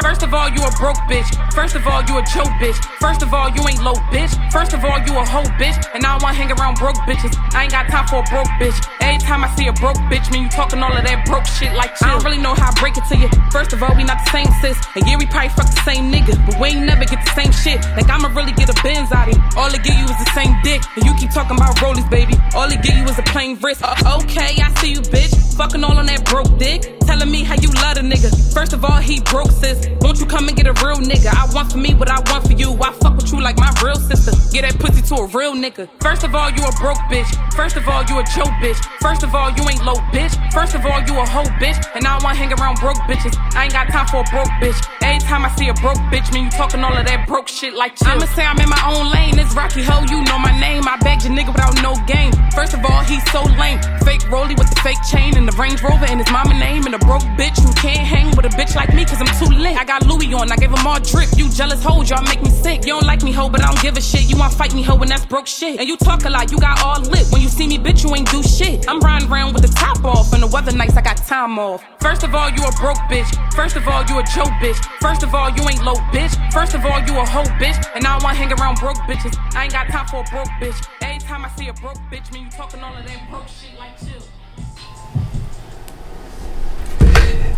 [0.00, 1.28] First of all, you a broke bitch.
[1.52, 2.78] First of all, you a Joe bitch.
[2.96, 4.32] First of all, you ain't low bitch.
[4.50, 5.76] First of all, you a hoe bitch.
[5.92, 7.36] And I don't wanna hang around broke bitches.
[7.52, 8.78] I ain't got time for a broke bitch.
[9.00, 11.74] Every time I see a broke bitch, man, you talking all of that broke shit
[11.74, 12.08] like chill.
[12.08, 13.28] I don't really know how I break it to you.
[13.50, 14.78] First of all, we not the same sis.
[14.96, 16.40] And yeah, we probably fuck the same nigga.
[16.46, 17.84] But we ain't never get the same shit.
[17.92, 19.42] Like I'ma really get a Benz out of you.
[19.56, 20.80] All it give you is the same dick.
[20.96, 22.34] And you keep talking about rollies, baby.
[22.54, 23.82] All it give you is a plain wrist.
[23.84, 25.34] Uh, okay, I see you, bitch.
[25.56, 27.01] Fucking all on that broke dick.
[27.12, 28.32] Telling me how you love a nigga.
[28.54, 29.86] First of all, he broke, sis.
[30.00, 31.28] Won't you come and get a real nigga?
[31.28, 32.72] I want for me what I want for you.
[32.80, 34.32] I fuck with you like my real sister.
[34.48, 35.90] Get that pussy to a real nigga.
[36.00, 37.28] First of all, you a broke bitch.
[37.52, 38.80] First of all, you a Joe bitch.
[39.04, 40.32] First of all, you ain't low bitch.
[40.56, 41.76] First of all, you a hoe bitch.
[41.94, 43.36] And I don't wanna hang around broke bitches.
[43.52, 44.80] I ain't got time for a broke bitch.
[45.02, 47.74] Every time I see a broke bitch, man, you talking all of that broke shit
[47.74, 48.08] like chill.
[48.08, 49.36] I'ma say I'm in my own lane.
[49.38, 50.88] It's Rocky Ho, you know my name.
[50.88, 52.32] I begged your nigga without no game.
[52.56, 53.76] First of all, he's so lame.
[54.00, 56.94] Fake rollie with the fake chain and the Range Rover and his mama name and
[56.94, 59.76] a broke bitch who can't hang with a bitch like me cause I'm too lit.
[59.76, 61.28] I got Louis on, I gave him all drip.
[61.36, 62.84] You jealous hoes, y'all make me sick.
[62.86, 64.28] You don't like me, hoe, but I don't give a shit.
[64.30, 65.78] You wanna fight me, hoe, and that's broke shit.
[65.78, 67.26] And you talk a lot, you got all lit.
[67.30, 68.88] When you see me, bitch, you ain't do shit.
[68.88, 71.84] I'm riding around with the top off, and the weather nights, I got time off.
[72.00, 73.30] First of all, you a broke bitch.
[73.54, 74.78] First of all, you a Joe bitch.
[75.00, 76.34] First of all, you ain't low bitch.
[76.52, 77.78] First of all, you a hoe bitch.
[77.94, 79.36] And I don't wanna hang around broke bitches.
[79.54, 80.86] I ain't got time for a broke bitch.
[81.00, 83.78] Every time I see a broke bitch, man, you talking all of that broke shit
[83.78, 84.31] like chill.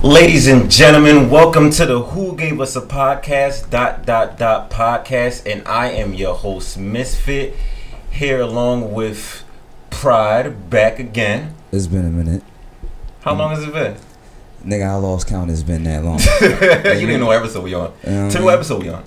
[0.05, 5.51] Ladies and gentlemen, welcome to the Who Gave Us a Podcast dot dot dot podcast,
[5.51, 7.57] and I am your host Misfit
[8.11, 9.43] here along with
[9.89, 11.55] Pride back again.
[11.73, 12.43] It's been a minute.
[13.23, 13.97] How long has it been?
[14.63, 15.51] Nigga, I lost count.
[15.51, 16.19] It's been that long.
[17.01, 17.87] you didn't know what episode we on.
[18.07, 19.05] Um, Tell me what episode we on.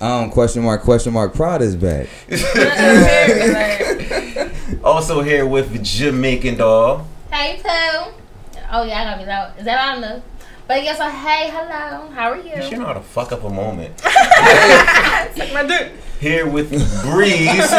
[0.00, 1.34] um, question mark, question mark.
[1.34, 2.06] Pride is back.
[4.84, 7.04] Also here with Jamaican doll.
[7.32, 8.12] Hey Pooh.
[8.70, 9.58] Oh yeah, I gotta be loud.
[9.58, 10.22] Is that loud enough?
[10.66, 12.08] But yes, so hey, hello.
[12.10, 12.62] How are you?
[12.68, 13.98] You know how to fuck up a moment.
[14.00, 15.92] Suck my dick.
[16.20, 16.70] Here with
[17.02, 17.46] Breeze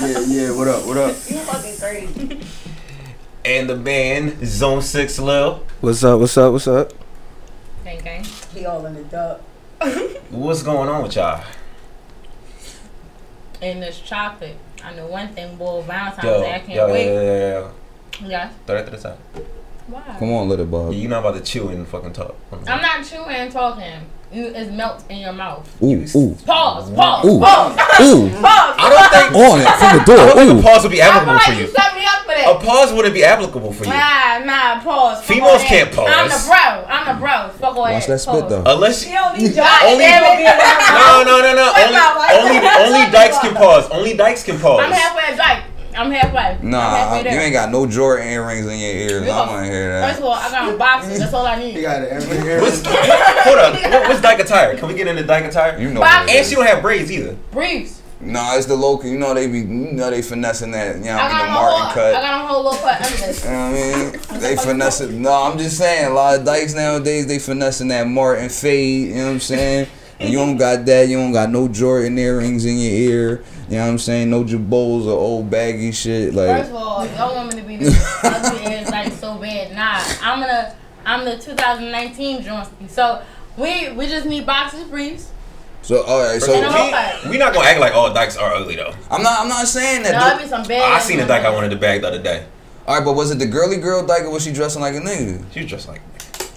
[0.00, 1.08] Yeah, yeah, what up, what up?
[1.28, 2.40] You fucking crazy.
[3.44, 5.66] and the band Zone Six Lil.
[5.80, 6.92] What's up, what's up, what's up?
[7.84, 8.24] Gang gang.
[8.54, 9.40] He all in the dark.
[10.30, 11.44] What's going on with y'all?
[13.60, 14.56] And this chocolate.
[14.84, 15.82] I know one thing, boy.
[15.82, 16.54] Valentine's Yo, Day.
[16.54, 17.06] I can't yo, yo, wait.
[17.06, 17.70] yo, yo,
[18.20, 18.28] yo.
[18.28, 18.50] Yeah.
[18.66, 19.18] Throw that to the side.
[19.86, 20.16] Why?
[20.18, 20.94] Come on, little bug.
[20.94, 22.34] You're not about to chew and fucking talk.
[22.52, 24.00] I'm not chewing and talking.
[24.34, 25.68] It's melt in your mouth.
[25.82, 26.90] Ooh, ooh, Pause.
[26.92, 27.26] Pause.
[27.26, 27.38] Ooh.
[27.38, 28.00] Pause.
[28.00, 28.30] ooh.
[28.40, 28.74] Pause.
[28.80, 31.34] I don't think On it from the I don't think a pause would be applicable
[31.34, 31.66] like for you you.
[31.68, 33.90] set me up for A pause wouldn't be applicable for you.
[33.90, 35.18] Nah, nah, pause.
[35.18, 36.08] Fuck Females can't pause.
[36.08, 36.64] I'm the bro.
[36.88, 37.48] I'm the bro.
[37.60, 38.64] Fuck all Watch that spit though.
[38.64, 39.84] Unless She don't need God.
[39.84, 40.24] Only- damn
[40.96, 41.68] no, no, no, no.
[41.76, 43.90] Only, only, only dykes can pause.
[43.90, 44.80] Only dykes can pause.
[44.80, 45.64] I'm halfway at Dyke.
[45.96, 46.58] I'm halfway.
[46.60, 49.22] I'm Nah, halfway you ain't got no Jordan earrings in your ears.
[49.22, 49.46] I Yeah.
[49.46, 50.08] want to hear that.
[50.08, 51.18] First of all, I got on boxes.
[51.18, 51.74] That's all I need.
[51.74, 53.74] You got it every What's, hold up.
[53.74, 54.76] What, what's dyke attire?
[54.76, 55.78] Can we get into dyke attire?
[55.78, 56.00] You know.
[56.00, 57.36] Box- what it And she don't have braids either.
[57.50, 58.00] Briefs.
[58.20, 59.08] Nah, it's the local.
[59.10, 59.58] You know they be.
[59.58, 60.96] You know they finessing that.
[60.98, 61.78] You know I got mean, my the whole.
[61.80, 63.44] Martin I got a whole little cut under this.
[63.44, 64.40] You know what I mean?
[64.40, 65.22] They finessing.
[65.22, 66.06] No, I'm just saying.
[66.06, 69.08] A lot of dykes nowadays they finessing that Martin fade.
[69.08, 69.88] You know what I'm saying?
[70.20, 71.08] And you don't got that.
[71.08, 73.44] You don't got no Jordan earrings in your ear.
[73.72, 74.28] You know what I'm saying?
[74.28, 76.34] No Jabos or old baggy shit.
[76.34, 79.74] Like First of all, y'all want me to be this ugly and like so bad.
[79.74, 80.76] Nah, I'm gonna.
[81.06, 82.86] I'm the 2019 Johnston.
[82.90, 83.22] So
[83.56, 85.30] we we just need boxes, briefs.
[85.80, 86.02] so.
[86.02, 86.38] All right.
[86.38, 88.92] So we, we not gonna act like all dykes are ugly though.
[89.10, 89.40] I'm not.
[89.40, 90.36] I'm not saying that.
[90.36, 90.92] No, be some bad.
[90.92, 92.44] I seen a dyke I wanted to bag the other day.
[92.86, 95.00] All right, but was it the girly girl dyke or was she dressing like a
[95.00, 95.50] nigga?
[95.50, 96.02] She was dressed like,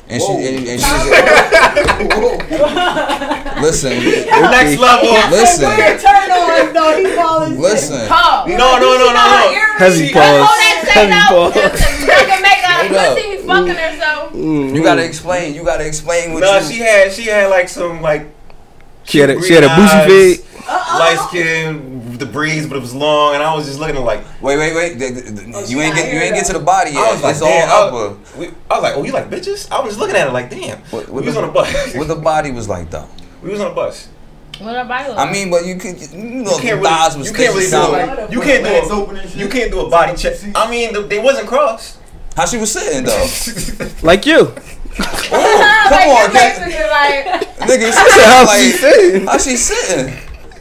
[0.08, 0.86] And she and, and she
[3.62, 5.10] listen, next level.
[5.32, 6.98] listen, Turn on, though.
[6.98, 7.60] He falling.
[7.60, 8.08] listen.
[8.08, 8.50] Pause.
[8.50, 9.54] No, no, no, no, no.
[9.78, 10.50] Heavy Hold pause.
[10.60, 11.54] Heavy thing pause.
[11.58, 11.60] I
[12.28, 12.86] can make out.
[12.86, 13.18] Hold up.
[13.18, 14.30] You fucking her, so.
[14.38, 15.54] You gotta explain.
[15.56, 16.66] You gotta explain what No, you.
[16.66, 18.28] she had she had like some like
[19.06, 20.46] She had a, she had a bougie green fade.
[20.68, 24.22] light skin, the breeze, but it was long, and I was just looking at like
[24.42, 24.94] wait, wait, wait.
[25.00, 27.00] The- the- the- Oh, you ain't get you ain't get to the body yet.
[27.08, 28.38] I was like, it's damn, all I, upper.
[28.40, 29.72] we, I was like, oh, you like bitches?
[29.72, 30.80] I was just looking at it like, damn.
[30.92, 31.96] What, we was the, on a bus.
[31.96, 33.08] what the body was like though.
[33.44, 34.10] we was on a bus.
[34.60, 35.14] What about you?
[35.14, 37.54] I mean, but you could you know You can't the thighs really, was you can't
[37.56, 38.30] really do out.
[38.30, 40.38] a, you can't do open a, you can't do a body check.
[40.56, 42.00] I mean, the, they wasn't crossed.
[42.38, 43.28] How she was sitting though?
[44.02, 44.54] Like you.
[44.98, 46.66] Oh, come on, like, nigga.
[46.66, 49.28] basically like, Nigga, she How sitting she like sitting?
[49.28, 50.14] how she sitting?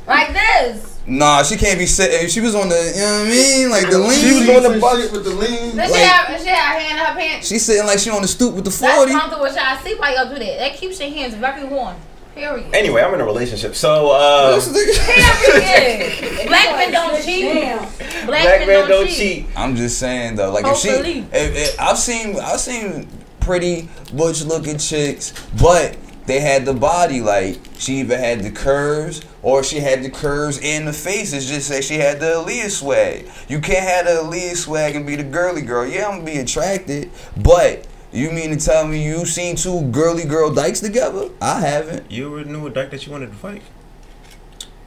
[0.07, 0.91] like this.
[1.07, 2.29] Nah, she can't be sitting.
[2.29, 4.19] She was on the, you know what I mean, like the lean.
[4.19, 5.13] She was on the bus.
[5.13, 5.77] with the lean.
[5.77, 6.41] Does Like- she have?
[6.41, 7.47] She have her hand in her pants.
[7.49, 8.87] She sitting like she on the stoop with the 40.
[8.87, 9.13] That's forty.
[9.13, 9.77] comfortable with y'all.
[9.85, 10.59] See why y'all do that?
[10.59, 11.97] That keeps your hands very warm.
[12.35, 12.75] Period.
[12.75, 16.47] Anyway, I'm in a relationship, so uh, Period.
[16.49, 17.45] Black men don't cheat.
[17.45, 17.79] Damn.
[17.79, 19.47] Black, black men men don't don't cheat.
[19.55, 23.09] I'm just saying though, like if she, if, if, I've seen, I've seen
[23.45, 25.97] pretty butch looking chicks, but
[26.27, 27.21] they had the body.
[27.21, 31.33] Like she either had the curves or she had the curves in the face.
[31.33, 33.29] It's just that she had the Aaliyah swag.
[33.49, 35.87] You can't have the Aaliyah swag and be the girly girl.
[35.87, 40.25] Yeah, I'm gonna be attracted, but you mean to tell me you seen two girly
[40.25, 41.31] girl dykes together?
[41.41, 42.11] I haven't.
[42.11, 43.63] You ever knew a dyke that you wanted to fight?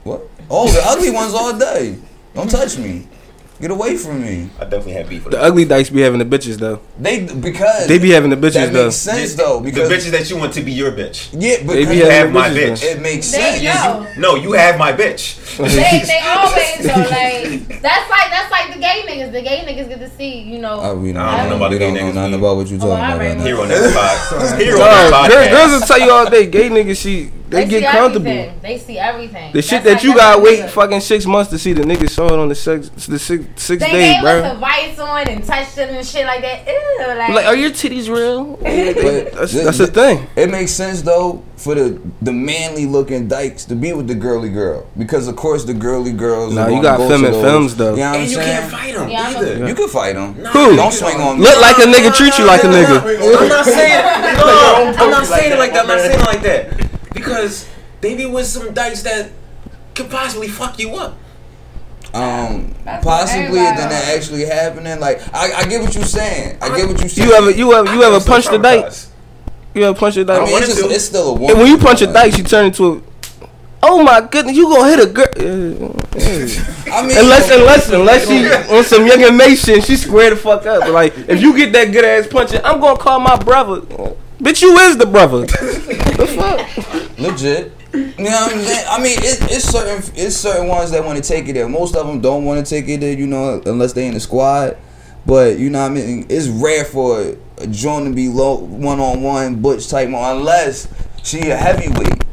[0.03, 0.21] What?
[0.49, 1.97] Oh, the ugly ones all day.
[2.33, 3.07] Don't touch me.
[3.59, 4.49] Get away from me.
[4.59, 5.47] I definitely have beef with The them.
[5.47, 6.79] ugly dykes be having the bitches though.
[6.99, 8.83] They because They be having the bitches that though.
[8.85, 11.29] makes sense though because the bitches that you want to be your bitch.
[11.33, 12.81] yeah, but because You have the my bitch.
[12.81, 12.87] though.
[12.87, 14.15] it makes There sense.
[14.15, 14.21] you.
[14.21, 15.43] No, you have my bitch.
[15.57, 19.31] They, they always though like that's like that's like the gay niggas.
[19.31, 20.79] The gay niggas get to see you know.
[20.79, 22.55] Uh, we don't, I don't know about we the gay don't know niggas, nothing about
[22.57, 23.27] what you talking Oh, about alright.
[23.29, 23.43] right now.
[23.43, 24.61] Here on this pod.
[24.61, 25.49] Here on No, this podcast.
[25.49, 28.27] girls will tell you all day, gay niggas see they, see get comfortable.
[28.27, 28.59] everything.
[28.61, 29.53] They see everything.
[29.53, 30.69] The shit That's that you gotta wait niggas.
[30.69, 33.81] fucking six months to see the niggas show it on the six the six six
[33.83, 34.51] They day, gave us bro.
[34.51, 36.67] advice on and touched them and shit like that.
[36.67, 38.57] Ew, like, Like, are your titties real?
[38.57, 40.27] But That's, th- that's the thing.
[40.35, 44.49] It makes sense though for the the manly looking dykes to be with the girly
[44.49, 46.53] girl because of course the girly girls.
[46.53, 47.91] Nah, are you gonna got go film to and films, though.
[47.91, 48.59] You know what I'm And you saying?
[48.61, 49.67] can't fight them Yeah, I'm a- either.
[49.67, 50.33] You can fight them.
[50.35, 50.75] Who?
[50.75, 51.43] Don't swing on me.
[51.45, 52.97] Look like a nigga, treat you like a nigga.
[53.41, 54.03] I'm not saying
[54.37, 54.93] no.
[54.97, 55.81] I'm not saying it like that.
[55.83, 57.67] I'm not saying it like that because
[58.01, 59.31] they be with some dykes that
[59.95, 61.17] could possibly fuck you up.
[62.13, 64.99] Um, That's possibly what and then that actually happening.
[64.99, 66.57] Like I, I get what you're saying.
[66.61, 67.27] I get what you're saying.
[67.27, 68.93] You ever you ever you ever I'm so punched a dyke?
[69.73, 70.47] You ever punched a I dyke?
[70.47, 71.57] mean, it's, just, it's still a And woman.
[71.59, 73.01] when you punch a Like, dyke, you turn into a.
[73.83, 75.25] Oh my goodness, you gonna hit a girl?
[76.91, 80.65] I mean, unless unless unless she on some young and Mason, she square the fuck
[80.65, 80.81] up.
[80.81, 83.81] But like, if you get that good ass punching, I'm gonna call my brother.
[84.39, 85.41] Bitch, you is the brother.
[85.47, 87.19] the fuck?
[87.19, 87.73] legit.
[87.93, 88.85] You know what I'm saying?
[88.89, 91.67] I mean, it, it's certain it's certain ones that want to take it there.
[91.67, 94.19] Most of them don't want to take it there, you know, unless they in the
[94.19, 94.77] squad.
[95.25, 96.25] But you know what I mean?
[96.29, 100.87] It's rare for a joint to be low one on one butch type unless
[101.23, 102.23] she a heavyweight.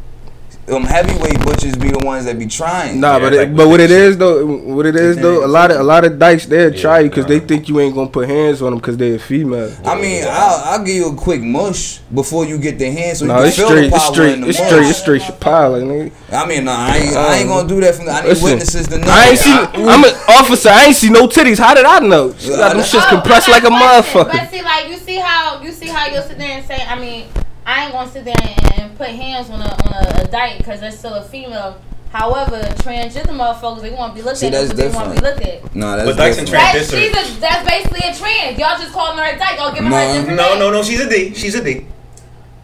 [0.66, 2.99] Um, heavyweight butches be the ones that be trying.
[2.99, 4.00] Nah, Yeah, but it's it, but what it shit.
[4.00, 6.81] is though, what it is though, a lot of a lot of dykes they'll Yeah,
[6.81, 9.19] try you because they think you ain't gonna put hands on them because they're a
[9.19, 9.70] female.
[9.84, 13.26] I mean, I'll, I'll give you a quick mush before you get the hand, so
[13.26, 14.69] No, it's straight, the it's straight, the it's mush.
[14.69, 16.12] straight, it's straight Chappelle, like, nigga.
[16.32, 17.94] I mean, nah, I ain't, I ain't gonna do that.
[17.94, 19.06] From the, I need Listen, witnesses to know.
[19.06, 19.52] I ain't see.
[19.52, 20.70] I'm an officer.
[20.70, 21.58] I ain't see no titties.
[21.58, 22.32] How did I know?
[22.38, 24.32] She got them shits Oh, compressed like a motherfucker.
[24.32, 26.99] But see, like you see how you see how you'll sit there and say, I
[26.99, 27.26] mean,
[27.66, 28.34] I ain't gonna sit there
[28.76, 31.81] and put hands on a on a, a dyke because that's still a female.
[32.11, 35.16] However, transgender motherfuckers they want to be looked See, at that's as what they want
[35.16, 35.62] to be different.
[35.62, 35.75] looked at.
[35.76, 36.62] Nah, that's But Dyson different.
[36.70, 38.58] trans- That's she's a, that's basically a trans.
[38.58, 39.56] Y'all just calling her a dyke.
[39.58, 40.11] Y'all giving her No.
[40.11, 40.58] a different No, name.
[40.61, 40.82] no, no.
[40.84, 41.34] She's a D.
[41.34, 41.87] She's a D.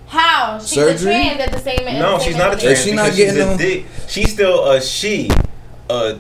[0.07, 1.13] How she's Surgery?
[1.15, 2.79] a trans at the same at No, the she's not a trans.
[2.79, 3.87] Is she not because she's getting a them- D.
[4.09, 5.31] She's still a she.
[5.89, 6.19] A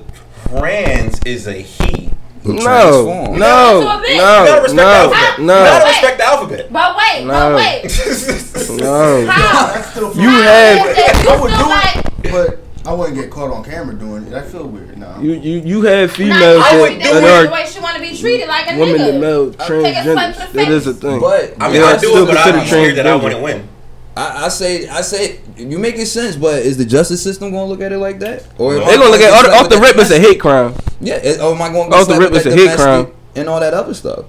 [0.48, 2.09] trans is a he.
[2.42, 3.38] Who No, transform.
[3.38, 5.02] no, You gotta no, respect the no.
[5.38, 6.72] You no, gotta respect the alphabet.
[6.72, 7.32] But wait, No.
[7.32, 7.82] but wait.
[8.80, 9.26] no.
[9.26, 10.12] How?
[10.14, 12.58] You have- you I would do like it, but
[12.90, 14.32] I wouldn't get caught on camera doing it.
[14.32, 14.96] I feel weird.
[14.96, 15.14] No.
[15.20, 17.96] You you you have females I would would that, it that the way she want
[17.96, 19.60] to be treated like a women that male Take
[19.96, 20.46] a slap transgenders.
[20.46, 21.20] to the That is a thing.
[21.20, 23.22] But I mean, They I do still it, but I'm considered scared that I transgender.
[23.22, 23.68] wouldn't win.
[24.16, 26.36] I, I say, I say, you making sense.
[26.36, 28.44] But is the justice system gonna look at it like that?
[28.58, 30.18] Or am I They gonna look at off the, off the rip that as a
[30.20, 30.74] hate crime.
[31.00, 33.12] Yeah, it- or am I going to Off the rip, it's a hate crime.
[33.36, 34.24] and all that other stuff?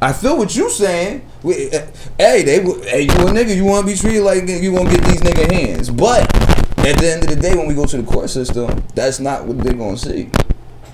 [0.00, 1.24] I feel what you saying.
[1.42, 1.86] We, uh,
[2.18, 4.90] hey, they, w- hey, you a nigga, you want to be treated like you want
[4.90, 5.90] to get these nigga hands.
[5.90, 6.22] But
[6.86, 9.46] at the end of the day, when we go to the court system, that's not
[9.46, 10.30] what they're gonna see.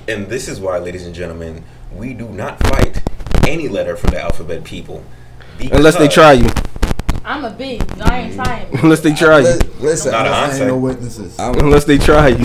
[0.07, 3.03] And this is why, ladies and gentlemen, we do not fight
[3.47, 5.05] any letter from the alphabet people.
[5.73, 6.49] Unless they try you.
[7.25, 7.83] I'm a big.
[8.03, 8.79] I ain't trying.
[8.83, 9.47] Unless they try you.
[9.47, 11.39] Li- Listen, Not a I, I ain't no witnesses.
[11.39, 12.45] I'm- Unless they try you.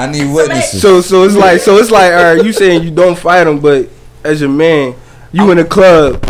[0.00, 0.80] I need witnesses.
[0.80, 3.60] So so it's like so it's like all right, you saying you don't fight them,
[3.60, 3.88] but
[4.24, 4.94] as a man,
[5.32, 6.22] you in a club,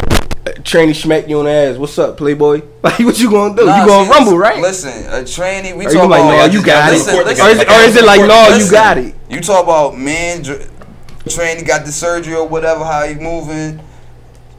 [0.65, 1.77] trainee smack you on the ass.
[1.77, 2.63] What's up, playboy?
[2.83, 3.67] Like what you gonna do?
[3.67, 4.63] Nah, you gonna see, rumble, right?
[4.63, 5.73] Listen, a trainee.
[5.75, 6.47] We Or talk like, about.
[6.47, 7.27] no, you got listen, it.
[7.27, 9.15] listen, Or is, or is it like, no, you got it?
[9.29, 10.71] You talk about man, dr-
[11.29, 13.81] trainee got the surgery or whatever, how he moving,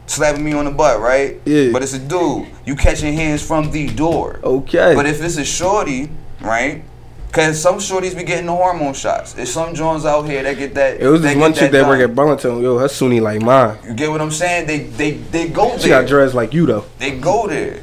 [0.10, 1.40] slapping me on the butt, right?
[1.46, 1.72] Yeah.
[1.72, 2.48] But it's a dude.
[2.66, 4.40] You catching hands from the door.
[4.44, 4.96] Okay.
[4.96, 6.10] But if it's a shorty,
[6.42, 6.84] right?
[7.32, 9.34] Cause some shorties be getting the hormone shots.
[9.34, 11.00] There's some Jones out here that get that.
[11.00, 12.60] it was that this one chick that work at Burlington.
[12.60, 13.78] Yo, her Sunni like mine.
[13.86, 14.66] You get what I'm saying?
[14.66, 16.02] They they they go She there.
[16.02, 16.86] got dressed like you though.
[16.98, 17.82] They go there,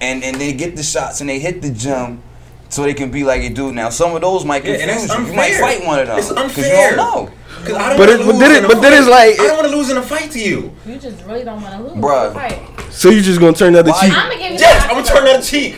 [0.00, 2.22] and and they get the shots and they hit the gym,
[2.68, 3.74] so they can be like a dude.
[3.74, 5.26] Now some of those might confuse and that's you.
[5.26, 6.18] You might fight one of them.
[6.18, 6.90] It's 'cause unfair.
[6.90, 7.30] You don't know,
[7.64, 8.98] 'Cause I don't But wanna it- but lose then it- in a but then fight.
[9.00, 10.72] it's like- I don't want to lose in a fight to you.
[10.86, 11.92] You just really don't want to lose.
[11.94, 12.34] Bruh.
[12.34, 12.58] Right.
[12.90, 14.12] So you just gonna turn the other Why- cheek?
[14.16, 14.58] I'm gonna give you.
[14.58, 15.76] Yes, I'm gonna turn the other cheek.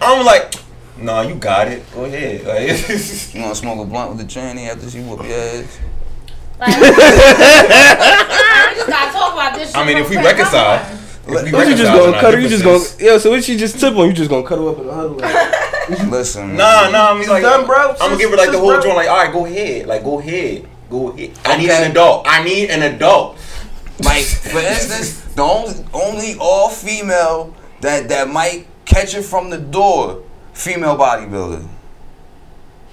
[0.00, 0.54] I'm like,
[0.98, 1.82] nah, you got it.
[1.94, 2.44] Go ahead.
[2.46, 2.88] Like,
[3.34, 5.78] you wanna smoke a blunt with the tranny after she whoop your ass.
[6.60, 6.88] Like, we
[8.76, 9.74] just gotta talk about this.
[9.74, 10.26] I mean, if we quick.
[10.26, 10.78] reconcile.
[10.78, 11.46] Come on.
[11.46, 12.40] If we What you just gonna cut her?
[12.40, 13.18] You just gonna yeah.
[13.18, 14.06] So what she just tip on?
[14.08, 15.16] You just gonna cut her up in the huddle?
[15.18, 15.54] Like,
[16.10, 17.10] Listen, Nah, nah.
[17.12, 17.90] I'm like, done, bro.
[17.92, 18.96] I'm gonna give her like the whole joint.
[18.96, 19.86] Like, all right, go ahead.
[19.86, 20.66] Like, go ahead.
[20.90, 21.30] Go ahead.
[21.44, 22.26] I need an adult.
[22.28, 23.38] I need an adult.
[24.02, 29.58] Like for instance, the only only all female that that might catch it from the
[29.58, 30.22] door,
[30.54, 31.66] female bodybuilder.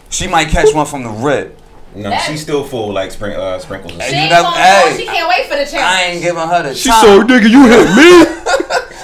[0.09, 1.57] She might catch one from the rip.
[1.95, 3.93] No, That- she's still full like spring, uh, sprinkles.
[3.93, 4.97] And Hey, She you ain't never- gonna hey.
[4.97, 5.83] She can't wait for the chance.
[5.83, 7.01] I ain't giving her the she time.
[7.01, 8.38] so nigga, you hit me.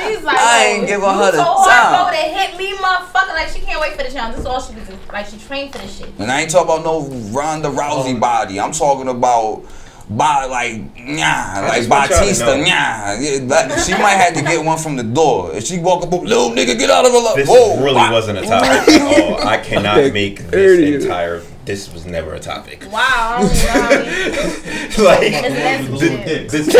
[0.07, 2.01] She's like, I ain't giving you her the so hard time.
[2.01, 3.33] over there, hit me, motherfucker.
[3.35, 4.35] Like she can't wait for the challenge.
[4.35, 4.89] That's all she was.
[5.11, 6.09] Like she trained for this shit.
[6.19, 8.19] And I ain't talking about no Ronda Rousey oh.
[8.19, 8.59] body.
[8.59, 9.63] I'm talking about
[10.09, 13.13] by like nah, like just want y'all to Batista, nah.
[13.19, 15.55] Yeah, that- she might have to get one from the door.
[15.55, 18.11] If she walk up, little nigga, get out of the lo- This Whoa, really wow.
[18.11, 19.47] wasn't a topic at all.
[19.47, 20.51] I cannot make idiot.
[20.51, 21.41] this entire.
[21.65, 22.83] This was never a topic.
[22.91, 22.99] Wow.
[23.01, 26.71] I don't know how he- like It's the,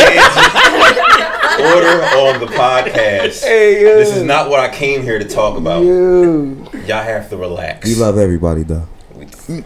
[1.58, 3.44] the order on the podcast.
[3.44, 3.96] Hey, yo.
[3.98, 5.84] This is not what I came here to talk about.
[5.84, 6.44] Yo.
[6.86, 7.88] Y'all have to relax.
[7.90, 8.88] We love everybody though.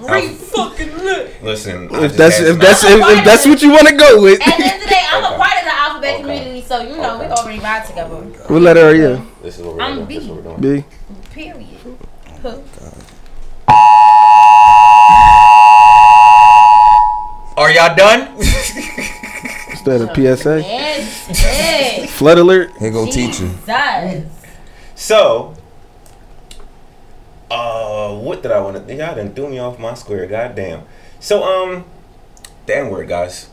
[0.08, 0.38] I'm-
[1.42, 4.58] Listen, If that's if that's if, if that's what you want to go with, At
[4.58, 5.36] the end of the day, I'm Okay.
[5.36, 6.22] a part of the alphabet Okay.
[6.22, 7.32] community, so you know we Okay.
[7.34, 8.16] already ride together.
[8.16, 9.26] what letter are you?
[9.42, 10.08] This is what we're I'm doing.
[10.08, 10.14] B.
[10.16, 10.82] This is what we're doing.
[10.82, 10.86] B.
[11.34, 11.66] Period.
[12.42, 12.58] Huh.
[17.60, 18.38] Are y'all done?
[18.40, 20.62] Is that a PSA?
[20.62, 22.10] Yes, yes.
[22.10, 22.72] Flood alert.
[22.80, 23.50] Here go teacher.
[23.50, 24.32] Jesus.
[24.96, 25.58] so,
[27.52, 28.96] uh, what did I want to?
[28.96, 30.26] Y'all done threw me off my square.
[30.26, 30.84] Goddamn.
[31.20, 31.84] So, um,
[32.66, 33.50] the N word, guys.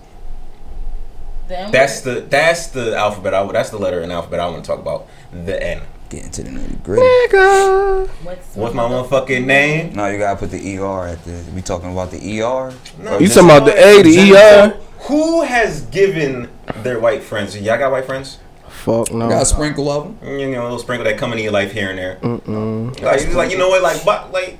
[1.48, 3.34] Then That's the that's the alphabet.
[3.34, 5.08] I that's the letter in the alphabet I want to talk about.
[5.32, 5.82] The N.
[6.08, 7.02] Get into the nitty gritty.
[7.02, 8.08] Nigga.
[8.22, 9.92] what's, What's my motherfucking name?
[9.92, 11.44] No, you gotta put the ER at the.
[11.52, 12.72] We talking about the ER?
[13.02, 14.80] No, You talking about the A, the ER?
[15.08, 16.48] Who has given
[16.82, 17.56] their white friends?
[17.56, 18.38] Y'all got white friends?
[18.68, 19.28] Fuck no.
[19.28, 20.38] Got a sprinkle of them.
[20.38, 22.18] You know, a little sprinkle that come into your life here and there.
[22.22, 23.00] Mm-mm.
[23.02, 23.82] Like, like you know what?
[23.82, 24.58] Like, but like,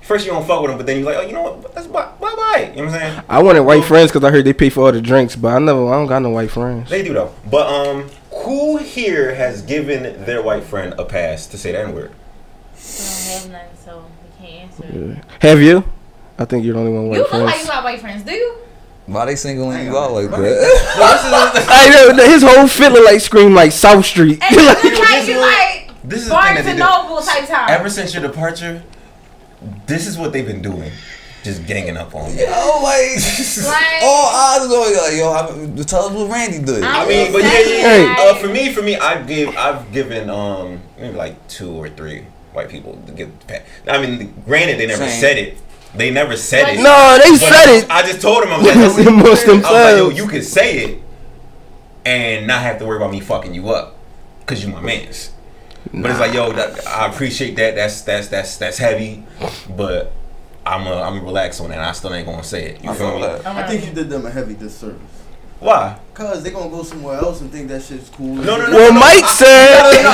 [0.00, 1.74] first you don't fuck with them, but then you like, oh, you know what?
[1.74, 2.34] That's bye bye.
[2.36, 2.72] bye.
[2.74, 3.24] You know what I'm saying?
[3.28, 5.58] I wanted white friends because I heard they pay for all the drinks, but I
[5.58, 5.86] never.
[5.88, 6.88] I don't got no white friends.
[6.88, 7.34] They do though.
[7.50, 11.94] But um, who here has given their white friend a pass to say that N
[11.94, 12.12] word?
[12.74, 14.04] We don't have none, so
[14.40, 14.86] we can't answer.
[14.92, 15.22] Yeah.
[15.40, 15.84] Have you?
[16.38, 18.32] I think you're the only one You white look like you got white friends, do
[18.32, 18.54] you?
[19.06, 20.36] Why they singling you out like that?
[21.68, 24.38] I know his whole fit look like scream like South Street.
[24.42, 26.78] And you look like you like This is the Barnes and.
[26.78, 27.68] Noble type time.
[27.70, 28.82] Ever since your departure,
[29.86, 30.92] this is what they've been doing.
[31.42, 32.40] Just ganging up on you.
[32.44, 33.16] Yo, like
[33.64, 36.82] Like- all odds is always like, yo, how, tell us what Randy did.
[36.82, 37.82] I I'm mean, but yeah, yeah, yeah.
[38.16, 41.88] saying, Uh, for me, for me, I've give, I've given um maybe like two or
[41.88, 43.62] three white people to give the pass.
[43.88, 45.20] I mean, granted, they never Same.
[45.20, 45.58] said it.
[45.94, 46.80] They never said But- it.
[46.82, 47.90] no, they But said it.
[47.90, 50.78] I just told them I'm like, listen, Amongst I was like, yo, you can say
[50.84, 51.02] it
[52.04, 53.96] and not have to worry about me fucking you up
[54.40, 55.32] because you're my man's.
[55.92, 57.74] But it's like, yo, that, I appreciate that.
[57.74, 59.24] That's that's that's that's heavy,
[59.74, 60.12] but
[60.66, 61.78] I'm a, I'm relax on that.
[61.80, 62.84] I still ain't gonna say it.
[62.84, 63.26] You I feel feel me?
[63.42, 63.46] that.
[63.46, 65.00] I think you did them a heavy disservice.
[65.58, 65.98] Why?
[66.14, 68.34] Cause they gonna go somewhere else and think that shit's cool.
[68.34, 68.76] No, no, no.
[68.76, 69.92] Well, Mike said.
[70.02, 70.12] no,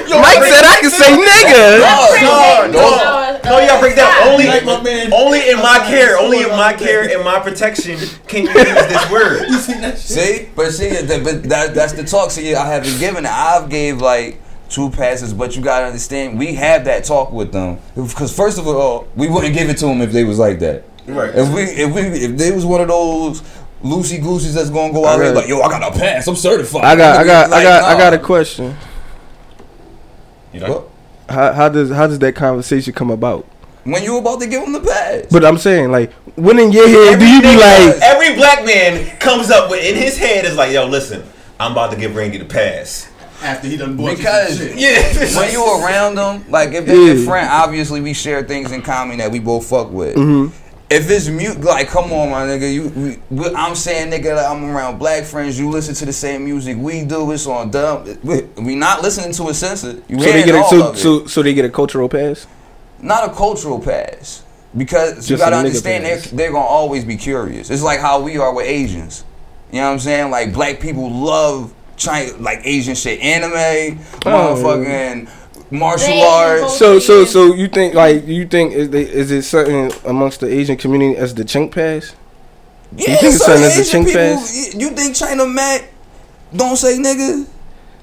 [0.00, 0.20] no, no.
[0.22, 1.80] Mike said I can say nigga.
[2.22, 4.10] No, no, Uh, no, y'all break down.
[4.28, 7.98] Only, Like my man- only in my care, only in my care and my protection
[8.28, 9.46] can you use this word.
[9.48, 10.00] You seen that shit?
[10.00, 12.30] See, but see, that, but that, that's the talk.
[12.30, 13.30] See, I haven't given it.
[13.30, 17.78] I've gave like two passes, but you gotta understand, we have that talk with them.
[17.94, 20.84] Because first of all, we wouldn't give it to them if they was like that.
[21.06, 21.34] Right.
[21.34, 23.42] If we, if we, if they was one of those
[23.82, 25.36] loosey goosies that's gonna go out here Alright.
[25.36, 26.84] like, yo, I got a pass, I'm certified.
[26.84, 27.98] I got, I got, I Like, got, I nah.
[27.98, 28.76] got a question.
[30.52, 30.72] You know?
[30.72, 30.88] What?
[31.28, 33.44] How, how does how does that conversation come about?
[33.84, 35.26] When you about to give them the pass.
[35.30, 39.16] But I'm saying, like, when in your head do you be like, every black man
[39.18, 41.22] comes up with in his head is like, yo, listen,
[41.60, 43.07] I'm about to give Randy the pass.
[43.42, 45.32] After he done bought Because- you some shit.
[45.32, 45.36] Yeah.
[45.40, 49.18] when you around them, like if they're your friend, obviously we share things in common
[49.18, 50.16] that we both fuck with.
[50.16, 50.50] Mhm.
[50.90, 54.46] If it's mute, like come on, my nigga, you, we, we, I'm saying, nigga, like,
[54.46, 55.58] I'm around black friends.
[55.58, 57.30] You listen to the same music we do.
[57.30, 58.04] It's on dumb.
[58.24, 60.02] We, we not listening to it censored.
[60.08, 60.96] You so they get a, so, it.
[60.96, 62.46] so so they get a cultural pass?
[63.00, 64.42] not a cultural pass
[64.76, 67.70] because you Just a gotta understand they're, they're gonna always be curious.
[67.70, 69.24] It's like how we are with Asians.
[69.70, 70.30] You know what I'm saying?
[70.30, 74.30] Like black people love China, like Asian shit, anime, Oh.
[74.30, 75.28] motherfucking
[75.70, 76.78] martial They arts.
[76.78, 80.46] So so so you think like you think is they, is it something amongst the
[80.48, 82.14] Asian community as the chink pass?
[82.96, 84.20] Yeah, think it's certain something as the chink people.
[84.40, 84.74] pass?
[84.74, 85.84] You think China Mac
[86.54, 87.46] don't say nigga?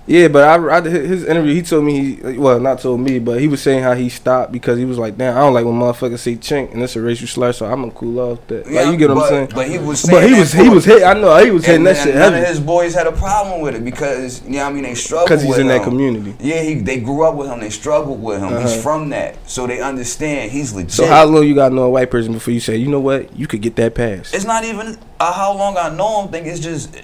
[0.07, 1.55] Yeah, but I, I his interview.
[1.55, 4.51] He told me he well not told me, but he was saying how he stopped
[4.51, 7.01] because he was like, damn, I don't like when motherfuckers say chink and it's a
[7.01, 8.69] racial slur, so I'm gonna cool off that.
[8.69, 9.51] Yeah, like you get what but, I'm saying?
[9.55, 11.03] But he was saying But he was he was hit.
[11.03, 13.62] I know he was hitting that shit none heavy of his boys had a problem
[13.62, 16.35] with it because you know what I mean they struggled because he's in that community.
[16.39, 17.59] Yeah, he they grew up with him.
[17.59, 18.53] They struggled with him.
[18.53, 18.59] Uh-huh.
[18.59, 20.91] He's from that, so they understand he's legit.
[20.91, 23.35] So how long you gotta know a white person before you say, you know what,
[23.35, 24.33] you could get that pass?
[24.35, 26.31] It's not even uh, how long I know him.
[26.31, 26.95] Think it's just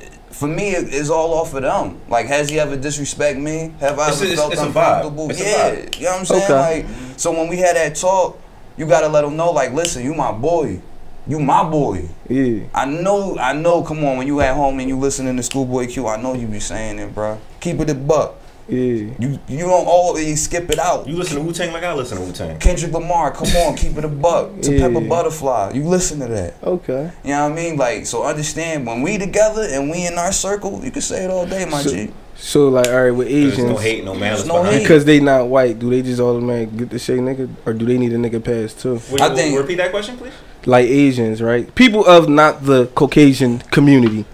[0.41, 0.69] for me.
[0.75, 1.97] it- It's all off of them.
[2.09, 3.71] Like, has he ever disrespect me?
[3.79, 4.95] Have I It's ever it's- felt it's a vibe.
[4.95, 5.29] uncomfortable?
[5.29, 5.67] It's yeah,
[5.97, 6.43] you know what I'm saying.
[6.43, 6.53] Okay.
[6.53, 8.39] Like, so when we had that talk,
[8.75, 9.51] you gotta let him know.
[9.51, 10.79] Like, listen, you my boy.
[11.27, 12.05] You my boy.
[12.27, 12.63] Yeah.
[12.73, 13.83] I know, I know.
[13.83, 16.47] Come on, when you at home and you listening to Schoolboy Q, I know you
[16.47, 17.37] be saying it, bro.
[17.59, 18.35] Keep it a buck.
[18.69, 19.13] Yeah.
[19.19, 21.07] You you don't always skip it out.
[21.07, 22.57] You listen to Wu Tang like I listen to Wu Tang.
[22.59, 24.61] Kendrick Lamar, come on, keep it a buck.
[24.61, 24.79] To Yeah.
[24.87, 26.55] Pimp a Butterfly, you listen to that.
[26.63, 27.11] Okay.
[27.23, 27.77] You know what I mean?
[27.77, 31.29] Like, so understand when we together and we in our circle, you can say it
[31.31, 32.09] all day, my So- G.
[32.37, 34.79] So like, all right, with There's Asians, no hate, no malice no hate.
[34.81, 37.99] because they not white, do they just automatically get the shit nigga, or do they
[37.99, 38.99] need a nigga pass too?
[39.11, 40.31] Would I you think- repeat that question, please?
[40.65, 41.73] Like Asians, right?
[41.75, 44.25] People of not the Caucasian community.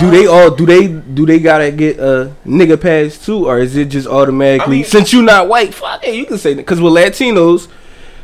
[0.00, 3.76] Do they all do they do they gotta get a nigga pass too, or is
[3.76, 5.72] it just automatically I mean- since you're not white?
[5.74, 7.68] Fuck it, you can say that because with Latinos,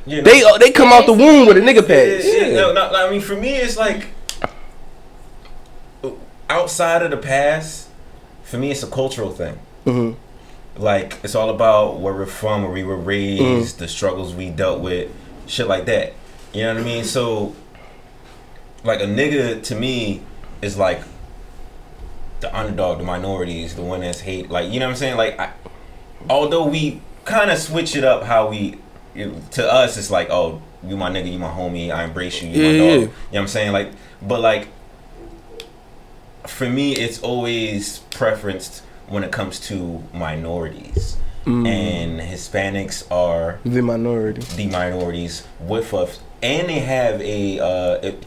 [0.04, 2.24] Yeah, they uh, they come out the womb with a nigga pass.
[2.26, 4.08] yeah, no, no, I mean, for me, it's like
[6.48, 7.88] outside of the past.
[8.44, 9.58] For me, it's a cultural thing.
[9.86, 10.16] Mhm.
[10.76, 13.78] Like it's all about where we're from, where we were raised, Mm-hmm.
[13.78, 15.10] the struggles we dealt with,
[15.46, 16.12] shit like that.
[16.52, 17.04] You know what I mean?
[17.04, 17.54] So,
[18.84, 20.22] like a nigga to me
[20.60, 21.00] is like
[22.42, 24.50] the underdog, the minorities, the one that's hate.
[24.50, 25.16] Like you know what I'm saying?
[25.16, 25.52] Like, I,
[26.28, 28.78] although we kind of switch it up, how we
[29.14, 32.50] it- to us, it's like, oh, you my nigga, you my homie, I embrace you,
[32.50, 32.86] you Yeah, my dog.
[32.88, 32.94] yeah.
[32.94, 33.72] You know what I'm saying?
[33.72, 34.68] Like, but like
[36.46, 41.16] for me, it's always preferenced when it comes to minorities.
[41.44, 41.66] Mm.
[41.68, 44.42] And Hispanics are the minority.
[44.56, 48.24] the minorities with us, and they have a uh, it,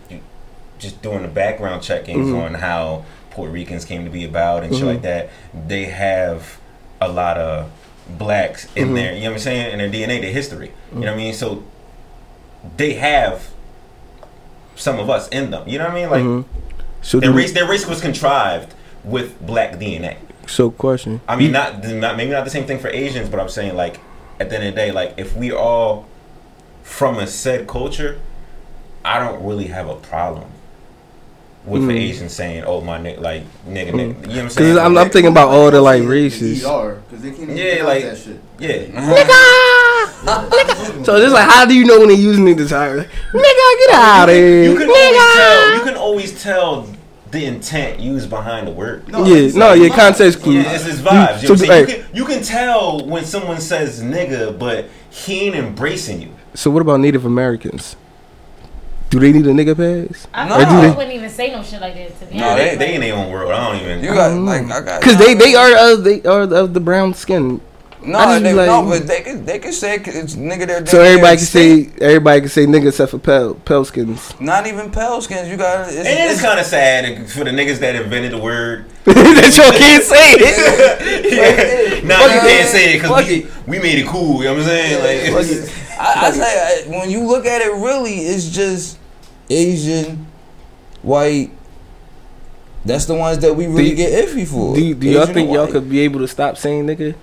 [0.80, 2.46] just doing the background checkings Mhm.
[2.46, 4.88] on how Puerto Ricans came to be about and shit Mhm.
[4.88, 5.29] like that.
[5.68, 6.57] They have
[7.01, 7.70] a lot of
[8.07, 8.96] blacks in Mhm.
[8.96, 9.14] there.
[9.14, 9.72] You know what I'm saying?
[9.74, 10.72] In their DNA, their history.
[10.94, 11.33] You know what I mean?
[11.33, 11.64] So
[12.77, 13.48] they have
[14.77, 15.68] some of us in them.
[15.68, 16.10] You know what I mean?
[16.10, 16.46] Like Mhm.
[17.01, 20.16] So their race, their race was contrived with black DNA.
[20.48, 21.20] so question.
[21.27, 24.00] I mean, not, not maybe not the same thing for Asians, but I'm saying like
[24.40, 26.05] at the end of the day, like if we all
[26.83, 28.18] from a said culture,
[29.03, 30.46] I don't really have a problem
[31.66, 31.88] with Mm.
[31.88, 34.78] the Asians saying, "Oh my nigga, like nigga, nigga." You know what I'm saying?
[34.78, 36.64] I'm, I'm thinking about all the like races.
[36.66, 38.40] ER, because they can't Yeah, like- that shit.
[38.60, 39.82] yeah.
[41.06, 42.98] So it's like, how do you know when they using niggas higher?
[42.98, 44.64] Like, nigga, get out of here.
[44.64, 45.36] You can always Nigga.
[45.36, 45.75] tell.
[45.75, 46.88] You can always tell
[47.32, 49.04] the intent used behind the word.
[49.10, 50.54] Yeah, no, yeah, context clue.
[50.54, 51.42] Yeah, it's his vibes.
[51.44, 51.88] You, So, know what I'm saying?
[51.88, 51.94] hey.
[52.04, 56.30] can, you can tell when someone says nigga, but he ain't embracing you.
[56.56, 57.96] So what about Native Americans?
[59.16, 60.28] Do they need a nigga pass?
[60.34, 60.56] I No.
[60.58, 62.38] feel Or do like they- I wouldn't even say no shit like that to be
[62.38, 63.50] No, they, Like, they in their own world.
[63.54, 64.04] I don't even.
[64.04, 67.14] You got like I got Because they they are uh, they are of the brown
[67.14, 67.62] skin.
[68.04, 71.38] No, they, like- no, but they can they can say it's nigga their So everybody
[71.38, 74.34] can say everybody can say nigga except for pale pale skins.
[74.42, 75.48] not even pale skins.
[75.48, 78.38] You got it's, And it's it's, kind of sad for the niggas that invented the
[78.38, 78.86] word.
[79.06, 80.44] that y'all can't say it.
[82.04, 82.08] yeah.
[82.08, 84.40] Nah, you can't say it because we, we made it cool.
[84.40, 85.34] You know what I'm saying?
[85.34, 85.82] Like, it.
[85.98, 86.44] I, I say
[86.86, 89.00] I- when you look at it, really, it's just
[89.50, 90.25] Asian,
[91.01, 91.51] white.
[92.84, 94.75] That's the ones that we really you- get iffy for.
[94.75, 97.16] Do, you- do y'all think y'all could be able to stop saying nigga?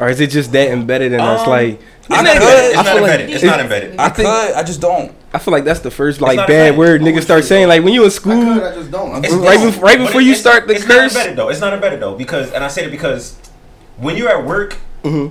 [0.00, 1.42] Or is it just that embedded in us?
[1.42, 2.42] Um, Like It's I not could.
[2.42, 2.64] embedded.
[2.64, 3.30] It's not feel like- embedded.
[3.30, 3.94] It's it- not embedded.
[3.98, 4.54] I, I think- could.
[4.54, 5.12] I just don't.
[5.34, 6.76] I feel like that's the first like bad fact.
[6.78, 7.68] word niggas start saying.
[7.68, 8.32] Like when you in I could, school,
[8.64, 9.12] I just don't.
[9.14, 9.66] I'm It's just right dumb.
[9.66, 11.14] before- right before it- you start the it's curse.
[11.14, 11.48] not embedded though.
[11.48, 13.34] It's not embedded though because, and I say it because
[13.96, 15.30] when you're at work, Mhm.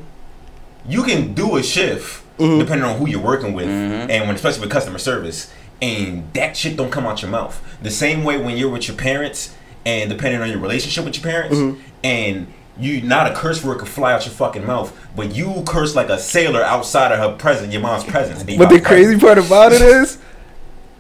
[0.88, 2.60] you can do a shift Mhm.
[2.60, 4.10] depending on who you're working with, Mhm.
[4.10, 5.48] and when especially with customer service,
[5.82, 7.62] and that shit don't come out your mouth.
[7.82, 11.24] The same way when you're with your parents, and depending on your relationship with your
[11.32, 11.78] parents, Mhm.
[12.04, 12.48] and
[12.80, 16.10] you not a curse word could fly out your fucking mouth, but you curse like
[16.10, 18.44] a sailor outside of her presence, your mom's presence.
[18.44, 20.18] but the crazy part about it is,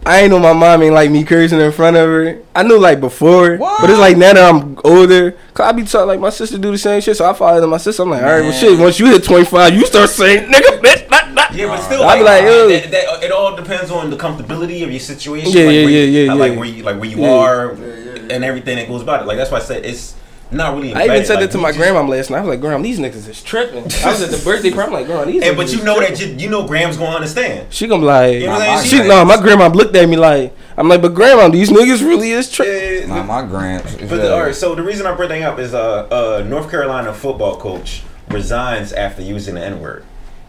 [0.04, 2.38] I ain't know my mom ain't like me cursing in front of her.
[2.56, 6.08] I knew like before, but it's like now that I'm older, cause I be taught
[6.08, 8.02] like my sister do the same shit, so I follow my sister.
[8.02, 8.80] I'm like, all right, well shit.
[8.80, 11.31] Once you hit 25, you start saying nigga, bitch, not, not.
[11.54, 12.68] Yeah, but still, I like, be like, yo.
[12.70, 15.52] that, that- it all depends on the comfortability of your situation.
[15.52, 17.32] Yeah, like yeah, where you, yeah, yeah, Like where you, like where you Yeah.
[17.32, 18.34] are, Yeah, yeah, yeah.
[18.36, 19.28] and everything that goes about it.
[19.28, 20.16] Like that's why I said it's
[20.50, 20.94] not really.
[20.94, 22.40] I even said like, that to my just- grandma last night.
[22.40, 24.88] I was like, "Grandma, these niggas is tripping." I was at the birthday party.
[24.88, 26.68] I'm like, "Grandma, these." Hey, niggas but you is know tripping." that you, you know
[26.68, 27.68] Graham's gonna understand.
[27.74, 29.08] She gonna be like, You know what I'm she saying?
[29.08, 32.52] no, my grandma looked at me like, I'm like, but grandma, these niggas really is
[32.52, 33.08] tripping.
[33.10, 33.96] Yeah, Nah, my gramps.
[33.96, 36.70] But the, all right, so the reason I bring that up is uh, uh, North
[36.70, 40.04] Carolina football coach resigns after using the N word.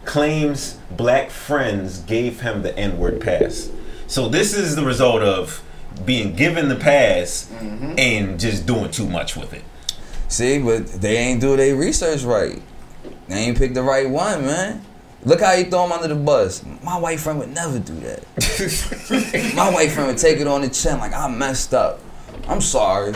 [0.05, 3.71] Claims black friends gave him the N word pass.
[4.07, 5.63] So this is the result of
[6.05, 7.95] being given the pass mm-hmm.
[7.97, 9.63] and just doing too much with it.
[10.27, 12.61] See, but they ain't do their research right.
[13.27, 14.83] They ain't picked the right one, man.
[15.25, 16.65] Look how you throw him under the bus.
[16.83, 19.53] My white friend would never do that.
[19.55, 22.01] My white friend would take it on the chin like I messed up.
[22.47, 23.13] I'm sorry.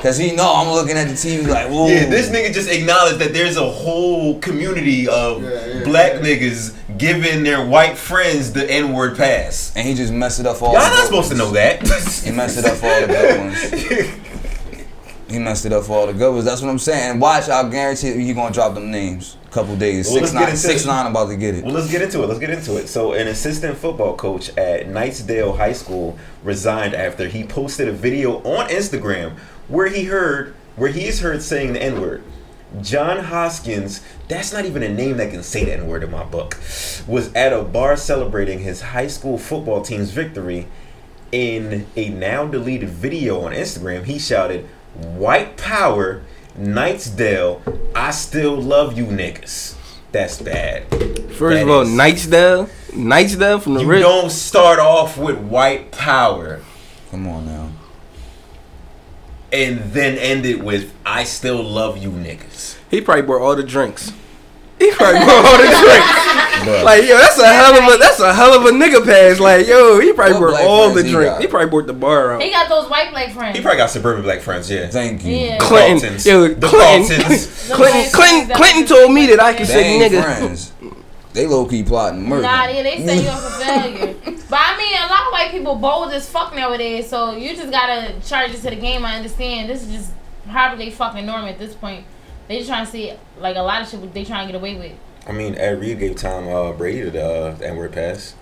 [0.00, 1.88] Cause he know I'm looking at the TV like, whoa.
[1.88, 6.20] Yeah, this nigga just acknowledged that there's a whole community of Yeah, yeah, black yeah.
[6.20, 9.72] niggas giving their white friends the N word pass.
[9.76, 11.50] And he just messed it up for all Y'all the not good supposed to know
[11.50, 11.82] that.
[12.24, 14.20] He messed it up for all the good ones.
[15.30, 16.44] He messed it up for all the good ones.
[16.44, 17.20] That's what I'm saying.
[17.20, 19.36] Watch, I'll guarantee you he gonna drop them names.
[19.52, 20.06] Couple days.
[20.06, 20.86] Well, six let's get nine, into six it.
[20.88, 21.64] nine about to get it.
[21.64, 22.26] Well, let's get into it.
[22.26, 22.88] Let's get into it.
[22.88, 28.38] So, an assistant football coach at Knightsdale High School resigned after he posted a video
[28.42, 29.36] on Instagram
[29.70, 32.22] where he heard where he is heard saying the N word.
[32.80, 36.22] John Hoskins, that's not even a name that can say the N word in my
[36.24, 36.56] book,
[37.06, 40.66] was at a bar celebrating his high school football team's victory.
[41.32, 46.22] In a now deleted video on Instagram, he shouted, White power,
[46.58, 47.60] Knightsdale,
[47.94, 49.76] I still love you niggas.
[50.12, 50.88] That's bad.
[51.34, 54.02] First That of all, is- Nightsdale, Nightsdale from the You rip.
[54.02, 56.60] don't start off with white power
[57.12, 57.68] Come on now.
[59.52, 62.78] And then end it with I still love you niggas.
[62.90, 64.12] He probably bought all the drinks.
[64.78, 66.26] He probably bought all the drinks.
[66.60, 66.84] Bruh.
[66.84, 69.40] Like yo, that's a hell of a that's a hell of a nigga pass.
[69.40, 71.38] Like yo, he probably What bought all the friends he drinks.
[71.40, 72.42] He probably bought the bar out.
[72.42, 73.56] He got those white black friends.
[73.56, 74.88] He probably got suburban black friends, yeah.
[74.88, 75.34] Thank you.
[75.34, 75.58] Yeah.
[75.58, 76.24] Clinton, Daltons.
[76.60, 77.68] The Clinton, Daltons.
[77.68, 80.22] The Clinton, white Clinton, Clinton told me that I could say ain't nigga.
[80.22, 80.72] friends.
[81.32, 82.42] They low key plotting murder.
[82.42, 84.14] Nah, yeah, they set you up for failure.
[84.50, 87.70] But I mean, a lot of white people bold as fuck nowadays, so you just
[87.70, 89.04] gotta charge it to the game.
[89.04, 89.70] I understand.
[89.70, 90.12] This is just
[90.48, 92.04] probably they fucking norm at this point.
[92.48, 94.76] They just trying to see like a lot of shit they trying to get away
[94.76, 94.92] with.
[95.26, 98.34] I mean, Ed Reed gave Tom uh, Brady the uh, N word pass.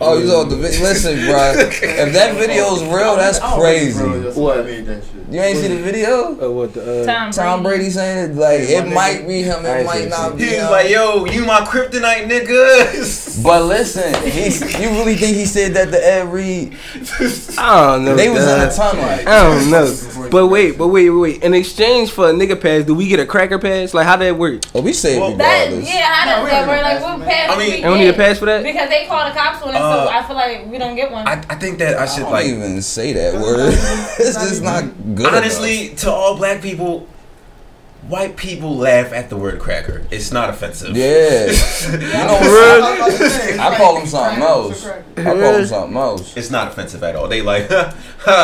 [0.00, 1.52] Oh, you saw the vi- listen, bro.
[1.56, 4.02] If that video's real, that's crazy.
[4.38, 4.58] What?
[4.58, 5.12] I made that shit.
[5.30, 6.32] You ain't see the video?
[6.46, 9.68] Uh, what the, uh, Tom, Tom Brady saying it like it might be him, it
[9.68, 10.38] ain't might not it.
[10.38, 13.22] be He was like, yo, you my kryptonite nigga.
[13.44, 16.76] But listen, he's you really think he said that to Ed Reed?
[17.58, 18.14] I don't know.
[18.14, 18.70] They was in dog.
[18.70, 19.04] the tunnel.
[19.04, 20.28] I don't know.
[20.30, 21.42] But wait, but wait, wait, wait.
[21.42, 23.92] In exchange for a nigga pass, do we get a cracker pass?
[23.92, 24.62] Like how that work?
[24.74, 25.88] Oh, we say Well, That regardless.
[25.94, 26.76] yeah, how No, does we that don't work?
[26.76, 27.56] need Like a what pass, pass?
[27.56, 28.62] I mean- we And we need a pass for that?
[28.62, 31.10] because they call the cops on us, so uh, I feel like we don't get
[31.10, 31.26] one.
[31.26, 33.72] I, I think that I I should don't like even say that word.
[34.18, 35.26] it's just not good.
[35.26, 37.08] honestly to all black people.
[38.08, 40.02] White people laugh at the word cracker.
[40.10, 40.94] It's not offensive.
[40.94, 41.46] yeah.
[41.90, 43.58] you know what?
[43.60, 44.84] I call them something else.
[44.86, 46.36] I call him something else.
[46.36, 47.28] It's not offensive at all.
[47.28, 47.94] They like, ha,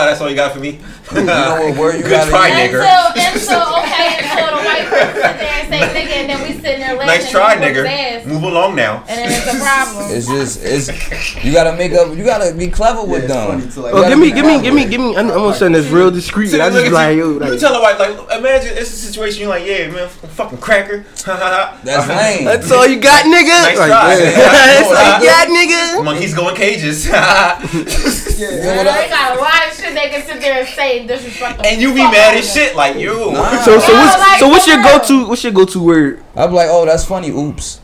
[0.07, 0.81] that's all you got for me.
[1.12, 2.70] You know what word you Good gotta try, use?
[2.73, 2.81] nigger.
[2.81, 6.53] Until, until, okay, until the white person sit there and say nigga, and then we
[6.55, 8.27] sitting there laughing Nice try, and we whoop his nigger.
[8.33, 9.05] Move along now.
[9.09, 10.05] and then it's a problem.
[10.11, 12.16] It's just it's you gotta make up.
[12.16, 13.68] You gotta be clever with them.
[13.77, 15.16] Oh, give me, give me, give me, give me.
[15.16, 16.49] I'm, I'm gonna send this real discreet.
[16.49, 17.38] See, I just like, you.
[17.44, 19.50] yo, You tell a white like, imagine it's a situation.
[19.51, 21.03] You're like, yeah, man, f- fucking cracker.
[21.27, 21.81] Ha, ha, ha.
[21.83, 22.09] That's
[22.39, 22.45] lame.
[22.45, 23.51] that's all you got, nigga.
[23.51, 24.15] Nice like, try.
[24.15, 24.25] yeah.
[24.31, 24.31] Yeah.
[24.79, 26.05] that's all you got, nigga.
[26.05, 27.07] Monkeys going cages.
[27.07, 30.69] You know Man, they I- got a lot of shit they can sit there and
[30.69, 33.33] say and disrespect and you be mad as shit, like you.
[33.33, 33.61] Nah.
[33.63, 35.29] So, so what's, like, so what's your go-to?
[35.29, 36.23] What's your go-to word?
[36.37, 37.31] I'd be like, oh, that's funny.
[37.31, 37.81] Oops.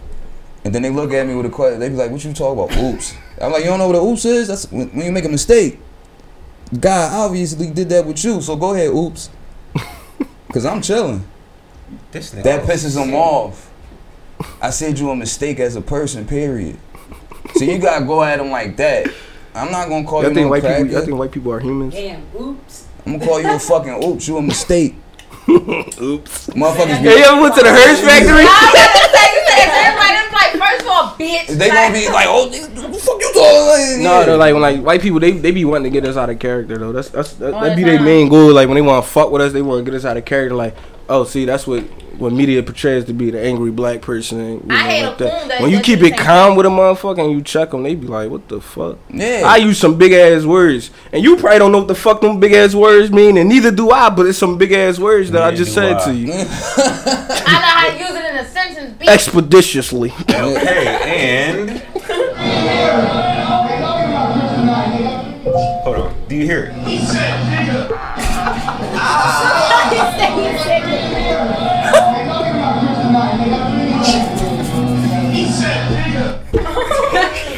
[0.64, 1.81] And then they look at me with a question.
[1.81, 2.76] They be like, what you talk about?
[2.76, 3.14] Oops.
[3.40, 4.48] I'm like, you don't know what a oops is?
[4.48, 5.79] That's when, when you make a mistake.
[6.81, 9.31] God obviously did that with you, so go ahead, oops.
[10.52, 11.24] Cause I'm chilling.
[12.11, 12.42] This nigga.
[12.44, 13.70] That pisses him off.
[14.61, 16.79] I said you a mistake as a person, period.
[17.55, 19.07] So you gotta go at him like that.
[19.55, 20.75] I'm not gonna call Y'all you think no white people?
[20.77, 20.92] cracker.
[20.92, 21.94] Y'all think white people are humans?
[21.94, 22.87] Damn, oops.
[23.07, 24.29] I'm gonna call you a fucking oops.
[24.29, 24.94] You a mistake.
[25.49, 26.49] Oops.
[26.59, 28.42] Motherfuckers Hey, be, you ever went to the Hearst factory?
[28.42, 31.46] I was about to say, you said everybody, it's like, first of all, bitch.
[31.48, 34.02] they gonna be like, oh, what the fuck you talking?
[34.02, 36.31] No, no, like when like white people, they they be wanting to get us out
[36.31, 36.92] of character though.
[36.92, 38.52] That's that's that, that be their main goal.
[38.52, 40.24] Like when they want to fuck with us, they want to get us out of
[40.24, 40.55] character.
[40.55, 40.76] Like,
[41.09, 41.85] oh, see, that's what
[42.16, 44.38] what media portrays to be the angry black person.
[44.38, 45.48] You know, I hate like a that.
[45.48, 48.07] that- When you keep it calm with a motherfucker and you check them, they be
[48.07, 48.96] like, what the fuck?
[49.11, 49.42] Yeah.
[49.44, 52.40] I use some big ass words, and you probably don't know what the fuck them
[52.40, 54.09] big ass words mean, and neither do I.
[54.09, 56.05] But it's some big ass words that I just said I.
[56.07, 58.25] to you I know how to use it
[59.00, 60.09] in a sentence, bitch.
[60.09, 60.12] expeditiously.
[60.30, 61.82] Okay, and
[65.85, 66.28] hold on.
[66.28, 66.72] Do you hear it?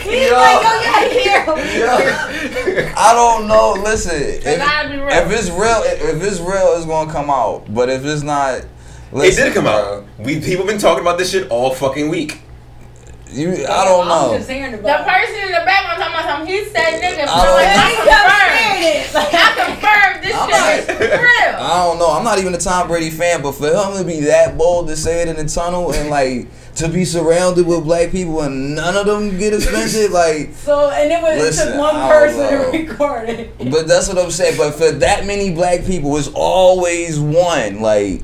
[0.08, 2.94] He's like, yo, you gotta hear him.
[2.96, 3.76] I don't know.
[3.82, 5.08] Listen, if, gotta be real.
[5.08, 7.72] if it's real, if it's real, it's gonna come out.
[7.72, 8.64] But if it's not,
[9.12, 10.04] It did come bro, out.
[10.18, 12.40] We people been talking about this shit all fucking week.
[13.30, 14.38] You, I don't I'm know.
[14.38, 15.06] just hearing The about it.
[15.06, 16.54] person in the back was talking about something.
[16.54, 17.26] He said nigga.
[17.28, 19.14] I I'm like, He kept saying it.
[19.14, 19.34] Like.
[19.34, 21.56] I confirmed this I'm shit is real.
[21.60, 22.10] I don't know.
[22.10, 24.96] I'm not even a Tom Brady fan, but for him to be that bold to
[24.96, 28.96] say it in the tunnel and like to be surrounded with black people and none
[28.96, 30.52] of them get offended, like.
[30.54, 32.72] So, and it was it Listen, took one person know.
[32.72, 33.58] to record it.
[33.58, 34.56] But that's what I'm saying.
[34.56, 37.80] But for that many black people, it's always one.
[37.82, 38.22] Like,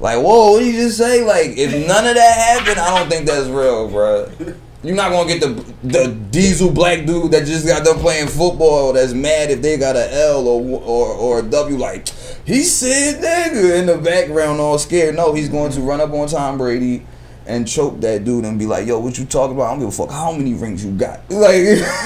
[0.00, 1.22] like, whoa, what did you just say?
[1.24, 4.30] Like, if none of that happened, I don't think that's real, bro.
[4.82, 8.94] You're not gonna get the the diesel black dude that just got done playing football
[8.94, 11.76] that's mad if they got a L or or or a W.
[11.76, 12.08] Like,
[12.46, 15.16] he said nigga in the background, all scared.
[15.16, 17.04] No, he's going to run up on Tom Brady.
[17.50, 19.64] And choke that dude and be like, "Yo, what you talking about?
[19.66, 21.62] I don't give a fuck how many rings you got." Like,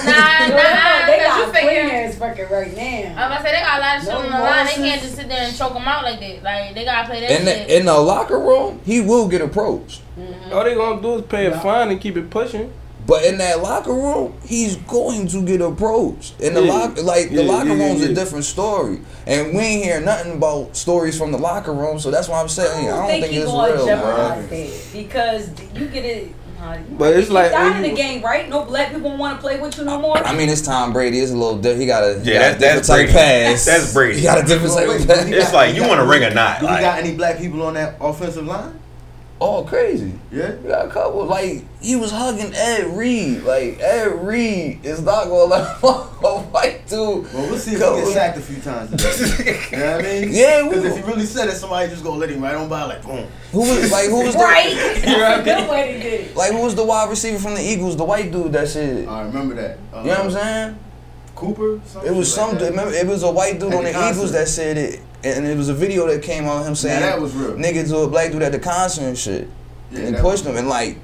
[0.06, 1.82] Nah, nah, they cause you got figure.
[1.82, 3.22] clean ass fucking right now.
[3.22, 4.66] I'm about to say they got a lot of shit No on the line.
[4.66, 6.42] They can't just sit there and choke them out like that.
[6.42, 7.68] Like they gotta play that in shit.
[7.68, 10.00] the in the locker room, he will get approached.
[10.18, 10.52] Mm-hmm.
[10.54, 12.72] All they gonna do is pay a fine and keep it pushing.
[13.06, 16.40] But in that locker room, he's going to get approached.
[16.40, 16.72] In the Yeah.
[16.72, 18.08] locker, like the Yeah, locker yeah, room's yeah.
[18.08, 21.98] a different story, and we ain't hear nothing about stories from the locker room.
[22.00, 23.86] So that's why I'm saying I don't think, he it's gonna real, bro.
[23.86, 26.34] jeopardize that because you get it.
[26.62, 28.48] Uh, But it's you like died when in the game, right?
[28.48, 30.16] No black people want to play with you no more.
[30.16, 31.20] I mean, it's Tom Brady.
[31.20, 31.82] It's a little different.
[31.82, 33.12] He got a Yeah, got a that- that's type Brady.
[33.12, 33.64] pass.
[33.66, 34.16] That's Brady.
[34.20, 35.26] He got a different type Wait, of pass.
[35.26, 37.74] It's got- like, you wanna ring or not, Do we got any black people on
[37.74, 38.78] that offensive line?
[39.46, 40.12] Oh, crazy.
[40.32, 40.54] Yeah.
[40.54, 41.26] We got a couple.
[41.26, 43.42] Like he was hugging Ed Reed.
[43.42, 45.86] Like Ed Reed is not gonna let a
[46.50, 47.30] white dude.
[47.32, 48.90] Well, we'll see if he gets sacked a few times.
[49.70, 50.28] You know what I mean?
[50.32, 52.68] Yeah, we Because if he really said it, somebody just gonna let him right on
[52.70, 53.26] by, like boom.
[53.52, 54.74] Who was like who was the right?
[55.04, 56.36] That's a good way to do it.
[56.36, 57.96] like who was the wide receiver from the Eagles?
[57.98, 58.96] The white dude that said.
[58.98, 59.08] It.
[59.08, 59.78] I remember that.
[59.92, 60.78] Uh, You know what I'm saying?
[61.34, 61.80] Cooper.
[61.84, 62.54] some It was shit some.
[62.58, 62.70] that.
[62.70, 65.46] remember, it was a white dude At on the the Eagles that said it, and
[65.46, 67.52] it was a video that came on him saying that was real.
[67.56, 69.48] nigga to a black dude at the concert and shit.
[69.90, 70.98] Yeah, and he pushed him, and like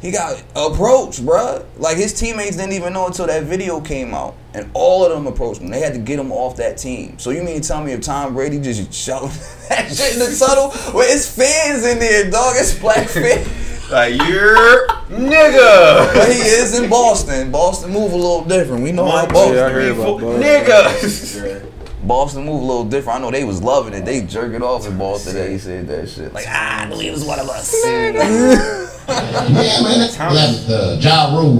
[0.00, 1.64] he got approached, bruh.
[1.78, 5.26] Like his teammates didn't even know until that video came out, and all of them
[5.26, 5.68] approached him.
[5.68, 7.18] They had to get him off that team.
[7.18, 9.30] So you mean to tell me if Tom Brady just shouted
[9.68, 12.54] that shit in the tunnel with his fans in there, dog?
[12.56, 13.90] It's black fans.
[13.90, 16.12] Like you're nigga.
[16.12, 17.52] But he is in Boston.
[17.52, 18.82] Boston move a little different.
[18.82, 19.52] We know how Boston.
[19.52, 20.42] two, Yeah, I heard about Boston.
[20.42, 21.72] Nigga.
[22.06, 22.08] Yeah.
[22.08, 23.18] Boston move a little different.
[23.18, 24.04] I know they was loving it.
[24.04, 25.34] They jerking off in Boston.
[25.34, 26.32] They said that shit.
[26.32, 27.74] Like, ah, I knew he was one of us.
[27.84, 29.98] Yeah, man.
[30.00, 30.68] That's Thomas.
[30.68, 31.58] uh, Ja Rule.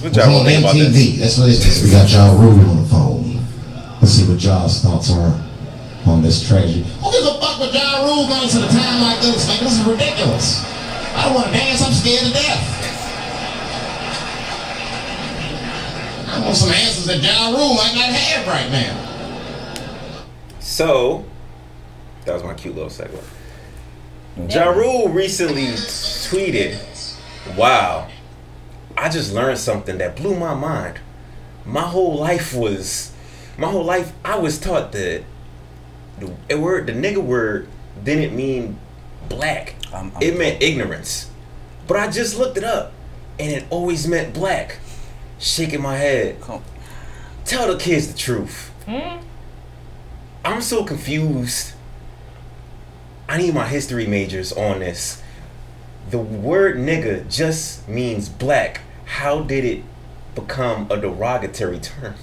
[0.00, 0.92] What Ja Rule on think about MTV.
[0.92, 1.18] this?
[1.20, 1.82] That's what it is.
[1.84, 3.40] We got Ja Rule on the phone.
[4.00, 5.32] Let's see what Ja's thoughts are
[6.06, 6.82] on this tragedy.
[7.02, 9.48] Who gives a fuck what Ja Rule goes at a time like this?
[9.48, 10.64] Like, this is ridiculous.
[11.16, 11.82] I don't want to dance.
[11.82, 12.62] I'm scared to death.
[16.28, 18.94] I want some answers that Ja Rule might not have right now.
[20.80, 21.24] So,
[22.26, 23.18] that was my cute little segue.
[24.52, 26.78] Ja Rule recently tweeted,
[27.56, 28.08] Wow,
[28.94, 30.98] I just learned something that blew my mind.
[31.64, 33.10] My whole life was,
[33.56, 35.24] my whole life, I was taught that
[36.48, 37.68] the word, the nigga word
[38.04, 38.78] didn't mean
[39.30, 39.76] black.
[39.94, 41.28] I'm- I'm- it meant ignorance.
[41.86, 42.92] But I just looked it up
[43.38, 44.76] and it always meant black.
[45.38, 46.42] Shaking my head.
[46.42, 46.62] Come-
[47.46, 48.70] Tell the kids the truth.
[48.84, 49.22] Hmm?
[50.46, 51.72] I'm so confused.
[53.28, 55.20] I need my history majors on this.
[56.10, 58.82] The word nigga just means black.
[59.06, 59.82] How did it
[60.36, 62.14] become a derogatory term?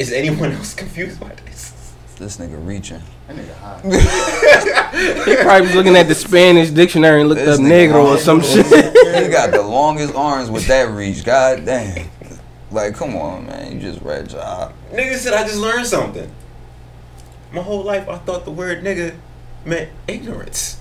[0.00, 1.94] Is anyone else confused by this?
[2.16, 3.00] This nigga reaching.
[3.28, 5.24] That nigga high.
[5.24, 8.18] He probably was looking at the Spanish dictionary and looked This up nigga negro or
[8.18, 8.66] some shit.
[8.66, 11.24] He got the longest arms with that reach.
[11.24, 12.08] God damn.
[12.72, 13.72] Like, come on, man.
[13.72, 14.72] You just read Ja.
[14.92, 16.28] Nigga said I just learned something.
[17.54, 19.14] My whole life I thought the word nigga
[19.64, 20.80] meant ignorance.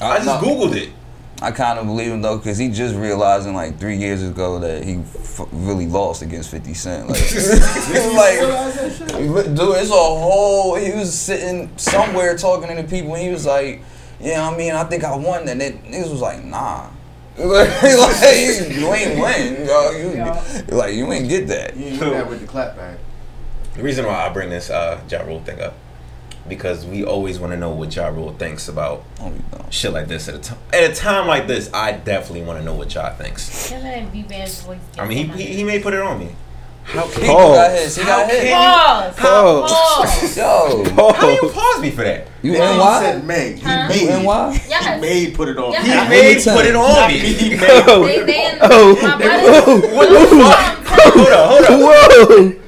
[0.00, 0.48] I just no.
[0.48, 0.90] googled it.
[1.42, 4.84] I kind of believe him though, cause he just realizing like three years ago that
[4.84, 7.08] he f- really lost against Fifty Cent.
[7.08, 8.40] Like, like,
[9.54, 10.76] dude, it's a whole.
[10.76, 13.82] He was sitting somewhere talking to the people, and he was like,
[14.18, 16.88] "Yeah, I mean, I think I won." And then niggas was like, "Nah."
[17.38, 19.94] like, you ain't win, dog.
[19.94, 21.76] You, like you ain't get that.
[21.76, 22.96] You ain't win that with the clap back.
[23.76, 25.74] The reason why I bring this uh, Ja Rule thing up
[26.48, 30.06] because we always want to know what Ja Rule thinks about Oh, you shit like
[30.08, 30.58] this at a time.
[30.72, 33.48] At a time like this, I definitely want to know what Ja thinks.
[33.70, 34.78] Just let be bad voice.
[34.98, 36.28] I mean, he, he he may put it on me,
[36.84, 37.56] How can He Pause.
[37.56, 37.96] got his.
[37.96, 38.52] He got his.
[38.52, 39.16] Pause.
[39.16, 39.72] Pause.
[39.72, 40.36] Pause.
[40.36, 40.44] Yo,
[41.12, 42.28] How you Oh, pause me for that?
[42.42, 42.98] you He NY?
[43.00, 43.52] said May.
[43.54, 43.88] He Huh?
[43.88, 44.00] made.
[44.00, 44.52] You NY?
[44.56, 45.00] He Yes.
[45.02, 45.72] made put it on.
[45.72, 45.84] Yes.
[45.84, 46.78] He He Let Made me tell put it you.
[46.80, 47.18] on me.
[47.18, 47.58] He made.
[47.60, 48.94] They, they in, Oh.
[49.02, 49.60] my brother.
[51.10, 52.52] Hold on, hold on.
[52.54, 52.62] whoa.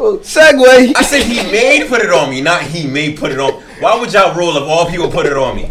[0.00, 0.16] Whoa.
[0.20, 0.94] Segway.
[0.96, 3.52] I said he made put it on me, not he made put it on.
[3.80, 5.70] Why would y'all roll if all people put it on me?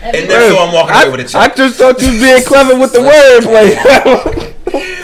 [0.00, 1.52] And that's so I'm walking away with a I, I check.
[1.52, 4.54] I just thought you was being clever with the wordplay.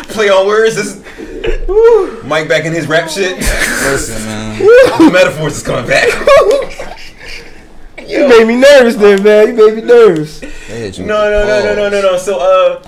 [0.15, 0.77] Play on words.
[0.77, 3.37] This Mike back in his rap shit.
[3.37, 4.59] Listen, man.
[4.59, 6.09] the metaphors is coming back.
[8.09, 9.49] you made me nervous there, man.
[9.49, 10.41] You made me nervous.
[10.41, 12.17] They hit you No, no, no, no, no, no, no.
[12.17, 12.83] So, uh,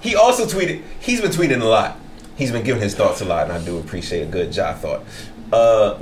[0.00, 0.82] he also tweeted.
[1.00, 1.98] He's been tweeting a lot.
[2.36, 5.04] He's been giving his thoughts a lot, and I do appreciate a good job thought.
[5.52, 5.98] Uh,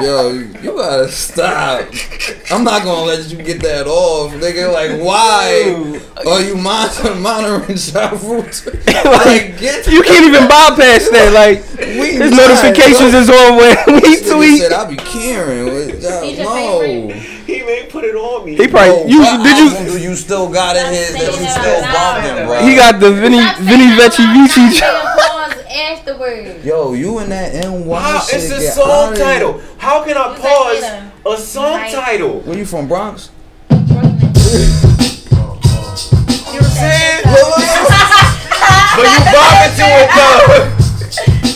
[0.00, 1.88] Yo, you gotta stop.
[2.50, 4.72] I'm not gonna let you get that off, nigga.
[4.72, 8.42] Like, why are you mon- monitoring Ja Rule?
[9.04, 11.32] like, get You can't even bypass that.
[11.34, 14.60] Like we his not, notifications is on when we This nigga tweet.
[14.60, 15.64] said I be caring.
[15.74, 16.80] With Ja- He's your no.
[16.80, 17.33] favorite?
[17.54, 18.56] He may put it on me.
[18.56, 19.92] He probably Yo, you what did album you.
[19.92, 22.62] do you still got in his that you still that bumping, bro?
[22.66, 24.24] He got the Vinny Stop saying Vinny Vecchi.
[24.34, 24.70] Vici.
[24.76, 26.64] Stop saying pause afterwards.
[26.64, 28.34] Yo, you in that NY How, shit?
[28.42, 29.24] it's a get song outta here.
[29.24, 29.60] title.
[29.78, 30.82] How can I You pause
[31.26, 31.92] a song Right.
[31.92, 32.40] title?
[32.40, 33.30] Where you from, Bronx?
[33.70, 33.90] You know
[36.74, 37.22] saying?
[38.96, 40.70] but you bob into it though.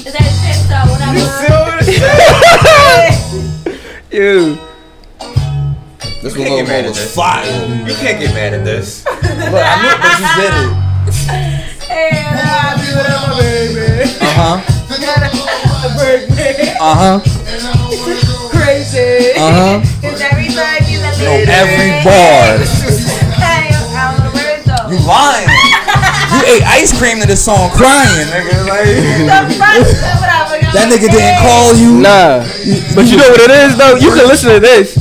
[0.06, 0.86] Is that shit though?
[0.90, 1.18] Whatever.
[1.18, 1.82] You see what I'm
[3.66, 3.78] saying?
[4.58, 4.67] Ew.
[6.22, 7.14] This You one can't get mad little at was this.
[7.14, 7.46] fire.
[7.86, 9.04] You can't get mad at this.
[9.06, 11.78] Look, I knew, but you did it.
[14.20, 14.56] Uh huh.
[16.80, 17.20] Uh huh.
[18.50, 19.32] Crazy.
[19.36, 19.76] Uh huh.
[20.02, 22.58] Cause every time you let No, every bar.
[23.38, 24.90] Hey, I don't know where it's though.
[24.90, 25.48] You lying.
[26.34, 28.66] You ate ice cream to this song crying, nigga.
[28.68, 28.86] Like,
[30.74, 31.98] that nigga didn't call you.
[32.02, 32.42] Nah,
[32.94, 33.96] but you know what it is though.
[33.96, 34.94] You can listen to this,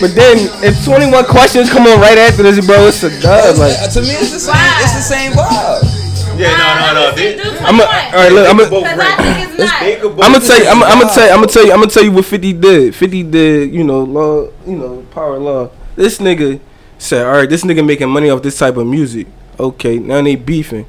[0.00, 3.58] but then if 21 questions come on right after this, bro, it's a dub.
[3.58, 4.56] Like to me, it's the same.
[4.80, 6.00] It's the same vibe.
[6.40, 7.16] Yeah, no, no, no.
[7.16, 8.32] They, I'm a, all right.
[8.32, 9.08] Look, I'm they a, both Cause great.
[9.08, 9.80] I think it's not.
[9.80, 10.68] They could both I'm gonna tell you.
[10.68, 11.32] I'm, I'm gonna tell you.
[11.32, 11.72] I'm gonna tell you.
[11.72, 12.94] I'm gonna tell you what 50 did.
[12.94, 13.74] 50 did.
[13.74, 14.48] You know, law.
[14.66, 15.70] You know, power law.
[15.96, 16.60] This nigga
[16.98, 19.26] said, "All right, this nigga making money off this type of music.
[19.58, 20.86] Okay, now they beefing.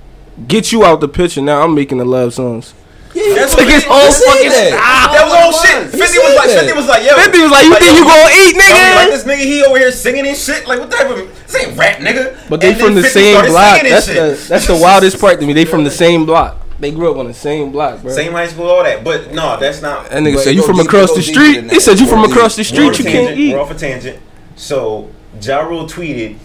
[0.48, 1.42] Get you out the picture.
[1.42, 2.74] Now I'm making the love songs.
[3.14, 4.72] That's Took his whole fucking that.
[4.72, 5.12] style.
[5.12, 5.92] That was all shit.
[5.92, 6.50] Fifty was like.
[6.50, 7.16] Fifty was like, yo.
[7.16, 8.96] 50 was like, you think you gonna eat, yo, nigga?
[8.96, 10.68] Like this nigga, he over here singing and shit.
[10.68, 12.50] Like what type of this ain't rap, nigga?
[12.50, 13.82] But they And from the same block.
[13.84, 15.54] That's the that's the wildest part to me.
[15.54, 16.58] They from the same block.
[16.80, 18.12] They grew up on the same block, bro.
[18.12, 19.04] Same high school, all that.
[19.04, 20.10] But no, that's not.
[20.10, 22.98] That nigga said, "You from across the street?" He said, "You from across the street?
[22.98, 24.20] You can't eat." We're off a tangent.
[24.56, 25.10] So
[25.42, 26.38] Ja Rule tweeted,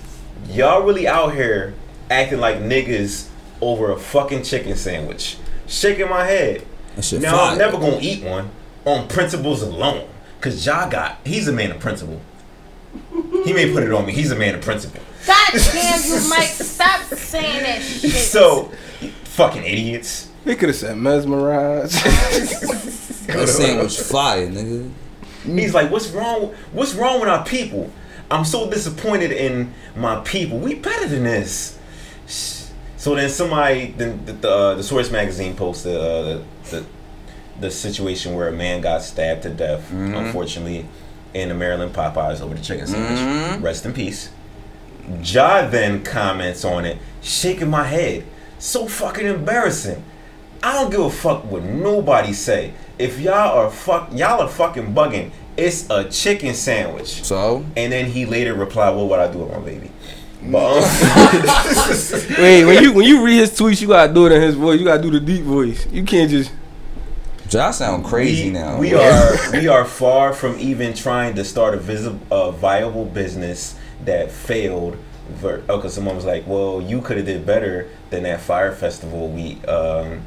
[0.50, 1.72] "Y'all really out here
[2.10, 3.28] acting like niggas
[3.62, 6.64] over a fucking chicken sandwich." Shaking my head.
[6.94, 8.50] That shit Now I'm never gonna eat one
[8.84, 10.08] on principles alone.
[10.40, 12.20] Cause Ja got he's a man of principle.
[13.44, 14.12] He may put it on me.
[14.12, 15.00] He's a man of principle.
[15.26, 16.48] God damn you, Mike.
[16.48, 18.12] Stop saying that shit.
[18.12, 18.70] So
[19.24, 20.30] fucking idiots.
[20.44, 21.96] He could have said mesmerized.
[23.26, 24.88] That sandwich fire, nigga.
[25.42, 26.54] He's like, what's wrong?
[26.72, 27.90] What's wrong with our people?
[28.30, 30.58] I'm so disappointed in my people.
[30.58, 31.76] We better than this.
[33.06, 36.86] So then somebody, then the the, uh, the Source magazine posted uh, the, the
[37.60, 40.88] the situation where a man got stabbed to death, unfortunately,
[41.32, 43.62] in the Maryland Popeyes over the chicken sandwich.
[43.62, 44.30] Rest in peace.
[45.22, 48.24] Ja then comments on it, shaking my head.
[48.58, 50.02] So fucking embarrassing.
[50.60, 52.74] I don't give a fuck what nobody say.
[52.98, 55.30] If y'all are fuck, y'all are fucking bugging.
[55.56, 57.22] It's a chicken sandwich.
[57.22, 59.92] So And then he later replied, "Well, "What would I do with my baby?"
[60.50, 60.82] But um,
[62.38, 64.78] Wait, when you when you read his tweets, you gotta do it in his voice.
[64.78, 65.86] You gotta do the deep voice.
[65.90, 66.52] You can't just.
[67.50, 68.76] Ja sound crazy we, now.
[68.76, 73.78] we are we are far from even trying to start a visible, a viable business
[74.04, 74.96] that failed.
[75.28, 78.72] Ver- oh, cause someone was like, "Well, you could have did better than that Fyre
[78.72, 80.22] Festival." We um,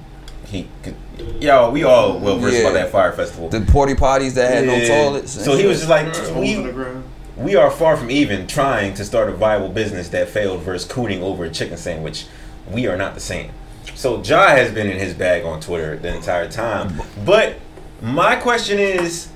[0.45, 0.95] he, could,
[1.41, 2.61] yo, we all well versed Yeah.
[2.61, 3.49] about that Fyre Festival.
[3.49, 5.31] the porty potties that had no toilets.
[5.31, 7.03] So he was just like, Holes in the we, ground.
[7.39, 11.21] We are far from even trying to start a viable business that failed versus cooning
[11.21, 12.25] over a chicken sandwich.
[12.69, 13.51] We are not the same.
[13.95, 17.01] So Ja has been in his bag on Twitter the entire time.
[17.25, 17.55] But
[18.01, 19.29] my question is,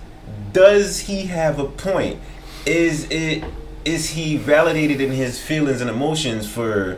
[0.51, 2.19] does he have a point?
[2.65, 3.43] Is it
[3.85, 6.97] is he validated in his feelings and emotions for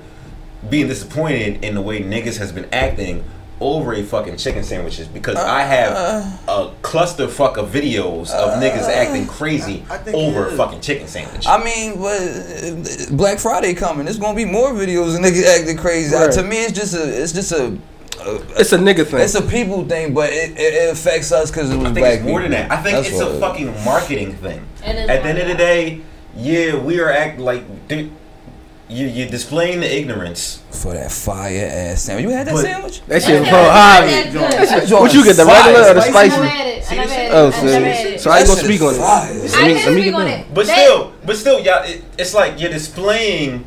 [0.69, 3.23] being disappointed in the way niggas has been acting
[3.61, 5.07] over a fucking chicken sandwiches?
[5.07, 5.93] Because I have
[6.47, 11.45] a clusterfuck of videos of niggas acting crazy I think over a fucking chicken sandwich.
[11.47, 14.05] I mean, but uh, Black Friday coming.
[14.05, 16.15] There's gonna be more videos of niggas acting crazy.
[16.15, 16.31] Uh, Right.
[16.33, 17.77] to me, it's just a, it's just a,
[18.57, 19.19] It's a nigga thing.
[19.21, 21.99] It's a people thing, but it, it, it affects us because it was I think
[22.05, 22.71] black it's more than that.
[22.71, 23.39] I think That's it's a it is.
[23.39, 24.65] fucking marketing thing.
[24.83, 26.01] At the end of the day,
[26.35, 28.11] yeah, we are act like dude,
[28.87, 30.61] you you're displaying the ignorance.
[30.71, 32.23] for that fire ass sandwich.
[32.23, 33.01] You had that But- sandwich?
[33.07, 34.87] that shit That's from not Hobby.
[34.89, 36.09] that What you get, the regular or the fire.
[36.09, 36.29] I spicy?
[36.35, 36.91] never had it.
[36.91, 37.31] I never had it.
[37.33, 38.21] Oh, so, never had it.
[38.21, 38.97] so I ain't gonna speak on it.
[38.99, 40.39] Let I me- let me get on that.
[40.41, 40.53] it.
[40.53, 43.65] But still, but still, y'all, it, it's like you're displaying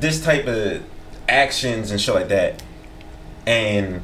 [0.00, 0.82] this type of
[1.28, 2.62] actions and shit like that,
[3.46, 4.02] and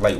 [0.00, 0.18] like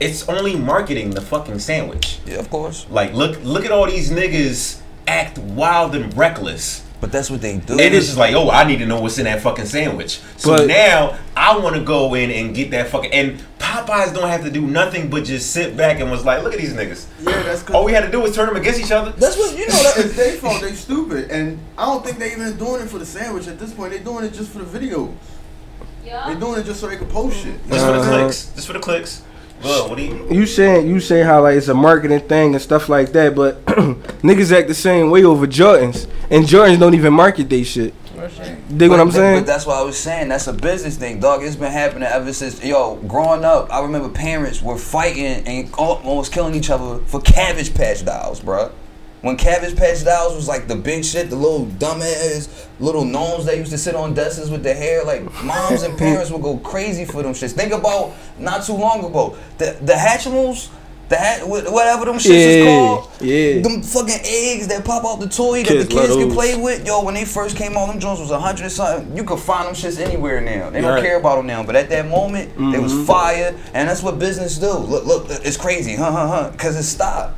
[0.00, 2.18] it's only marketing the fucking sandwich.
[2.26, 2.86] Yeah, of course.
[2.90, 6.82] Like look, look at all these niggas act wild and reckless.
[7.00, 7.72] But that's what they do.
[7.72, 10.20] And It is just like, oh, I need to know what's in that fucking sandwich.
[10.36, 13.10] So But- now I want to go in and get that fucking.
[13.12, 16.52] And Popeyes don't have to do nothing but just sit back and was like, look
[16.52, 17.06] at these niggas.
[17.22, 19.12] Yeah, that's All we had to do was turn them against each other.
[19.12, 19.72] That's what you know.
[19.82, 20.60] That, it's their fault.
[20.60, 23.72] They stupid, and I don't think they even doing it for the sandwich at this
[23.72, 23.92] point.
[23.92, 25.12] They doing it just for the videos.
[26.04, 26.26] Yeah.
[26.26, 26.38] They Yeah.
[26.40, 27.54] doing it just so they can post shit.
[27.68, 28.18] Just for the Uh-huh.
[28.24, 28.46] clicks.
[28.54, 29.22] Just for the clicks.
[29.62, 30.26] Well, you?
[30.30, 33.64] You saying you saying how like it's a marketing thing and stuff like that, but
[33.66, 37.94] niggas act the same way over Jordans, and Jordans don't even market they shit.
[38.76, 39.40] Dig what I'm but- saying?
[39.40, 40.28] But that's what I was saying.
[40.28, 41.42] That's a business thing, dog.
[41.42, 43.72] It's been happening ever since yo growing up.
[43.72, 48.72] I remember parents were fighting and almost killing each other for Cabbage Patch dolls, bruh.
[49.22, 53.58] When Cabbage Patch dolls was like the big shit, the little dumbass little gnomes that
[53.58, 57.04] used to sit on desks with their hair, like moms and parents would go crazy
[57.04, 57.52] for them shits.
[57.52, 60.70] Think about not too long ago the the Hatchimals.
[61.10, 63.60] The hat, whatever them shits is called, yeah.
[63.62, 66.86] them fucking eggs that pop out the toy that the kids can play with.
[66.86, 69.16] Yo, when they first came out, them Jones was a hundred something.
[69.16, 70.70] You could find them shits anywhere now.
[70.70, 71.02] They don't Right.
[71.02, 71.64] care about them now.
[71.64, 73.06] But at that moment, they was Mm-hmm.
[73.06, 74.70] fire, and that's what business do.
[74.70, 76.48] Look, look, it's crazy, huh, huh, huh?
[76.52, 77.34] Because it stock.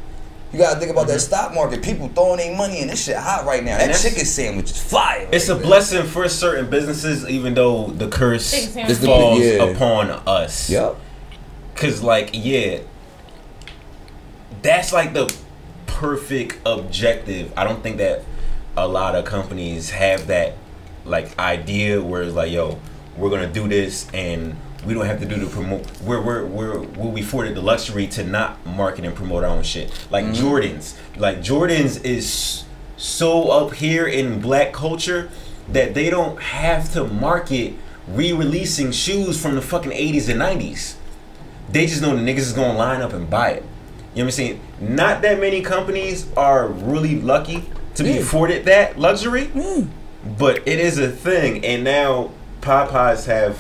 [0.53, 1.21] You gotta think about that mm-hmm.
[1.21, 1.83] stock market.
[1.83, 3.79] People throwing their money in this shit hot right now.
[3.79, 5.27] That chicken sandwich is fire.
[5.33, 8.99] It's a right blessing for certain businesses, even though the curse Chicken sandwich.
[8.99, 9.65] The- falls yeah.
[9.65, 10.69] upon us.
[10.69, 10.97] Yep.
[11.75, 12.81] Cause like yeah,
[14.61, 15.35] that's like the
[15.87, 17.53] perfect objective.
[17.57, 18.23] I don't think that
[18.77, 20.55] a lot of companies have that
[21.07, 22.79] like idea where it's like, yo,
[23.17, 25.87] we're gonna do this and we don't have to do the promote.
[26.03, 29.63] We're we're we're we'll be afforded the luxury to not market and promote our own
[29.63, 29.93] shit.
[30.11, 30.45] Like mm-hmm.
[30.45, 32.65] Jordans, like Jordans is
[32.97, 35.31] so up here in black culture
[35.69, 37.75] that they don't have to market
[38.09, 40.97] re-releasing shoes from the fucking 80s and 90s
[41.73, 43.65] they just know the niggas is gonna line up and buy it.
[44.15, 44.61] You know what I'm saying?
[44.81, 47.65] Not that many companies are really lucky
[47.95, 48.21] to be Yeah.
[48.21, 49.89] afforded that luxury, mm.
[50.39, 51.65] but it is a thing.
[51.65, 52.31] And now
[52.61, 53.59] Popeyes have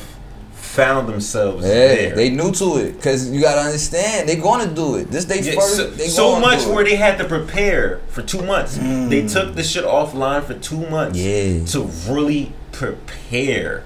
[0.72, 2.14] found themselves Yeah, there.
[2.14, 3.00] they new to it.
[3.02, 5.10] Cause you gotta understand, they gonna do it.
[5.10, 5.76] This they Yeah, first.
[5.76, 8.76] so, they so much where they had to prepare for two months.
[8.76, 9.30] They mm.
[9.32, 11.64] took the shit offline for two months Yeah.
[11.66, 13.84] to really prepare.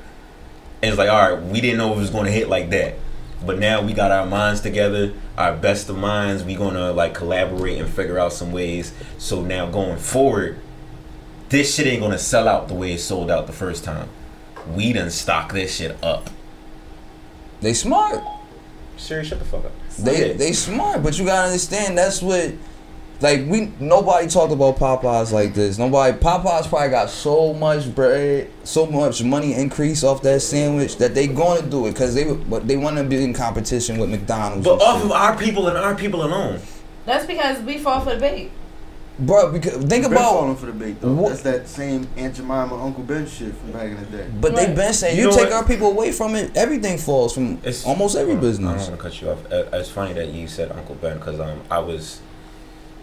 [0.81, 2.95] And it's like, all right, we didn't know it was going to hit like that,
[3.45, 6.45] but now we got our minds together, our best of minds.
[6.45, 8.93] We gonna like collaborate and figure out some ways.
[9.19, 10.61] So now going forward,
[11.49, 14.09] this shit ain't gonna sell out the way it sold out the first time.
[14.73, 16.31] We done stock this shit up.
[17.61, 18.23] They smart.
[18.97, 19.73] Siri, shut the fuck up.
[19.99, 20.37] They Yeah.
[20.37, 22.53] they smart, but you gotta understand that's what
[23.21, 25.79] like we nobody talked about Popeyes like this.
[25.79, 31.15] Nobody Popeyes probably got so much bread, so much money increase off that sandwich that
[31.15, 34.67] they gonna do it because they but they want to be in competition with McDonald's.
[34.67, 35.07] But off shit.
[35.07, 36.61] of our people and our people alone.
[37.07, 38.51] That's because we fall for the bait.
[39.19, 40.31] Bro, because think Been about.
[40.33, 41.13] falling for the bait though.
[41.13, 44.27] What- That's that same Aunt Jemima, Uncle Ben shit from back in the day.
[44.41, 45.53] But they've been saying You you, know take what?
[45.55, 48.59] our people away from it, everything falls from almost every business.
[48.59, 48.89] I don't business.
[48.89, 49.73] want to cut you off.
[49.73, 52.21] Uh, It's funny that you said Uncle Ben because um I was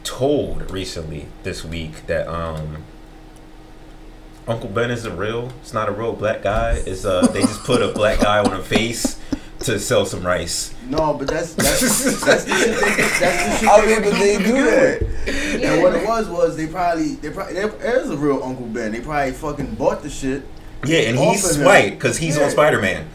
[0.03, 2.84] told recently this week that um
[4.47, 5.51] Uncle Ben isn't real.
[5.61, 6.82] It's not a real black guy.
[6.86, 9.18] It's uh they just put a black guy on a face
[9.64, 10.74] to sell some rice.
[10.89, 11.80] No, but that's that's
[12.24, 12.80] that's the shit.
[12.80, 13.70] They, that's the shit.
[13.70, 14.99] I they mean, were but they do that.
[15.01, 15.64] with.
[15.64, 18.66] And what it was was they probably they probably there there is a real Uncle
[18.68, 18.91] Ben.
[18.91, 20.43] They probably fucking bought the shit.
[20.86, 22.43] Yeah, and he's of white because he's Yeah.
[22.45, 23.07] on Spider Man.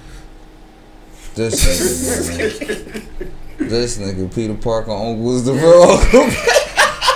[1.34, 1.54] This
[2.38, 3.68] nigga, man.
[3.68, 6.20] this nigga Peter Parker Uncle's the real Uncle.
[6.26, 6.32] Ben.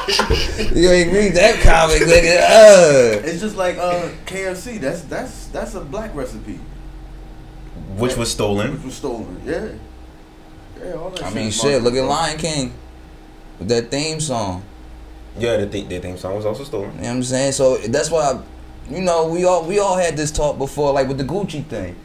[0.77, 2.41] you ain't read that comic, nigga.
[2.43, 3.21] Uh.
[3.27, 4.79] It's just like uh KFC.
[4.81, 6.61] That's that's that's a black recipe,
[7.97, 8.73] Which was stolen.
[8.73, 9.41] which was stolen.
[9.45, 9.69] Yeah.
[10.85, 11.83] Yeah, all that I shit mean, shit.
[11.83, 12.73] Look at Lion King
[13.59, 14.65] with that theme song.
[15.39, 16.91] Yeah, the, th- the theme song was also stolen.
[16.97, 17.53] You know what I'm saying?
[17.53, 18.43] So that's why, I,
[18.93, 21.97] you know, we all we all had this talk before, like with the Gucci thing.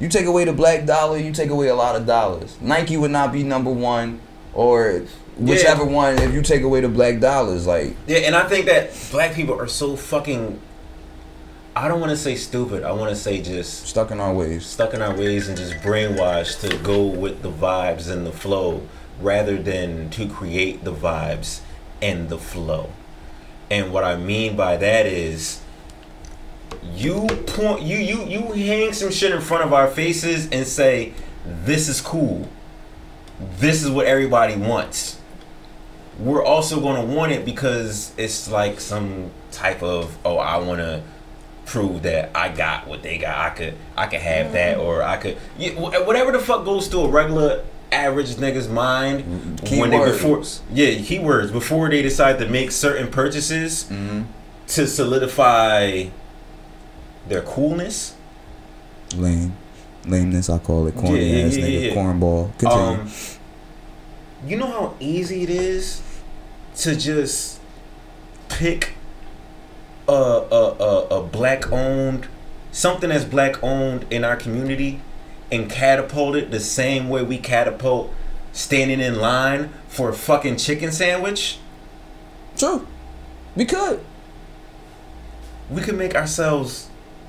[0.00, 2.56] You take away the black dollar, you take away a lot of dollars.
[2.60, 4.20] Nike would not be number one,
[4.52, 5.02] or
[5.36, 7.66] whichever one if you take away the black dollars.
[7.66, 10.60] Like Yeah, and I think that black people are so fucking
[11.76, 12.84] I don't want to say stupid.
[12.84, 14.64] I want to say just Stuck in our ways.
[14.64, 18.86] stuck in our ways and just brainwashed to go with the vibes and the flow
[19.20, 21.60] rather than to create the vibes
[22.00, 22.90] and the flow.
[23.70, 25.62] And what I mean by that is
[26.92, 31.12] you point you you you hang some shit in front of our faces and say
[31.44, 32.48] this is cool.
[33.58, 35.18] This is what everybody wants.
[36.20, 40.78] We're also going to want it because it's like some type of oh I want
[40.78, 41.02] to
[41.66, 43.36] prove that I got what they got.
[43.36, 44.86] I could I could have that mm-hmm.
[44.86, 49.78] or I could yeah, whatever the fuck goes through a regular average nigga's mind mm-hmm.
[49.78, 50.42] when they before
[50.72, 54.22] yeah keywords before they decide to make certain purchases mm-hmm.
[54.68, 56.04] to solidify
[57.28, 58.14] their coolness.
[59.16, 59.56] Lame.
[60.06, 60.94] Lameness, I call it.
[60.94, 61.88] Corny Yeah, yeah, ass yeah, nigga.
[61.88, 61.94] yeah.
[61.94, 62.58] Cornball.
[62.58, 63.00] Continue.
[63.00, 63.10] Um,
[64.46, 66.02] you know how easy it is
[66.76, 67.60] to just
[68.48, 68.94] pick
[70.08, 72.28] a a, a, a black owned
[72.72, 75.00] something that's black owned in our community
[75.50, 78.12] and catapult it the same way we catapult
[78.52, 81.58] standing in line for a fucking chicken sandwich.
[82.56, 82.86] True.
[83.54, 84.04] We could.
[85.70, 86.88] We could make ourselves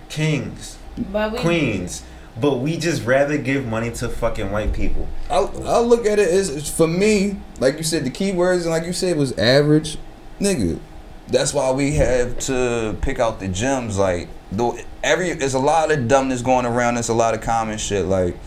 [0.09, 2.03] kings, But we queens,
[2.39, 5.07] but we just rather give money to fucking white people.
[5.29, 8.65] I'll, I'll look at it as as for me, like you said, the key words,
[8.65, 9.97] and like you said was average,
[10.39, 10.79] nigga.
[11.27, 13.97] That's why we have to pick out the gems.
[13.97, 16.95] Like though every there's a lot of dumbness going around.
[16.95, 18.05] There's a lot of common shit.
[18.05, 18.37] Like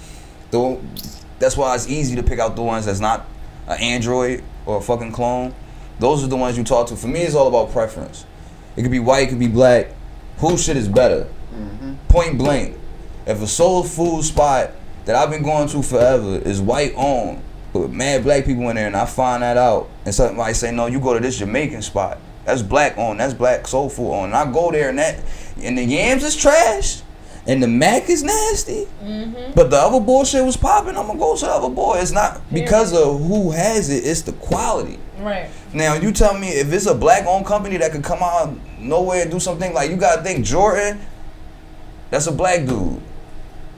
[0.51, 0.81] though
[1.39, 3.27] that's why it's easy to pick out the ones that's not
[3.67, 5.55] an android or a fucking clone.
[5.99, 6.97] Those are the ones you talk to.
[6.97, 8.25] For me, it's all about preference.
[8.77, 9.89] It could be white, it could be black.
[10.39, 11.29] Whose shit is better?
[11.53, 11.95] Mm-hmm.
[12.09, 12.77] Point blank.
[13.27, 14.71] If a soul food spot
[15.05, 18.87] that I've been going to forever is white owned, with mad black people in there,
[18.87, 22.19] and I find that out, and somebody say, no, you go to this Jamaican spot.
[22.49, 23.21] That's black owned.
[23.21, 24.33] That's black soul food owned.
[24.33, 25.23] And I go there, and that,
[25.61, 27.03] and the yams is trash,
[27.47, 28.87] and the mac is nasty.
[29.03, 29.53] Mm-hmm.
[29.55, 30.97] But the other bullshit was popping.
[30.97, 31.99] I'm gonna go to the other boy.
[31.99, 34.07] It's not because of who has it.
[34.07, 34.99] It's the quality.
[35.19, 35.51] right.
[35.75, 38.79] Now you tell me if it's a black owned company that could come out of
[38.79, 41.03] nowhere and do something like you gotta think Jordan,
[42.09, 43.03] that's a black dude.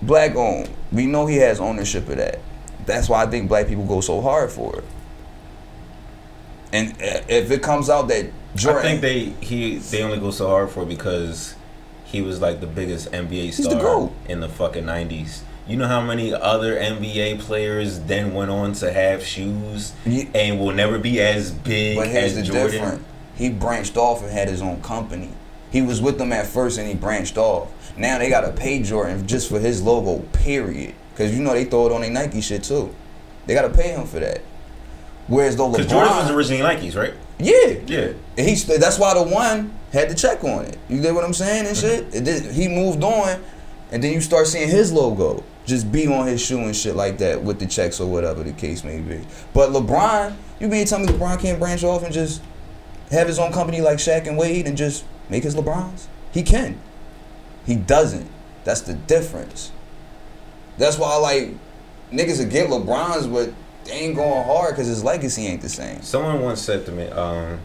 [0.01, 0.71] Black owned.
[0.93, 2.39] We know he has ownership of that.
[2.87, 4.85] That's why I think black people go so hard for it.
[6.73, 10.31] And uh, if it comes out that Jordan I think they he they only go
[10.31, 11.55] so hard for it because
[12.05, 14.13] he was like the biggest NBA star GOAT.
[14.29, 15.45] in the fucking nineties.
[15.69, 20.59] You know how many other NBA players then went on to have shoes Ye- and
[20.59, 22.71] will never be as big But here's as the Jordan.
[22.73, 23.05] difference.
[23.37, 25.31] He branched off and had his own company.
[25.71, 27.69] He was with them at first and he branched off.
[27.97, 30.95] Now they gotta pay Jordan just for his logo, period.
[31.17, 32.93] Cause you know they throw it on their Nike shit too.
[33.47, 34.41] They gotta pay him for that.
[35.31, 37.15] Whereas though Because LeBron, Jordan was originally Nikes, right?
[37.39, 38.13] yeah, Yeah.
[38.37, 40.77] and he that's why the one had to check on it.
[40.89, 42.15] You get what I'm saying and shit.
[42.15, 43.41] It did, he moved on,
[43.93, 47.19] and then you start seeing his logo just be on his shoe and shit like
[47.19, 49.21] that with the checks or whatever the case may be.
[49.55, 52.43] But LeBron, you mean tell me LeBron can't branch off and just
[53.13, 56.07] have his own company like Shaq and Wade and just make his LeBrons?
[56.33, 56.81] He can.
[57.67, 58.29] He doesn't.
[58.65, 59.71] That's the difference.
[60.77, 61.51] That's why like
[62.11, 63.53] niggas get LeBrons, but
[63.91, 66.01] they ain't going hard because his legacy ain't the same.
[66.03, 67.61] Someone once said to me, um,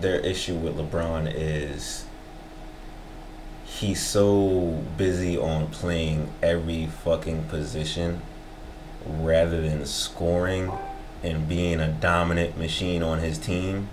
[0.00, 2.04] their issue with LeBron is
[3.64, 8.20] he's so busy on playing every fucking position
[9.06, 10.70] rather than scoring
[11.22, 13.88] and being a dominant machine on his team.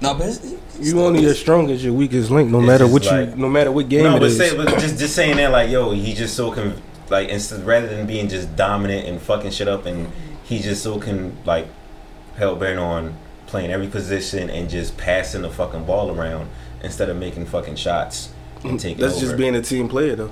[0.00, 3.30] No, but it's- You only as strong as your weakest link, no matter what like-
[3.30, 4.36] you, no matter what game no, it but, is.
[4.38, 6.74] say, but just just saying that like yo, he just so con
[7.12, 10.10] like instead rather than being just dominant and fucking shit up, and
[10.42, 11.68] he just so can like
[12.36, 13.14] hell bent on
[13.46, 16.48] playing every position and just passing the fucking ball around
[16.82, 18.30] instead of making fucking shots
[18.64, 19.26] and taking That's over.
[19.26, 20.30] just being a team player, though.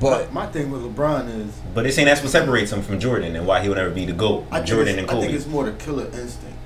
[0.00, 3.36] but my thing with LeBron is but it's saying that's what separates him from Jordan
[3.36, 4.46] and why he will never be the goat.
[4.50, 5.36] I think Jordan it's- and I think Kobe.
[5.36, 6.56] it's more the killer instinct.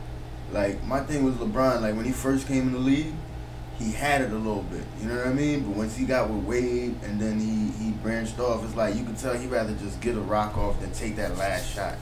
[0.53, 3.13] Like my thing with LeBron, like when he first came in the league,
[3.79, 4.83] he had it a little bit.
[5.01, 5.61] You know what I mean?
[5.63, 9.05] But once he got with Wade and then he he branched off, it's like you
[9.05, 11.95] could tell he'd rather just get a rock off than take that last shot.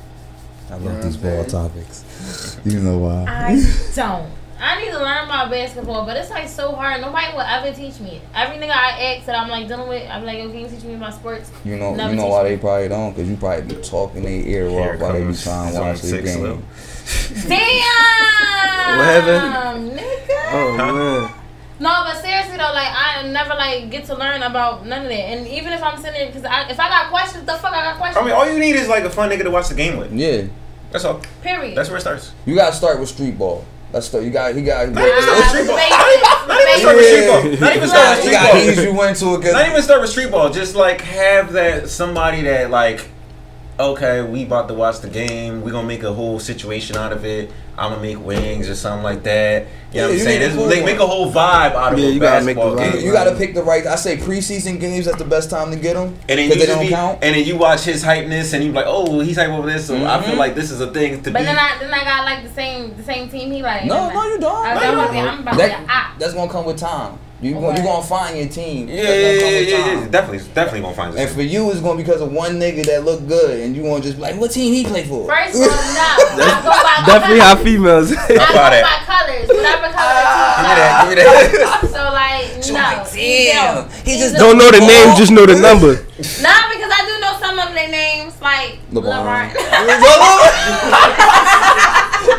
[0.70, 2.58] I You know what I'm topics.
[2.64, 3.24] You know why?
[3.28, 4.30] I don't.
[4.58, 7.02] I need to learn about basketball, but it's like so hard.
[7.02, 8.22] Nobody will ever teach me.
[8.34, 10.94] Everything I ask that I'm like dealing with, I'm like, yo, can you teach me
[10.94, 11.52] about sports?
[11.62, 12.48] You know, Never you know why me.
[12.50, 15.34] they probably don't, cause you probably be talking their ear Here off while they be
[15.36, 16.64] trying to watch the game.
[17.46, 18.96] Damn.
[18.96, 19.90] What happened?
[19.92, 20.52] Nigga.
[20.52, 20.76] Oh
[21.28, 21.45] man,
[21.78, 25.14] No, but seriously though, like I never like get to learn about none of that.
[25.14, 27.82] And even if I'm sitting there, because I, if I got questions, the fuck I
[27.92, 28.22] got questions.
[28.22, 30.12] I mean, all you need is like a fun nigga to watch the game with.
[30.12, 30.44] Yeah,
[30.90, 31.20] That's all.
[31.42, 31.76] Period.
[31.76, 32.32] That's where it starts.
[32.46, 33.64] you gotta start with street ball.
[33.92, 34.24] Let's start.
[34.24, 34.54] You got.
[34.54, 34.88] He got.
[34.90, 35.76] Not even start with street ball.
[35.76, 37.60] Basics, Not even start with street ball.
[37.60, 38.62] Not even start with You street got ball.
[38.62, 39.42] ease you into it.
[39.42, 40.50] 'cause- Not even start with street ball.
[40.50, 43.08] Just like have that somebody that like,
[43.78, 45.62] okay, we about to watch the game.
[45.62, 47.50] We gonna make a whole situation out of it.
[47.78, 49.66] I'm gonna make wings or something like that.
[49.92, 50.40] You know Yeah, what I'm saying?
[50.40, 52.56] need This- cool Make, make a whole vibe out of Yeah, a you gotta make
[52.56, 52.92] the basketball vibe.
[52.94, 53.04] game.
[53.06, 53.86] You gotta pick the right.
[53.86, 55.04] I say preseason games.
[55.04, 56.14] That's the best time to get them.
[56.28, 57.18] And then you they don't be, count.
[57.22, 59.86] and then you watch his hypeness, and you be like, "Oh, he's hype over this."
[59.86, 60.38] So I feel Mhm.
[60.38, 61.44] like this is a thing to But be.
[61.44, 63.84] then I then I got like the same the same team he like.
[63.84, 64.66] No, no, like- you don't.
[64.66, 65.28] I was No, you about to don't.
[65.28, 67.18] I'm about That, that's gonna come with time.
[67.38, 67.60] You Okay.
[67.66, 68.88] gonna you gonna find your team.
[68.88, 71.36] yeah, That's yeah, yeah, yeah, yeah, definitely, definitely gonna find Your And this.
[71.36, 74.00] for you, it's gonna be because of one nigga that look good, and you gonna
[74.02, 75.28] just be like, what team he play for?
[75.28, 75.76] First of all, no.
[76.48, 78.12] I go by Definitely how females.
[78.12, 79.04] I How go about by that?
[79.04, 79.48] colors.
[79.52, 80.24] Whatever color
[80.56, 80.92] Give me that.
[81.04, 81.84] Give me team that.
[81.84, 81.92] is.
[81.92, 82.80] So like, So no.
[82.80, 83.92] like, he damn, don't.
[84.08, 85.92] he just Don't know the name, just know the number.
[86.40, 89.52] Nah, because I do know some of their names, like LeBron.
[89.52, 90.56] LeBron.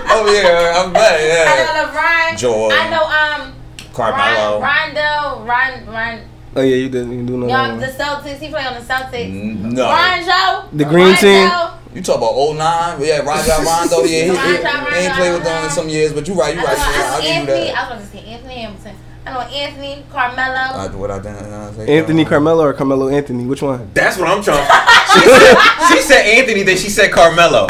[0.10, 1.22] oh yeah, I'm bet.
[1.22, 1.54] I Yeah.
[1.70, 2.34] know LeBron.
[2.38, 2.78] Jordan.
[2.82, 3.54] I know um
[3.98, 4.62] Carmelo.
[4.62, 6.20] Ron, Rondo, Ron, Ron,
[6.56, 7.90] Oh yeah, you didn't, You do know y'all, the one.
[7.92, 8.40] Celtics.
[8.40, 9.30] He play on the Celtics.
[9.30, 9.86] N- No.
[9.86, 10.70] Ronjo.
[10.78, 11.50] The green team?
[11.94, 15.44] You talk about 09, yeah, Rajon Rondo, yeah, he, he, Rajon he ain't played with
[15.44, 17.22] them in some years, but you right, you I right, know, yeah, I I'll know
[17.22, 17.66] give you Anthony.
[17.72, 17.78] that.
[17.78, 18.96] I was about to say Anthony Hamilton.
[19.26, 20.56] I know Anthony, Carmelo.
[20.56, 23.46] I, what I didn't uh, say, Anthony uh, Carmelo or Carmelo Anthony?
[23.46, 23.90] Which one?
[23.94, 24.68] That's what I'm trying.
[25.18, 27.68] She said, she said Anthony, then she said Carmelo.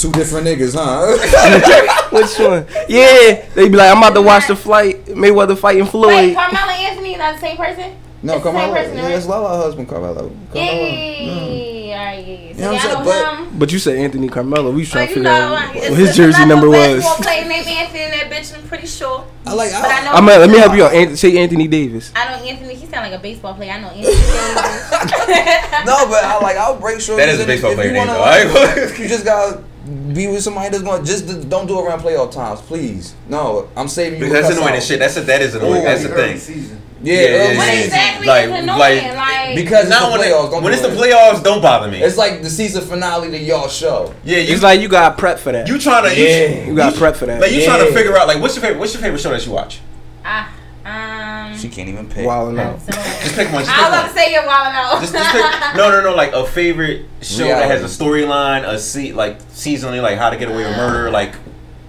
[0.00, 2.08] Two different niggas, huh?
[2.12, 2.66] Which one?
[2.88, 5.06] Yeah, they be like, I'm about to watch the flight.
[5.06, 6.34] Mayweather fighting Wait, Floyd.
[6.36, 7.96] Carmelo Anthony not the same person?
[8.22, 8.74] no, It's the same Carmelo.
[8.74, 9.08] person, Yeah, right?
[9.10, 10.30] that's Lala husband, Carmelo.
[10.54, 10.86] Yeah, Carmelo.
[10.86, 12.52] yeah, yeah, yeah, yeah, yeah.
[12.54, 13.44] So know what I'm yeah, I know saying?
[13.50, 13.58] him.
[13.58, 14.70] But you said Anthony Carmelo.
[14.70, 17.04] We was trying But to figure out what his jersey number was.
[17.20, 19.24] player named Anthony that bitch, I'm pretty sure.
[19.46, 19.72] I like.
[19.72, 20.94] But I I, know I'm gonna, let me help you out.
[20.94, 22.12] An- say Anthony Davis.
[22.14, 22.74] I know Anthony.
[22.74, 23.72] He sound like a baseball player.
[23.72, 24.14] I know Anthony.
[24.14, 24.90] Davis.
[25.86, 26.56] no, but I like.
[26.56, 27.18] I'll break short.
[27.18, 28.94] That is a baseball player name, though.
[28.98, 31.02] you just gotta be with somebody that's going.
[31.04, 33.14] to Just don't do it around playoff times, please.
[33.28, 34.26] No, I'm saving you.
[34.26, 34.78] Because that's annoying out.
[34.78, 34.98] as shit.
[34.98, 35.82] That's a, that is annoying.
[35.82, 36.38] Ooh, That's the thing.
[36.38, 36.82] Season.
[37.00, 37.60] Yeah, Yeah, early yeah, yeah.
[37.70, 37.84] season.
[37.84, 38.66] exactly Like- annoying?
[38.66, 40.48] like- Like, Because it's Not when, playoffs.
[40.48, 42.02] it, Don't when do it's the playoffs, don't bother me.
[42.02, 44.12] It's like the season finale to y'all show.
[44.24, 45.68] yeah, you It's like you got prep for that.
[45.68, 46.64] you trying to Yeah.
[46.66, 47.40] You got prep for that.
[47.40, 49.46] like you trying to figure out like what's your favorite what's your favorite show that
[49.46, 49.80] you watch?
[50.24, 50.52] ah,
[50.84, 51.17] um.
[51.58, 52.26] She can't even pick.
[52.26, 52.78] Wow, no.
[52.78, 53.64] so- Just pick one.
[53.64, 54.08] Just I was pick about one.
[54.08, 55.00] to say you're wilding out.
[55.00, 56.14] Just, just pick, no, no, no.
[56.14, 60.36] Like a favorite show that has a storyline, a se- like seasonally, like How to
[60.36, 61.34] Get Away with Murder, uh, like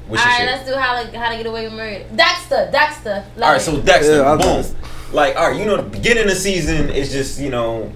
[0.08, 0.58] what's your Alright, shit?
[0.58, 2.04] let's do how to how to get away with murder.
[2.16, 3.24] Dexter, Dexter.
[3.38, 3.60] All right, it.
[3.64, 4.66] so Dexter, Yeah, boom.
[5.14, 7.92] Like, all right, you know, the beginning of the season is just you know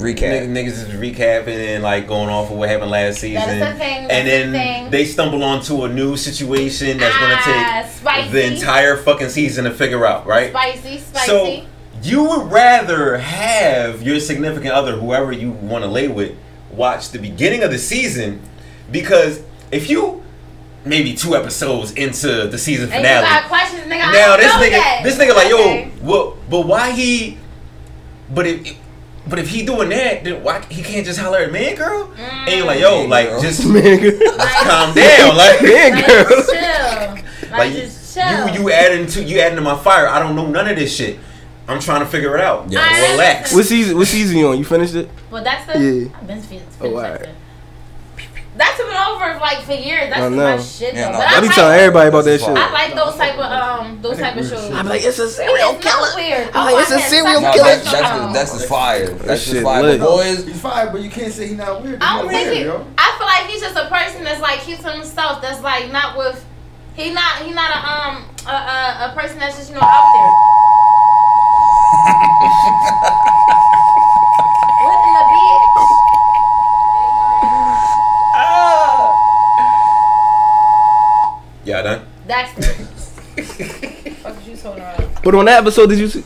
[0.00, 0.30] Recap.
[0.30, 3.72] Niggas, niggas is recapping and like going off of what happened last season, That is
[3.74, 4.90] the thing, that's and the then thing.
[4.90, 8.30] they stumble onto a new situation that's Ah, gonna take spicy.
[8.30, 10.50] the entire fucking season to figure out, right?
[10.50, 11.26] spicy, spicy.
[11.26, 11.62] So
[12.02, 16.32] you would rather have your significant other, whoever you want to lay with,
[16.70, 18.40] watch the beginning of the season
[18.90, 20.22] because if you
[20.84, 24.02] maybe two episodes into the season and finale, you got questions, nigga.
[24.04, 25.00] I now don't this know nigga, that.
[25.04, 25.84] this nigga like Okay.
[25.84, 27.36] yo, well, but why he?
[28.32, 28.76] But if,
[29.30, 32.12] but if he doing that, then why he can't just holler at man girl?
[32.18, 32.82] And you're like, mm.
[32.82, 33.40] yo, Man like girl.
[33.40, 34.36] just Man, girl.
[34.38, 35.62] Calm down, like.
[35.62, 36.24] Man, girl.
[36.28, 37.50] just chill.
[37.50, 38.48] Like, Like just chill.
[38.48, 40.08] you, you adding to you adding to my fire.
[40.08, 41.18] I don't know none of this shit.
[41.68, 42.70] I'm trying to figure it out.
[42.70, 42.80] Yeah.
[42.82, 43.54] I Relax.
[43.54, 43.96] What season?
[43.96, 44.58] What season you on?
[44.58, 45.08] You finished it?
[45.30, 45.78] Well, that's the.
[45.78, 46.18] Yeah.
[46.18, 46.66] I've been finished.
[46.80, 47.28] Oh, alright.
[48.60, 50.10] That's been over like for years.
[50.10, 51.12] That's I my shit Yeah, though.
[51.12, 52.48] no, but I I I be like, telling everybody about that shit.
[52.50, 54.70] I like those type of um those type of shows.
[54.70, 56.12] I be like, it's a serial is killer.
[56.14, 56.50] weird.
[56.52, 57.64] I'm like, it's a I had serial such No, killer.
[57.80, 59.08] that's, that's, the, um, that's the fire.
[59.24, 59.82] That's shit the fire.
[59.82, 60.00] lit.
[60.00, 62.02] But boys, He's fine, but you can't say he's not weird.
[62.02, 62.64] I don't think weird, he.
[62.64, 62.86] yo.
[62.98, 65.40] I feel like he's just a person that's like keeps himself.
[65.40, 66.44] That's like not with.
[66.94, 67.38] He not.
[67.40, 70.32] He not a um a, a, a person that's just you know out there.
[81.70, 82.06] Yeah, done.
[82.26, 82.62] That's the.
[84.22, 85.22] Fuck you talking about?
[85.22, 86.20] But on that episode, did you see?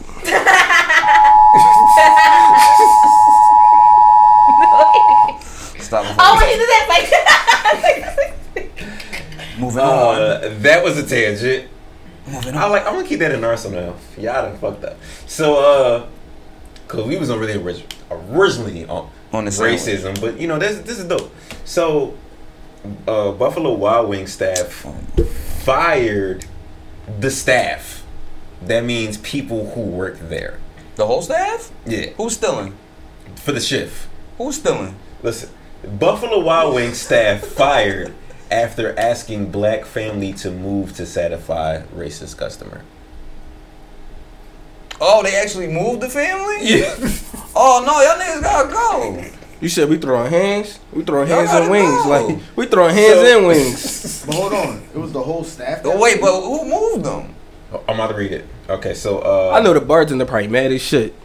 [5.83, 6.07] stop.
[6.19, 6.87] Oh, when he did that,
[8.55, 8.71] like.
[9.59, 10.15] Moving on.
[10.15, 11.69] Uh, that was a tangent.
[12.27, 12.63] Moving on.
[12.63, 12.87] I like.
[12.87, 13.97] I'm gonna keep that in arsenal.
[14.17, 14.97] Y'all done fucked up.
[15.27, 16.07] So, uh,
[16.89, 20.79] cause we wasn't really orig- originally on On the same racism, but you know this
[20.79, 21.31] this is dope.
[21.67, 22.17] So,
[23.07, 24.69] uh, Buffalo Wild Wings staff
[25.65, 26.45] fired
[27.21, 28.05] the staff.
[28.63, 30.59] That means people who work there.
[30.97, 31.71] The whole staff?
[31.87, 32.75] Yeah, Who's stealing?
[33.37, 34.09] for the shift.
[34.39, 34.97] Who's stealing?
[35.23, 35.51] Listen,
[35.99, 38.15] Buffalo Wild Wings staff fired
[38.51, 42.83] after asking black family to move to satisfy racist customer.
[45.01, 46.59] Oh, they actually moved the family?
[46.63, 46.95] Yeah.
[47.57, 49.25] Oh no, y'all niggas gotta go.
[49.65, 50.79] You said we throwing hands.
[50.93, 52.03] We throwing Y'all hands gotta and wings.
[52.05, 52.09] go.
[52.11, 54.25] Like we throwing hands So- and wings.
[54.29, 54.83] hold on.
[54.95, 55.81] It was the whole staff.
[55.85, 57.35] Oh, wait, but who moved them?
[57.89, 58.45] I'm about to read it.
[58.69, 61.15] Okay, so uh, I know the bartender probably mad as shit.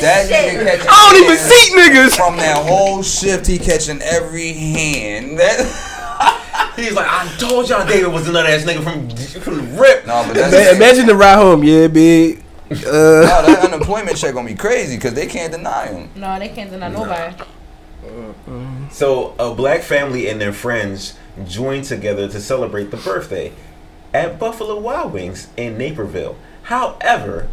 [0.00, 2.16] That nigga catching I don't even see niggas.
[2.16, 5.38] From that whole shift, he catching every hand.
[5.38, 9.10] That He's like, I told y'all David was another ass nigga from
[9.42, 10.06] from the rip.
[10.06, 12.42] no, but that's Ma- Imagine the ride home, yeah, big.
[12.70, 16.08] Uh, no, that unemployment check gonna be crazy because they can't deny him.
[16.14, 17.34] No, they can't deny nobody.
[18.90, 23.52] So a black family and their friends joined together to celebrate the birthday
[24.14, 26.36] at Buffalo Wild Wings in Naperville.
[26.64, 27.48] However,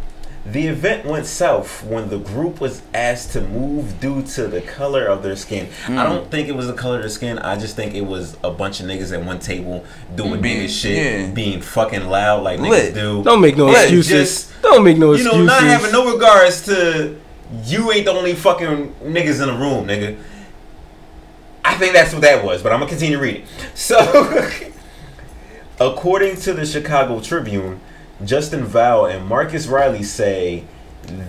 [0.46, 5.06] the event went south when the group was asked to move due to the color
[5.06, 5.68] of their skin.
[5.84, 5.96] I hmm.
[5.96, 7.38] don't think it was the color of their skin.
[7.38, 9.84] I just think it was a bunch of niggas at one table
[10.14, 10.42] doing mm-hmm.
[10.42, 11.30] Being- nigga shit, yeah.
[11.32, 12.92] being fucking loud like Lit.
[12.92, 13.22] niggas do.
[13.24, 14.46] don't make no Like, excuses.
[14.46, 15.38] just- don't make no excuses.
[15.38, 15.70] you know, excuses.
[15.70, 17.16] not having no regards to
[17.64, 20.18] you ain't the only fucking niggas in the room, nigga.
[21.64, 23.44] I think that's what that was, but I'm gonna continue reading.
[23.74, 23.98] So,
[25.80, 27.80] according to the Chicago Tribune,
[28.24, 30.64] Justin Vahl and Marcus Riley say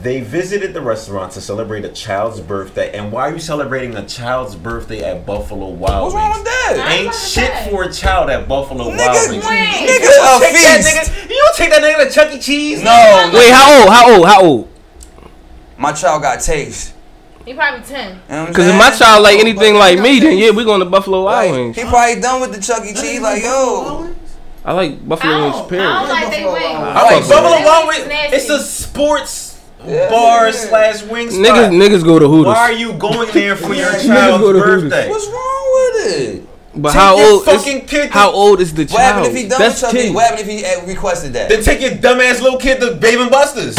[0.02, 2.92] they visited the restaurant to celebrate a child's birthday.
[2.98, 6.38] And why are you celebrating a child's birthday at Buffalo Wild What's wrong Wings?
[6.40, 6.98] with that?
[7.00, 9.46] Ain't shit for a child at Buffalo Wild Nigga, Wings.
[9.46, 11.12] nigga, You a don't take that feast.
[11.12, 11.30] nigga.
[11.30, 12.40] You don't take that nigga to Chuck E.
[12.40, 12.84] Cheese.
[12.84, 13.90] No, Wait, how old?
[13.90, 14.28] How old?
[14.28, 14.70] How old?
[15.78, 16.94] my child got taste.
[17.46, 18.16] He probably ten.
[18.30, 20.86] You know Because if my child like anything like me, then yeah, we going to
[20.86, 21.76] Buffalo Wild Wings.
[21.78, 22.94] he probably done with the Chuck E.
[22.94, 23.22] Cheese.
[23.22, 24.09] Like, yo,
[24.66, 25.56] I like Buffalo I Wings.
[25.56, 25.84] don't, I Period.
[25.88, 26.76] don't like they Buffalo wings.
[26.76, 28.34] I like Buffalo Wild wings Wings.
[28.34, 30.10] It's a sports Yeah.
[30.10, 31.46] bar slash wing spot.
[31.46, 32.54] Niggas, niggas go to Hooters.
[32.54, 34.84] Why are you going there for your child's go to Hooters.
[34.92, 35.10] birthday?
[35.10, 36.46] what's wrong with it?
[36.76, 37.46] But Take how old?
[37.46, 38.94] fucking Is, kid to- how old is the child?
[38.94, 40.12] What happened if he done That's with Chuck E.
[40.14, 41.50] What happened if he uh, requested that?
[41.50, 43.76] Then take your dumbass little kid to Dave and Buster's.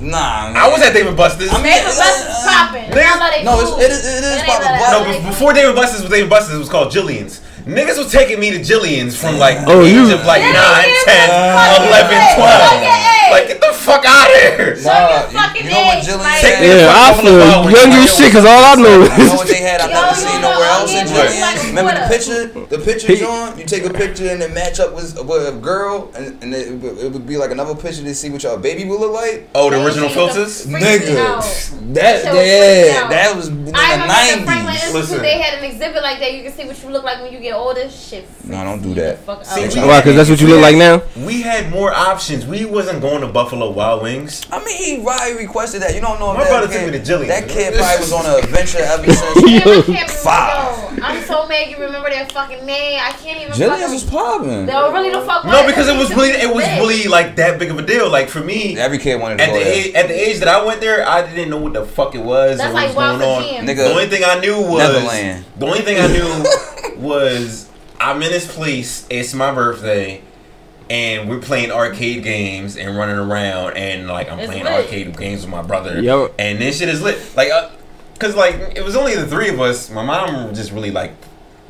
[0.00, 0.56] Nah, man.
[0.56, 1.50] I was at Dave and Buster's.
[1.52, 2.82] I mean, They was just popping.
[2.90, 4.66] Niggas- Y'all know they No, it's, it is, it is popping.
[4.90, 7.40] no, but before Dave and Buster's was Dave and Buster's, it was called Jillian's.
[7.64, 10.52] Niggas was taking me to Jillian's from like Oh, the age you- of like Yeah,
[10.52, 11.88] 9, 10, yeah.
[11.88, 13.10] 11, 12.
[13.32, 14.76] Like, get the fuck out of here.
[14.84, 16.60] Nah, your you, fucking you know what age, Jillian like- Take had?
[16.60, 18.74] me to Yeah, I fucking Buffalo Wild feel young Like, as shit because all I
[18.76, 19.80] know You know is what they had?
[19.80, 21.40] I've never seen nowhere else in give you Jillian.
[21.40, 22.42] like a Remember the picture?
[22.68, 23.58] The picture, He- John?
[23.58, 26.68] You take a picture and then match up with, with a girl, and, and it,
[26.84, 29.48] would- it would be like another picture to see what your baby would look like.
[29.54, 30.62] Oh, the original That filters?
[30.68, 31.40] freaked me out.
[31.42, 32.46] Nigga, that That shit was
[32.94, 34.94] yeah, that was in the I remember the Franklin nineties.
[34.94, 35.22] Listen.
[35.22, 36.34] They had an exhibit like that.
[36.34, 37.88] You can see what you look like when you get older.
[37.88, 38.26] Shit.
[38.44, 39.18] No, don't do that.
[39.20, 40.00] Fuck See, we- why?
[40.00, 41.02] Because that's what you look like now.
[41.16, 42.46] We had more options.
[42.46, 44.42] We wasn't going to Buffalo Wild Wings.
[44.52, 45.94] I mean, he probably requested that.
[45.94, 47.28] You don't know if My that brother kid, took me to Jillian.
[47.28, 49.42] That kid probably was on an adventure ever since.
[49.42, 50.10] Damn, I can't.
[50.10, 50.98] Five.
[51.02, 53.00] I'm so mad you remember their fucking name.
[53.02, 53.52] I can't even.
[53.52, 54.66] Jillian's fucking- was popping.
[54.66, 55.44] No, really the fuck.
[55.44, 58.08] No, because it was really, it was really like that big of a deal.
[58.10, 59.72] Like for me, Every kid wanted to at go the there.
[59.74, 62.22] age, at the age that I went there, I didn't know what the fuck it
[62.22, 63.66] was That's or what like was Wild going on.
[63.66, 65.44] Nigga, The only thing I knew was Neverland.
[65.58, 66.44] the only thing I knew
[67.02, 67.43] was
[68.00, 69.06] I'm in this place.
[69.10, 70.22] It's my birthday.
[70.90, 74.72] And we're playing arcade games and running around, and like I'm It's playing lit.
[74.74, 76.30] arcade games with my brother, Yo.
[76.38, 77.18] and this shit is lit.
[77.34, 77.70] Like, uh,
[78.18, 79.88] cause like it was only the three of us.
[79.88, 81.12] My mom just really like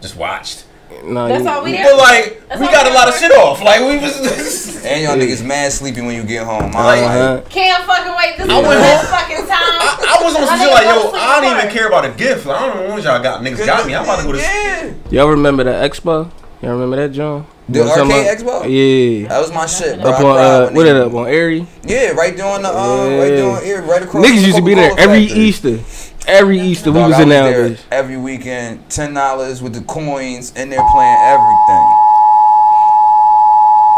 [0.01, 0.65] just watched,
[1.05, 1.85] Nah, That's you- all we did.
[1.85, 3.63] but like That's we got we a lot of shit off.
[3.63, 4.75] Like we was.
[4.85, 6.65] And y'all niggas mad sleepy when you get home.
[6.65, 7.41] I'm Like, like, Uh-huh.
[7.49, 8.37] Can't fucking wait.
[8.37, 9.81] This is I the went best home- fucking time.
[9.81, 12.05] I, I was on My some shit like, yo, sleep I don't even care about
[12.05, 12.47] a gift.
[12.47, 13.43] I don't know what y'all got.
[13.43, 13.95] Niggas got me.
[13.95, 14.39] I'm about to go to.
[14.39, 14.93] Yeah.
[15.11, 16.31] Y'all remember the expo?
[16.63, 17.47] Y'all remember that, John?
[17.69, 18.65] The You know arcade about?
[18.67, 19.23] expo?
[19.23, 19.29] Yeah.
[19.29, 20.11] That was my shit, bro.
[20.13, 21.67] Up on uh, when what it up on Airy?
[21.85, 22.73] Yeah, right there on the uh,
[23.19, 23.91] right there on Yeah.
[23.91, 24.25] right across.
[24.25, 25.43] Niggas the used to be there every factory.
[25.45, 25.79] Easter.
[26.27, 27.79] Every Easter we was I in there there.
[27.91, 31.87] every weekend, ten dollars with the coins, and they're playing everything.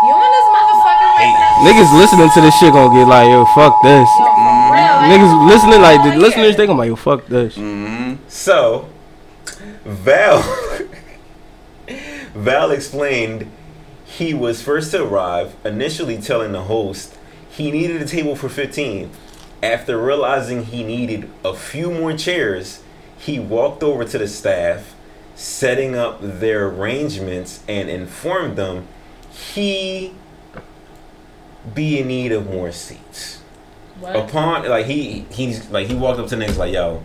[0.07, 1.67] You and this motherfucker right now.
[1.67, 4.07] Niggas listening to this shit gonna get like, yo, fuck this.
[4.19, 4.37] Yo, for real.
[4.37, 4.46] like,
[4.77, 6.57] Niggas listening like the listeners, year.
[6.57, 7.57] they gonna like, yo, fuck this.
[7.57, 8.23] Mm-hmm.
[8.29, 8.89] So,
[9.85, 10.43] Vahl,
[12.35, 13.51] Vahl explained
[14.05, 17.17] he was first to arrive, initially telling the host
[17.49, 19.11] he needed a table for 15.
[19.63, 22.83] After realizing he needed a few more chairs,
[23.19, 24.95] he walked over to the staff,
[25.35, 28.87] setting up their arrangements, and informed them
[29.31, 30.15] he
[31.75, 33.43] be in need of more seats.
[34.01, 34.17] What?
[34.17, 37.03] Upon like he he's like he walked up to niggas like yo,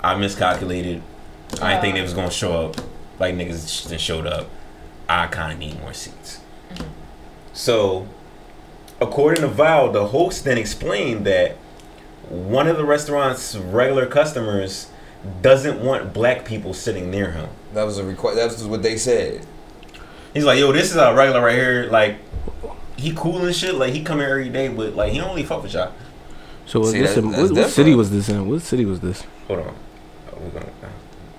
[0.00, 1.02] I miscalculated.
[1.60, 1.96] I didn't think uh.
[1.96, 2.76] they was gonna show up.
[3.18, 4.48] Like niggas just showed up.
[5.08, 6.40] I kind of need more seats.
[7.52, 8.08] So,
[9.00, 11.56] according to Vahl, the host then explained that
[12.28, 14.90] one of the restaurant's regular customers
[15.42, 17.48] doesn't want black people sitting near him.
[17.74, 18.36] That was a request.
[18.36, 19.46] That was what they said.
[20.32, 21.88] He's like, yo, this is our regular right here.
[21.90, 22.16] Like,
[22.96, 23.74] he cool and shit.
[23.74, 25.92] Like, he come here every day, but like, he don't really fuck with y'all.
[26.66, 28.48] So was See, this that- in, that's what, what city was this in?
[28.48, 29.24] What city was this?
[29.48, 29.74] Hold on.
[30.32, 30.86] Oh, we gonna, uh,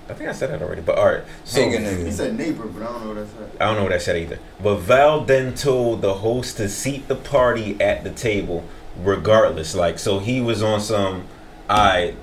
[0.08, 0.82] I think I said that already.
[0.82, 1.24] But all right.
[1.44, 3.62] So Hanging oh, He said neighbor, but I don't know what that's at.
[3.62, 4.38] I don't know what that said either.
[4.62, 8.64] But Vahl then told the host to seat the party at the table,
[9.02, 9.74] regardless.
[9.74, 11.26] Like, so he was on some,
[11.68, 12.14] I.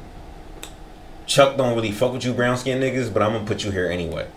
[1.25, 3.89] Chuck don't really fuck with you brown skin niggas, but I'm gonna put you here
[3.89, 4.27] anyway.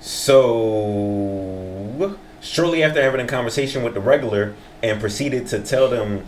[0.00, 4.54] So shortly after having a conversation with the regular
[4.84, 6.26] and proceeded to tell them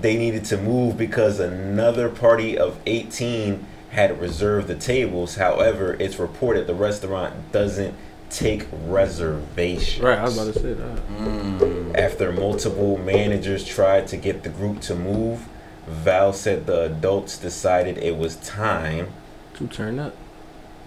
[0.00, 5.34] they needed to move because another party of 18 had reserved the tables.
[5.34, 7.94] However, it's reported the restaurant doesn't
[8.30, 10.02] take reservations.
[10.02, 11.08] Right, I was about to say that.
[11.08, 11.94] Mm.
[11.98, 15.46] After multiple managers tried to get the group to move,
[15.86, 19.08] Vahl said the adults decided it was time
[19.54, 20.14] To turn up.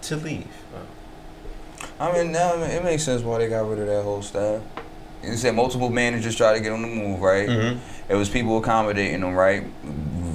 [0.04, 0.48] to leave.
[2.00, 4.62] I mean, now it makes sense why they got rid of that whole staff.
[5.24, 7.48] You said multiple managers tried to get on the move, right?
[7.48, 7.78] Mhm.
[8.10, 9.64] It was people accommodating them, right?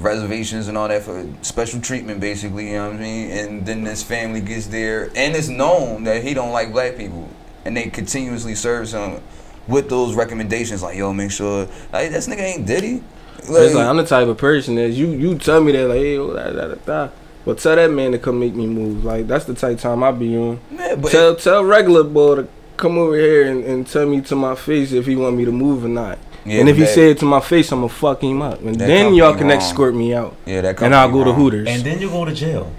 [0.01, 2.67] Reservations and all that for special treatment, basically.
[2.71, 3.31] You know what I mean?
[3.31, 7.27] And then this family gets there, and it's known that he don't like black people,
[7.65, 9.19] and they continuously serve him
[9.67, 13.03] with those recommendations, like, "Yo, make sure like this nigga ain't Diddy."
[13.39, 16.17] it's like I'm the type of person that you you tell me that like hey
[16.17, 17.07] da, da, da, da.
[17.45, 19.03] But tell that man to come make me move.
[19.05, 20.59] Like that's the type of time I be on.
[20.71, 22.47] Yeah, but tell tell regular boy to
[22.79, 25.51] come over here and, and tell me to my face if he want me to
[25.51, 26.17] move or not.
[26.45, 28.61] Yeah, and if he that- say it to my face, I'ma fuck him up.
[28.61, 29.57] And then y'all can wrong.
[29.57, 30.35] escort me out.
[30.45, 31.33] yeah, that And I'll company go to.
[31.33, 31.67] Hooters.
[31.67, 32.71] And then you go to jail.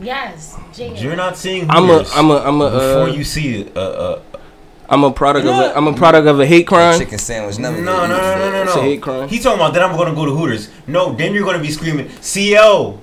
[0.00, 0.94] Yes, jail.
[0.96, 3.80] You're not seeing I'm a Hooters I'm a I'm a before uh, you see uh,
[3.80, 4.22] uh,
[4.88, 5.76] I'm a product You of know a, what?
[5.76, 6.98] I'm a product of a hate crime.
[6.98, 7.82] Chicken sandwich No, never.
[7.82, 8.82] no, no, get used no, no, It's a no.
[8.82, 9.28] hate crime.
[9.28, 10.70] He talking about that I'm gonna go to Hooters.
[10.86, 13.00] No, then you're gonna be screaming, CO,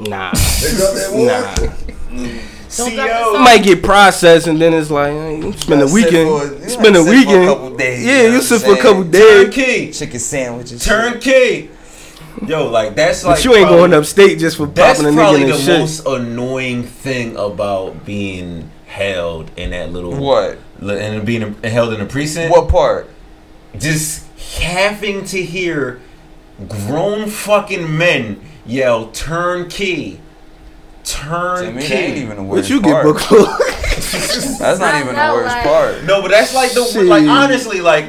[0.00, 2.20] Nah, They got that war.
[2.20, 2.32] nah.
[2.76, 3.34] Don't drop the CO.
[3.36, 6.28] It might get processed and then it's like you spend a weekend.
[6.28, 7.46] for- spend gotta a sit for a weekend.
[7.48, 9.44] couple days, yeah, you know you sit for a couple days.
[9.44, 10.84] Turnkey, Chicken sandwiches.
[10.84, 11.70] turnkey.
[12.46, 13.36] Yo, like that's like.
[13.36, 15.54] But you ain't probably- going upstate just for That's popping a nigga probably in the
[15.56, 15.78] the shit.
[15.80, 20.58] most annoying thing about being held in that little What?
[20.82, 22.50] and being held in a precinct.
[22.50, 23.08] What part?
[23.78, 24.24] Just
[24.60, 26.00] having to hear
[26.68, 30.20] grown fucking men yell turnkey,
[31.04, 33.04] To me, that ain't even the worst But you get part.
[33.04, 33.58] book club.
[33.60, 36.04] That's not I even the worst like- part.
[36.04, 37.04] No, but that's like the Shit.
[37.06, 38.06] like honestly like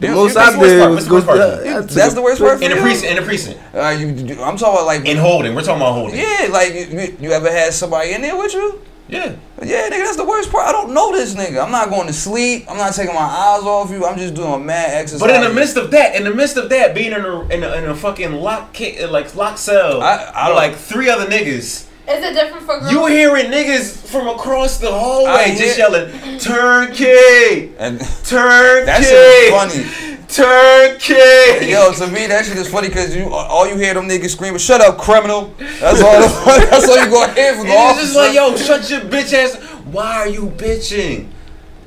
[0.00, 0.90] The You- most you- I that's the worst did part.
[0.94, 1.14] was the go.
[1.16, 1.38] worst part?
[1.40, 3.12] uh, That's the worst part for in a precinct.
[3.12, 3.60] In a precinct.
[3.74, 5.54] Uh, you, you- I'm talking about like In holding.
[5.54, 6.18] We're talking about holding.
[6.18, 8.80] Yeah, like you, you- you ever had somebody in there with you?
[9.08, 9.32] Yeah.
[9.62, 10.68] Yeah, nigga, that's the worst part.
[10.68, 11.62] I don't know this nigga.
[11.62, 12.66] I'm not going to sleep.
[12.70, 14.06] I'm not taking my eyes off you.
[14.06, 15.20] I'm just doing mad exercise.
[15.20, 17.62] But in the midst of that, in the midst of that, being in a in
[17.64, 18.76] a, in a fucking lock
[19.10, 21.86] like lock cell, I- I like three other niggas.
[22.10, 22.90] Is it different for girls?
[22.92, 29.02] You hearing niggas from across the I hallway just hear- yelling turnkey, and turnkey, that
[29.04, 30.18] shit is funny.
[30.28, 31.70] turnkey.
[31.70, 34.58] Yo, to me that shit is funny because you all you hear them niggas screaming,
[34.58, 36.20] "Shut up, criminal!" That's all.
[36.58, 39.32] that's all you gonna hear from the And it's just like, yo, shut your bitch
[39.32, 39.56] ass.
[39.84, 41.28] Why are you bitching?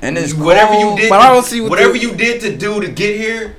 [0.02, 0.98] and it's whatever you cold.
[1.00, 3.56] did, But I don't see what whatever the- you did to do to get here.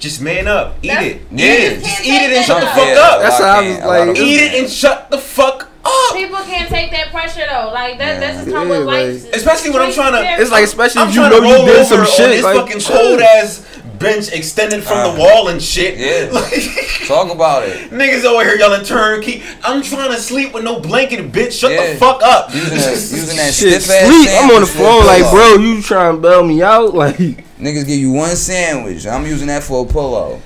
[0.00, 1.44] Just man up, eat That's- it, Yeah.
[1.46, 3.20] eat it, just eat it and shut the fuck Yeah, up.
[3.20, 6.14] That's a how I was like- Eat it and shut the fuck up.
[6.16, 7.70] People can't take that pressure though.
[7.72, 8.14] Like that.
[8.14, 8.20] Yeah.
[8.20, 9.34] That's just how Yeah, what like- life.
[9.34, 11.54] Especially when I'm trying to- It's like especially I'm if you trying know to you
[11.54, 12.30] roll did over some on shit.
[12.30, 13.62] this Like fucking cold ass
[14.00, 15.96] bench extended from Uh, the wall and shit.
[15.98, 16.28] yeah.
[16.32, 17.90] Like, Talk about it.
[17.90, 19.42] niggas over here yelling turnkey.
[19.62, 21.52] I'm trying to sleep with no blanket, bitch.
[21.60, 21.92] Shut Yeah.
[21.92, 22.52] the fuck up.
[22.54, 24.28] Using that, using that Shit, stiff ass sleep.
[24.32, 25.56] I'm on the sandwich phone like, pillow.
[25.56, 26.94] bro, you trying to bail me out?
[27.00, 27.16] Like,
[27.60, 29.06] Niggas give you one sandwich.
[29.06, 30.40] I'm using that for a pillow.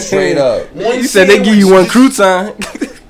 [0.00, 0.72] Straight up.
[0.74, 2.54] One you said they give you one crouton.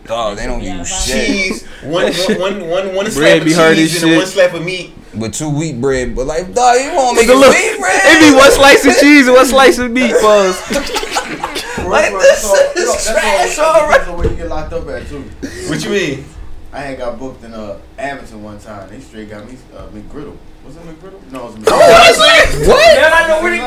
[0.05, 1.27] Dog, they don't give shit.
[1.27, 3.59] cheese, one, one, one, one, one slap of cheese
[4.03, 4.17] and shit.
[4.19, 4.93] one slap of meat.
[5.17, 8.01] With two wheat bread, but like, dog, you want to make Nigga, look, wheat bread?
[8.05, 10.61] it be one slice of cheese and one slice of meat, pause.
[11.85, 14.11] Like, That's this all- is that's all- trash That's already.
[14.11, 15.21] all where you get locked up at too.
[15.69, 16.25] What you mean?
[16.73, 18.89] I had got booked in uh Abington one time.
[18.89, 20.37] They straight got me uh, McGriddle.
[20.65, 21.33] Was it McGriddle?
[21.33, 21.73] No, it was McGriddle.
[21.73, 22.95] Oh, what?
[22.97, 23.65] Man, I know where to go.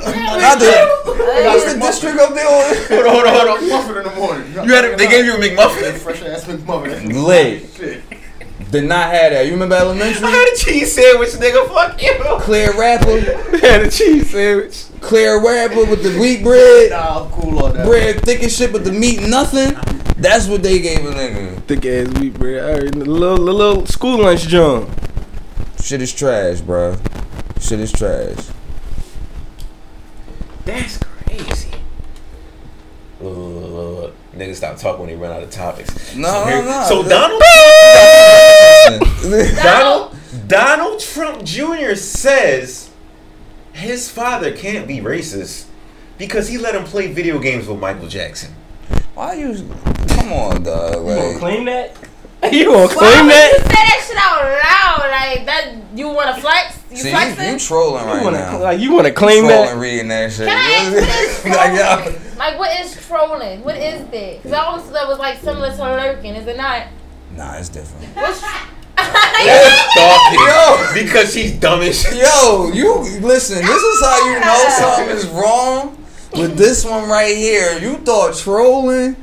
[0.40, 0.88] Not the,
[1.50, 2.46] what's the district up there?
[2.46, 3.68] on- Hold on, hold on, hold on.
[3.68, 4.52] Muffin in the morning.
[4.54, 5.92] You had a, they gave you a McMuffin.
[5.98, 7.12] fresh ass McMuffin.
[7.26, 7.68] Lit.
[7.76, 8.02] Shit.
[8.70, 9.46] Did not have that.
[9.46, 10.24] You remember elementary?
[10.26, 11.66] I had a cheese sandwich, nigga.
[11.68, 12.14] Fuck you.
[12.40, 13.20] Clear wrapper,
[13.58, 14.84] Had a cheese sandwich.
[15.00, 17.84] clear wrapper with the wheat bread, Nah, I'm cool on that.
[17.86, 19.74] bread thick as shit, but the meat nothing.
[20.18, 21.60] That's what they gave a nigga.
[21.64, 22.62] Thick ass wheat bread.
[22.62, 24.88] All right, the little, the little school lunch junk.
[25.82, 26.96] Shit is trash, bro.
[27.60, 28.36] Shit is trash.
[30.64, 31.70] That's crazy.
[33.20, 34.14] Look, look, look, look, look.
[34.34, 36.14] Niggas stop talking when they run out of topics.
[36.14, 36.84] No, so no, here- no.
[36.88, 37.42] So Donald,
[38.86, 39.56] Donald.
[39.56, 40.16] Donald,
[40.48, 41.94] Donald Trump Jr.
[41.96, 42.90] says
[43.72, 45.66] his father can't be racist
[46.18, 48.54] because he let him play video games with Michael Jackson.
[49.14, 49.68] Why you?
[50.08, 51.06] Come on, dog.
[51.06, 51.96] You gonna claim that?
[52.52, 55.10] You gonna Why claim would you say that shit out loud?
[55.10, 55.74] Like that?
[55.94, 56.78] You want to flex?
[56.90, 57.52] You see, you, flexing?
[57.52, 58.62] you trolling You right wanna, now.
[58.62, 59.76] like you wanna claim trolling that?
[59.76, 60.48] reading that shit.
[60.48, 62.36] Can I ask what is like, yo, trolling?
[62.38, 63.62] Like what is trolling?
[63.64, 64.10] What is that?
[64.42, 66.34] Because I always thought that was like similar to lurking.
[66.34, 66.86] Is it not?
[67.36, 68.06] nah, it's different.
[68.16, 68.42] What's
[69.40, 72.14] Yo, because she's dumb as shit.
[72.14, 73.58] Yo, you listen.
[73.64, 75.96] This is how you know something is wrong
[76.32, 77.78] with this one right here.
[77.78, 79.16] You thought trolling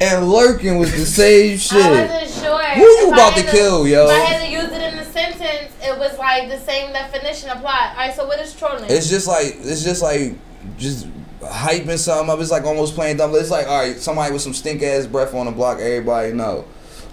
[0.00, 1.76] and lurking was the same I shit.
[2.10, 2.58] wasn't sure.
[2.62, 4.04] Who you If about had to kill, yo?
[4.06, 7.50] If I had to use it in a sentence, it was like the same definition
[7.50, 7.90] applied.
[7.92, 8.84] All right, so what is trolling?
[8.88, 10.34] It's just like it's just like
[10.76, 11.06] just
[11.40, 12.40] hyping something up.
[12.40, 13.34] It's like almost playing dumb.
[13.34, 15.78] It's like all right, somebody with some stink ass breath on the block.
[15.78, 16.64] Everybody know,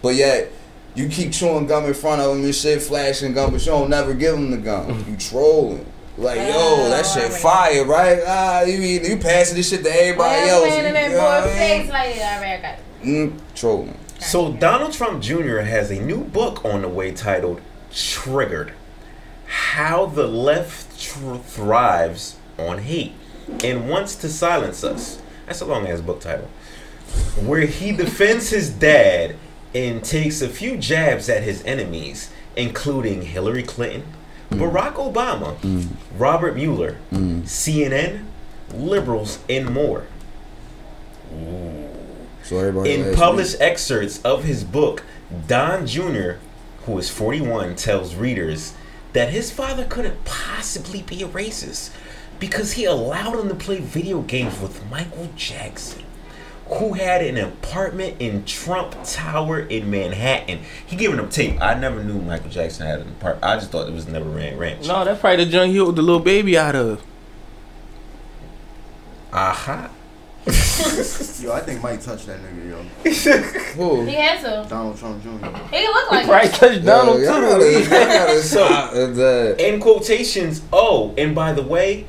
[0.01, 0.51] but yet.
[0.93, 3.89] You keep chewing gum in front of them and shit, flashing gum, but you don't
[3.89, 5.05] never give them the gum.
[5.09, 5.85] You trolling.
[6.17, 7.41] Like, yo, that shit alright.
[7.41, 8.19] fire, right?
[8.27, 10.65] Ah, you mean you passing this shit to everybody Yeah, else.
[10.65, 11.81] man, in you know what boy I mean?
[11.81, 13.05] face, like, all right, I got it.
[13.05, 13.97] Mm, trolling.
[14.19, 15.59] So Donald Trump Jr.
[15.59, 18.73] has a new book on the way titled "Triggered:
[19.47, 23.13] How the Left tr- Thrives on Hate
[23.63, 26.49] and Wants to Silence Us." That's a long ass book title.
[27.43, 29.35] Where he defends his dad
[29.73, 34.03] and takes a few jabs at his enemies, including Hillary Clinton,
[34.51, 35.55] Barack Obama,
[36.17, 38.25] Robert Mueller, CNN,
[38.73, 40.05] liberals, and more.
[42.43, 45.03] So In published excerpts of his book,
[45.47, 46.33] Don Jr.,
[46.85, 48.73] who is 41, tells readers
[49.13, 51.91] that his father couldn't possibly be a racist
[52.39, 56.03] because he allowed him to play video games with Michael Jackson,
[56.73, 60.59] who had an apartment in Trump Tower in Manhattan.
[60.85, 61.59] He giving him tape.
[61.61, 63.43] I never knew Michael Jackson had an apartment.
[63.43, 64.87] I just thought it was Neverland Ranch.
[64.87, 67.03] No, that's probably the junk he owed the little baby out of.
[69.33, 69.89] Aha.
[71.41, 72.81] Yo, I think Mike touched that nigga, yo.
[73.75, 74.05] Who?
[74.05, 74.67] He had to.
[74.67, 75.29] Donald Trump Jr.
[75.29, 76.53] He looked like Probably it.
[76.53, 77.47] touched Donald Yo, y'all too.
[77.47, 79.59] gotta, y'all gotta stop with.
[79.59, 82.05] In quotations, oh, and by the way,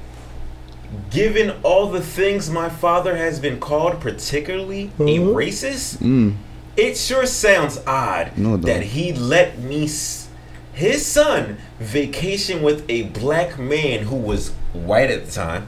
[1.13, 6.35] given all the things my father has been called, particularly a racist, Mm.
[6.77, 10.29] it sure sounds odd No, that he let me, s-
[10.73, 15.67] his son, vacation with a black man who was white at the time,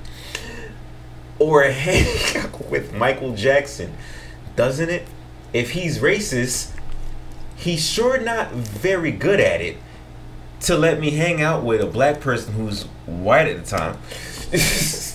[1.39, 3.93] or hang out with Michael Jackson.
[4.57, 5.07] Doesn't it?
[5.53, 6.71] If he's racist,
[7.57, 9.77] he's sure not very good at it
[10.61, 13.99] to let me hang out with a black person who's white at the time.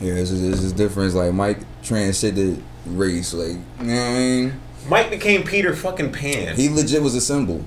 [0.00, 1.06] Yeah, it's just, it's just different.
[1.06, 3.32] It's like Mike transcended race.
[3.32, 3.48] Like,
[3.80, 4.60] you know what I mean?
[4.88, 6.54] Mike became Peter fucking Pan.
[6.56, 7.64] He legit was a symbol.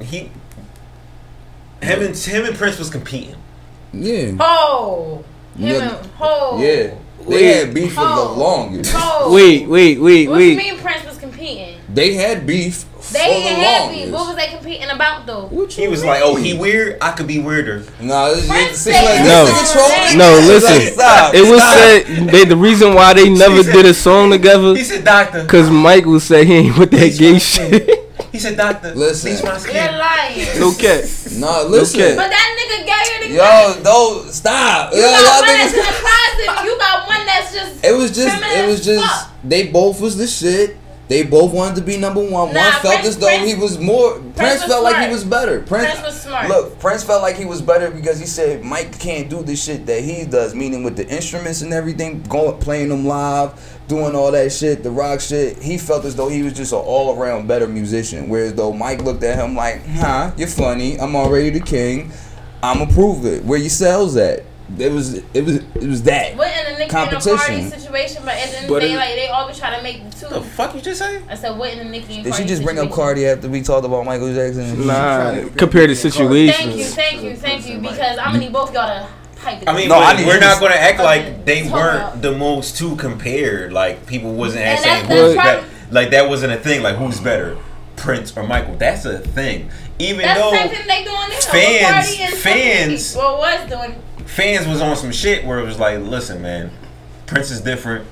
[0.00, 0.30] he
[1.82, 3.34] him and him and Prince was competing.
[3.92, 4.32] Yeah.
[4.38, 5.24] Ho.
[5.56, 5.96] Him Yeah.
[5.98, 6.58] and ho.
[6.60, 6.94] Yeah.
[7.26, 7.54] They Wait.
[7.56, 8.34] had beef for the Oh.
[8.36, 8.92] longest.
[8.94, 9.32] Ho.
[9.32, 11.78] Wait, wait, wait, What do you mean Prince was competing?
[11.92, 15.48] They had beef for They the didn't have What was they competing about though?
[15.68, 16.98] He you was like, "Oh, he weird.
[17.00, 19.44] I could be weirder." Nah, this, Prince this, like, No.
[19.46, 20.18] this nigga trolling.
[20.18, 20.94] No, Like, listen.
[20.94, 21.74] stop, It was stop.
[21.74, 25.44] said they the reason why they never said- did a song together He said, "Doctor."
[25.46, 27.98] cause Michael said he ain't with that gay shit.
[28.30, 29.32] He said, "Doctor." Listen.
[29.32, 30.60] Bleach my You're lying.
[30.60, 31.04] no cat.
[31.32, 32.00] Nah, listen.
[32.00, 32.14] Okay.
[32.16, 34.92] But that nigga gayer than Yo, no, stop.
[34.94, 36.64] You Yo, got y'all one that's in the closet.
[36.64, 37.84] You got one that's just.
[37.84, 39.30] It was just, it was just, fuck.
[39.44, 40.76] they both was the shit.
[41.12, 42.54] They both wanted to be number one.
[42.54, 44.12] Nah, one felt Prince- as though Prince- he was more.
[44.34, 45.60] Prince, was felt like he was better.
[45.60, 46.48] Prince, Prince was smart.
[46.48, 49.84] Look, Prince felt like he was better because he said Mike can't do the shit
[49.84, 53.52] that he does, meaning with the instruments and everything, going playing them live,
[53.88, 55.62] doing all that shit, the rock shit.
[55.62, 58.30] He felt as though he was just an all around better musician.
[58.30, 60.98] Whereas though Mike looked at him like, huh, you're funny.
[60.98, 62.10] I'm already the king.
[62.62, 63.44] I'ma prove it.
[63.44, 64.44] Where your sales at?
[64.78, 66.36] It was, it was, it was that.
[66.36, 67.70] What in a Nicki and a Competition.
[67.70, 70.16] Situation, but at the end of the day, like they always try to make the
[70.16, 70.28] two.
[70.34, 71.22] The fuck you just say?
[71.28, 72.96] I said, what in a Nicki and Did Cardi she just bring up situation?
[73.04, 74.86] Cardi after we talked about Michael Jackson?
[74.86, 74.92] Nah,
[75.32, 77.78] trying to compared to compare Thank you, thank you, thank you.
[77.78, 79.08] Because I'm gonna need both y'all to
[79.40, 79.62] hype.
[79.68, 82.32] I mean, No, I need we're not going to act like they weren't about- the
[82.32, 83.72] most two compared.
[83.72, 85.66] Like people wasn't And saying who's that's better.
[85.90, 86.82] Like that wasn't a thing.
[86.82, 87.58] Like who's better,
[87.96, 88.76] Prince or Michael?
[88.76, 89.70] That's a thing.
[89.98, 91.38] Even That's the though same thing they doing now.
[91.40, 93.18] fans- with Cardi and fans- Nicki.
[93.24, 94.02] well, was doing.
[94.32, 96.70] Fans was on some shit where it was like, listen, man,
[97.26, 98.06] Prince is different,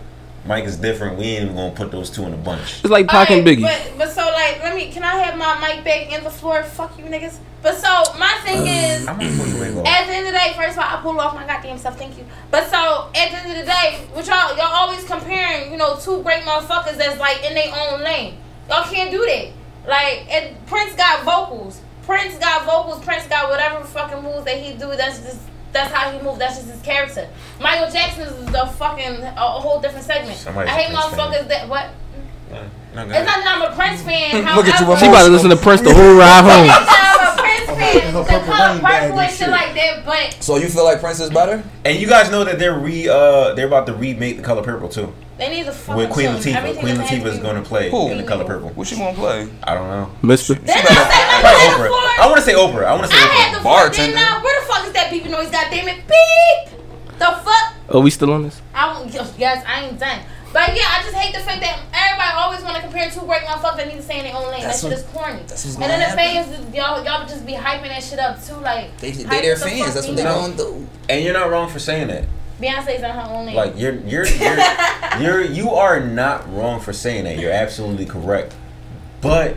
[0.45, 1.19] Mike is different.
[1.19, 2.81] We ain't even gonna put those two in a bunch.
[2.81, 3.63] It's like Pac and Biggie.
[3.63, 4.91] But, but so like, let me.
[4.91, 6.63] Can I have my mic back in the floor?
[6.63, 7.39] Fuck you niggas.
[7.63, 9.07] But so my thing uh, is.
[9.07, 9.87] I'm gonna put you in.
[9.87, 11.99] At the end of the day, first of all, I pull off my goddamn stuff.
[11.99, 12.25] Thank you.
[12.51, 15.99] But so at the end of the day, what y'all y'all always comparing, you know,
[16.01, 18.39] two great motherfuckers that's like in their own lane.
[18.69, 19.49] Y'all can't do that.
[19.87, 21.81] Like, and Prince got vocals.
[22.03, 23.05] Prince got vocals.
[23.05, 24.97] Prince got whatever fucking moves that he do.
[24.97, 26.41] That's just that's how he moved.
[26.41, 27.29] That's just his character.
[27.61, 30.37] Michael Jackson is the fucking a, a whole different segment.
[30.37, 31.91] Somebody's I a hate motherfuckers that what.
[32.51, 34.43] No, It's not that I'm a Prince fan.
[34.57, 36.69] Look at you, She about to listen to Prince the whole ride home.
[36.69, 38.15] I'm a Prince fan.
[38.15, 39.51] The Purple color Rain purple and and shit shit.
[39.51, 41.63] like that, but So you feel like Prince is better?
[41.85, 44.89] And you guys know that they're re uh they're about to remake the color purple
[44.89, 45.13] too.
[45.41, 46.37] They need to fucking With Queen chill.
[46.39, 46.55] Latifah.
[46.57, 48.09] Everything Queen doesn't Latifah is to going to play Who?
[48.11, 48.69] in the color purple.
[48.71, 49.49] What you gonna play?
[49.65, 50.11] I don't know.
[50.23, 50.55] Mister.
[50.55, 52.17] Didn't I say Probably had Oprah.
[52.17, 52.85] the I want to say Oprah.
[52.85, 53.63] I want to say I had the Oprah.
[53.63, 53.75] floor.
[53.89, 54.13] Bartender.
[54.13, 55.51] Then now, where the fuck is that beeping noise?
[55.51, 56.79] God damn it, beep.
[57.19, 57.75] The fuck.
[57.95, 58.61] Are we still on this?
[58.75, 60.21] I won't, yes, I ain't done.
[60.53, 63.43] But yeah, I just hate the fact that everybody always want to compare two great
[63.43, 64.63] motherfuckers that need to stay in their own lane.
[64.63, 65.41] That's that shit what- is corny.
[65.47, 68.43] that's what's and then the gonna fans, y'all, y'all just be hyping that shit up
[68.45, 68.55] too.
[68.57, 69.85] Like They, they hype their the fans.
[69.85, 70.35] fuck That's what me they up.
[70.41, 70.89] gonna do.
[71.09, 72.25] And you're not wrong for saying that.
[72.61, 73.57] Beyonce's in her own lane.
[73.57, 74.59] Like you're you're you're
[75.21, 77.39] you're you are not wrong for saying that.
[77.39, 78.55] You're absolutely correct.
[79.21, 79.57] But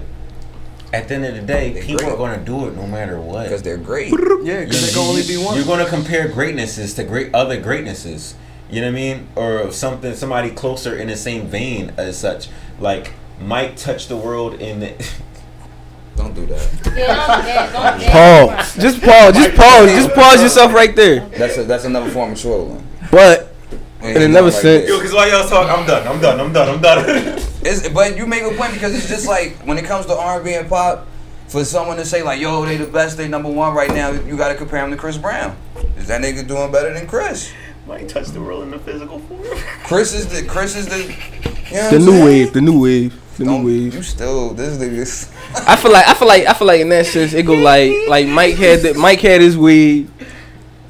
[0.93, 2.13] at the end of the day, They people great.
[2.13, 3.43] are going to do it no matter what.
[3.43, 4.09] Because they're great.
[4.43, 5.55] Yeah, because they can only be one.
[5.55, 8.35] You're going to compare greatnesses to great other greatnesses.
[8.69, 9.27] You know what I mean?
[9.35, 12.47] Or something, somebody closer in the same vein as such.
[12.79, 14.93] Like Mike touched the world in the.
[16.15, 16.69] Don't do that.
[16.95, 17.73] yeah, don't do that.
[17.73, 18.57] Don't do that.
[18.59, 18.75] Pause.
[18.75, 19.33] Just pause.
[19.33, 19.89] Just pause.
[19.89, 21.27] Just pause yourself right there.
[21.29, 22.87] That's a, that's another form of trolling.
[23.13, 23.53] But
[24.01, 26.07] And it you never know, like said- Yo, because while y'all talk, I'm done.
[26.07, 26.39] I'm done.
[26.39, 26.69] I'm done.
[26.69, 27.39] I'm done.
[27.65, 30.53] It's, but you make a point because it's just like when it comes to R&B
[30.53, 31.07] and pop,
[31.47, 34.35] for someone to say like, "Yo, they the best, they number one right now," you
[34.35, 35.55] got to compare them to Chris Brown.
[35.97, 37.53] Is that nigga doing better than Chris?
[37.87, 39.43] Mike touched the world in the physical form.
[39.85, 41.03] Chris is the Chris is the
[41.69, 42.25] you know the new saying?
[42.25, 42.53] wave.
[42.53, 43.37] The new wave.
[43.37, 43.93] The new Don't- wave.
[43.93, 45.65] You still this nigga.
[45.65, 47.93] I feel like I feel like I feel like in that sense it go like
[48.09, 50.11] like Mike had the, Mike had his wave,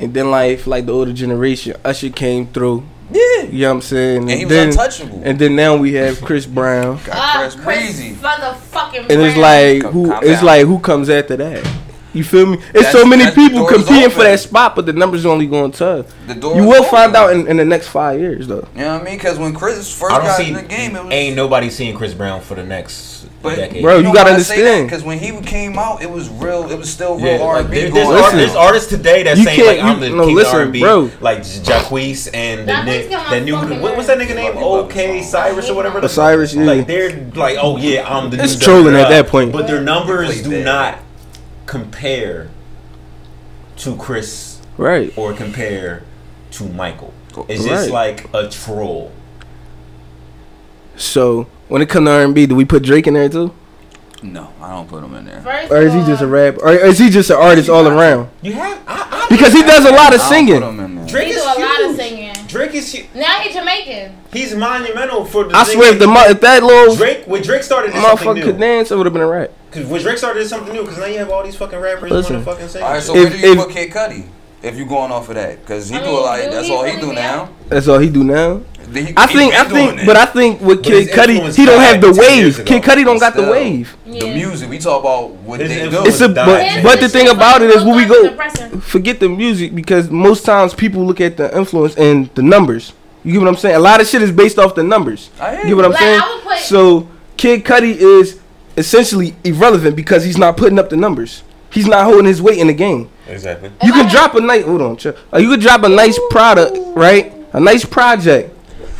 [0.03, 2.83] and then like for like the older generation, Usher came through.
[3.11, 3.43] Yeah.
[3.43, 4.21] You know what I'm saying?
[4.21, 5.21] And he was then, untouchable.
[5.23, 8.11] And then now we have Chris Brown, Got Ah, Chris Breezy.
[8.15, 10.09] motherfucking and it's like who?
[10.09, 10.45] calm It's down.
[10.45, 11.67] like who comes after that?
[12.13, 12.57] You feel me?
[12.57, 15.71] It's That's- so many people competing for that spot, but the numbers are only going
[15.73, 16.05] to.
[16.27, 16.89] The door You is will open.
[16.91, 18.67] find out in, in the next five years, though.
[18.75, 19.17] You know what I mean?
[19.17, 20.49] Because when Chris first got see.
[20.49, 21.11] in the game, it was.
[21.11, 23.12] ain't nobody seeing Chris Brown for the next
[23.43, 23.81] But decade.
[23.83, 24.87] Bro, you gotta understand.
[24.87, 26.71] Because when he came out, it was real.
[26.71, 28.37] It was still real Yeah, R and B there- going there's, on.
[28.37, 30.79] there's artists today that You saying can't- like I'm the no, king listen, of R&B,
[30.79, 31.11] bro.
[31.19, 34.57] like Jacquees and the, Jacquees ni- got my that new what, what's that nigga name?
[34.57, 35.21] OK.
[35.23, 36.07] Cyrus or whatever.
[36.07, 36.63] Cyrus, yeah.
[36.63, 38.41] Like they're like, oh yeah, I'm the.
[38.41, 39.51] It's trolling at that point.
[39.51, 40.99] But their numbers do not
[41.65, 42.49] compare
[43.77, 45.11] to Chris Right.
[45.17, 46.03] or compare
[46.51, 47.13] to Michael.
[47.49, 49.11] It's just like a troll.
[50.95, 53.53] So when it comes to R&B, do we put Drake in there too,
[54.21, 55.41] No, I don't put him in there.
[55.41, 58.29] First or is he just a rap, or is he just an artist all around?
[58.41, 60.59] You have I, I, Because he does a lot of singing.
[60.61, 61.07] put him in there.
[61.07, 61.97] Drake He do is a lot of huge.
[61.97, 62.33] singing.
[62.47, 64.15] Drake is hu- Now he Jamaican.
[64.31, 65.55] he's monumental for the.
[65.55, 68.35] I swear, if the mo- if that little Drake when Drake started did something motherfucker
[68.35, 68.43] new.
[68.43, 69.51] could dance, it would have been a rap.
[69.71, 72.35] Cause when Drake started something new, cause now you have all these fucking rappers Listen.
[72.35, 72.83] want to fucking sing.
[72.83, 74.25] All right, so If- where do you if- put Kid Cudi?
[74.61, 76.37] If you're going off of that, because he I do mean, a lot.
[76.41, 77.49] do That's he all he do now.
[77.67, 78.61] That's all he do now.
[78.93, 81.79] He- I think, I think, but I think with But Kid his Cudi, he don't
[81.81, 82.65] have the 10 wave.
[82.65, 83.51] Kid Cudi don't got the Still.
[83.51, 83.95] wave.
[84.05, 86.03] the music we talk about what His they do.
[86.05, 88.35] It's a but, but the thing about it is when we go
[88.79, 92.93] forget the music because most times people look at the influence and the numbers.
[93.23, 93.75] You get what I'm saying?
[93.75, 95.29] A lot of shit is based off the numbers.
[95.39, 96.21] I hear You get what I'm Like, saying?
[96.43, 98.39] Put- So Kid Cudi is
[98.77, 101.43] essentially irrelevant because he's not putting up the numbers.
[101.71, 103.09] He's not holding his weight in the game.
[103.27, 103.69] Exactly.
[103.81, 104.97] You If can I- drop a nice hold on.
[105.33, 107.33] Uh, you can drop a nice product, right?
[107.53, 108.52] A nice project,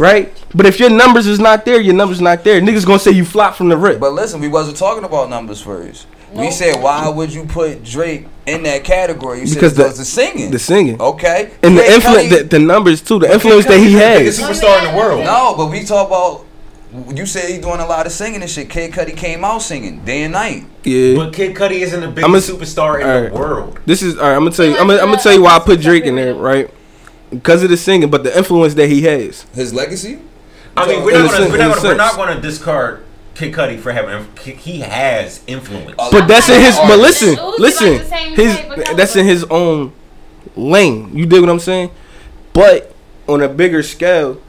[0.03, 0.45] right?
[0.53, 2.61] But if your numbers is not there, your numbers not there.
[2.61, 3.99] Niggas gonna say you flop from the rip.
[3.99, 6.07] But listen, we wasn't talking about numbers first.
[6.33, 9.41] We said, why would you put Drake in that category?
[9.41, 10.49] You Because said the- the singing.
[10.49, 11.51] the singing Okay.
[11.61, 14.49] and the influence, Cudi- the, the numbers too, the influence that he Biggest has.
[14.59, 15.25] superstar in the oh, world.
[15.25, 16.45] No, but we talk about.
[17.15, 18.69] You said he doing a lot of singing and shit.
[18.69, 20.65] Kid Cudi came out singing day and night.
[20.83, 21.15] Yeah.
[21.15, 23.33] But Kid Cudi isn't the biggest I'm a- superstar in Alright.
[23.33, 23.79] the world.
[23.85, 24.35] This is all right.
[24.35, 24.77] I'm gonna tell you.
[24.77, 26.69] I'm gonna, I'm gonna tell you why I put Drake in there, right?
[27.34, 29.43] Because of the singing, but the influence that he has.
[29.53, 30.19] His legacy.
[30.75, 33.03] I mean, we're not gonna sense- we're not gonna, we're not gonna discard
[33.36, 35.95] Kid Cudi for having he has influence.
[35.97, 36.75] But that's in his.
[36.77, 37.99] But listen, listen.
[38.36, 38.57] His
[38.95, 39.93] that's in his own
[40.55, 41.15] lane.
[41.15, 41.91] You dig what I'm saying?
[42.53, 42.93] But
[43.27, 44.39] on a bigger scale,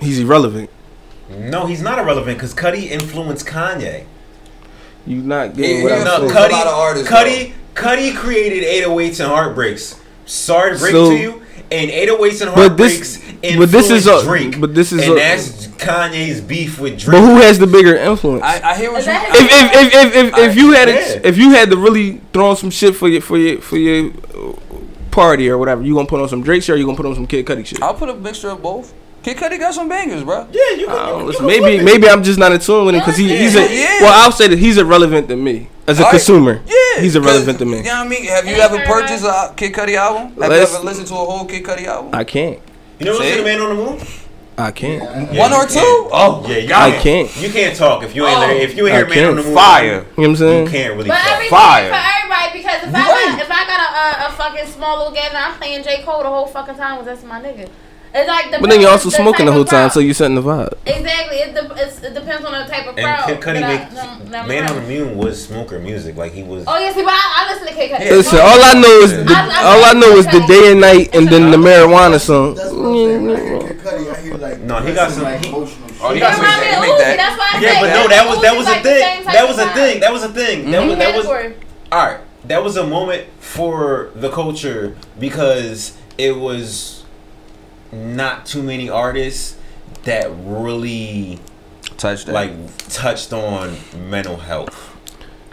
[0.00, 0.70] he's irrelevant.
[1.30, 4.04] No, he's not irrelevant because Cudi influenced Kanye.
[5.06, 6.30] You not Yeah, getting what yeah, I'm no, saying.
[6.30, 10.00] Cudi- Cudi, a lot of artists, Cudi, Cudi created 808s and heartbreaks.
[10.28, 11.42] Sorry to break So- it to you.
[11.70, 13.18] And 808s and But this- heartbreaks
[13.58, 14.58] but this is a- Drake.
[14.58, 17.12] but this is and a- that's Kanye's beef with Drake.
[17.20, 18.42] But who has the bigger influence?
[18.42, 19.06] I, I hear what you.
[19.06, 21.20] that- if if if if, if, if you had Yeah.
[21.24, 24.12] if you had to really throw on some shit for your for your for your
[24.34, 24.52] uh,
[25.10, 27.14] party or whatever, you gonna put on some Drake shit or you gonna put on
[27.14, 27.82] some Kid Cudi shit?
[27.82, 28.94] I'll put a mixture of both.
[29.22, 30.46] Kid Cudi got some bangers, bro.
[30.52, 30.96] yeah, you can.
[30.96, 33.16] I don't you listen, can maybe maybe I'm just not in tune with him because
[33.18, 33.98] he, he's a Yeah.
[34.00, 36.10] well I'll say that he's irrelevant to me as a All right.
[36.12, 36.60] consumer.
[36.66, 37.78] Yeah, he's irrelevant to me.
[37.78, 38.24] You know what I mean?
[38.26, 39.00] Have you Hey, ever everybody.
[39.02, 40.28] purchased a Kid Cudi album?
[40.28, 42.10] Have Let's- you ever listened to a whole Kid Cudi album?
[42.14, 42.58] I can't.
[43.00, 43.28] You never See?
[43.30, 44.00] seen the Man on the Moon?
[44.58, 45.02] I can't.
[45.32, 45.70] Yeah, One you or can't.
[45.70, 45.78] two?
[45.78, 47.02] Oh, oh, Yeah, you I can't.
[47.30, 47.36] can't.
[47.42, 48.40] You can't talk if you ain't Oh.
[48.40, 48.56] there.
[48.56, 49.54] If you ain't I hear man on the moon.
[49.54, 49.84] Fire.
[49.86, 50.64] You know what I'm saying?
[50.66, 51.42] You can't really But talk.
[51.44, 51.88] Fire.
[51.90, 53.06] for everybody because if You I
[53.36, 56.22] got if I got a, a, a fucking small little gathering, I'm playing J Cole
[56.24, 57.68] the whole fucking time because that's my nigga.
[58.14, 60.34] It's like the But then you're also the smoking the whole time, so you're setting
[60.34, 60.72] the vibe.
[60.86, 61.36] exactly.
[61.38, 63.26] It, de- it's, it depends on the type of And crowd.
[63.26, 64.88] Kid Cudi that I- make that- that I'm Man on around.
[64.88, 66.16] the Moon was smoker music.
[66.16, 66.64] Like he was.
[66.66, 68.04] Oh yeah, see, but I, I listen to Kid Cudi.
[68.06, 70.72] Yeah, Listen, all I know is the, I- I all I know is the day
[70.72, 72.54] and night, and then the marijuana song.
[72.54, 73.26] That's what I'm saying.
[73.26, 76.34] When Kid Cudi, I hear like No, he got some- like emotional Oh, he got
[76.34, 76.74] some remind me shit.
[76.76, 77.16] of make that.
[77.16, 79.24] That's why I Yeah, but no, that was that was a thing.
[79.26, 80.00] That was a thing.
[80.00, 80.70] That was a thing.
[80.70, 81.26] That was that was.
[81.92, 86.97] All right, that was a moment for the culture because it was
[87.92, 89.56] not too many artists
[90.04, 91.38] that really
[91.96, 92.32] Touch that.
[92.32, 92.52] like
[92.88, 93.76] touched on
[94.08, 94.96] mental health.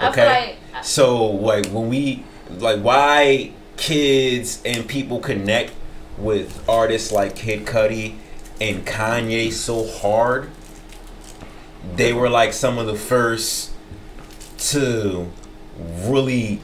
[0.02, 0.26] Okay.
[0.28, 5.74] like uh, So like when we like why kids and people connect
[6.18, 8.16] with artists like Kid Cudi
[8.62, 10.50] and Kanye so hard,
[11.96, 13.72] they were like some of the first
[14.58, 15.32] to
[15.78, 16.62] really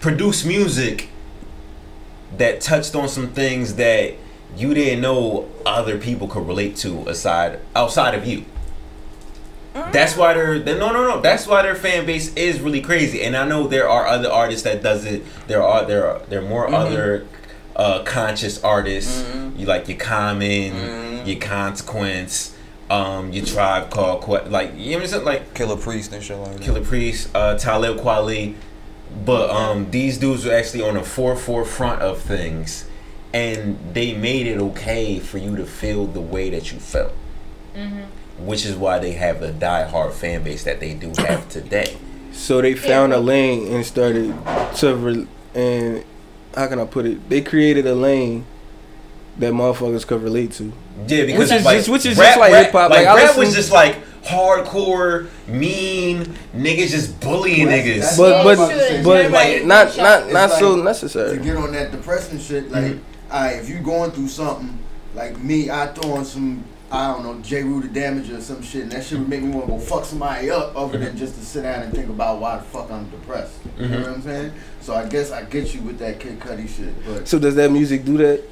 [0.00, 1.08] produce music
[2.38, 4.14] that touched on some things that
[4.56, 8.44] you didn't know other people could relate to aside outside of you.
[9.74, 11.20] That's why they're, they no no no.
[11.20, 13.22] That's why their fan base is really crazy.
[13.22, 15.22] And I know there are other artists that does it.
[15.46, 17.26] There are there are there are more other
[17.74, 19.24] uh, conscious artists.
[19.56, 22.54] You like your Common, your Consequence,
[22.90, 25.24] um, your Tribe Called Like you know what I'm saying?
[25.24, 26.60] Like Killah Priest and shit like that.
[26.60, 28.54] Killah Priest, uh, Talib Kweli.
[29.24, 32.88] But um, these dudes were actually on the fore forefront of things,
[33.32, 37.12] and they made it okay for you to feel the way that you felt.
[38.38, 41.96] Which is why they have the die-hard fan base that they do have today.
[42.32, 44.34] So they found a lane and started
[44.76, 46.04] to, re- and
[46.56, 47.28] how can I put it?
[47.28, 48.44] They created a lane
[49.38, 50.72] that motherfuckers could relate to.
[51.06, 52.90] Yeah, because Which is like, just- which is rap, just like hip-hop.
[52.90, 58.00] Like, Like, I rap was just like hardcore, mean niggas just bullying Well, niggas.
[58.00, 61.38] that's- But but but like not not It's not so like- necessary.
[61.38, 63.32] to get on that depressing shit, like, Mm-hmm.
[63.34, 64.78] alright, if you going through something,
[65.14, 68.82] like me, I throw on some, I don't know, Jeru the Damaja or some shit,
[68.82, 71.04] and that shit would make me want to go fuck somebody up, other Mm-hmm.
[71.04, 73.52] than just to sit down and think about why the fuck I'm depressed.
[73.78, 74.00] You know Mhm.
[74.02, 74.52] what I'm saying?
[74.80, 77.70] So I guess I get you with that Kid Cudi shit, but So does that
[77.72, 78.42] music do that?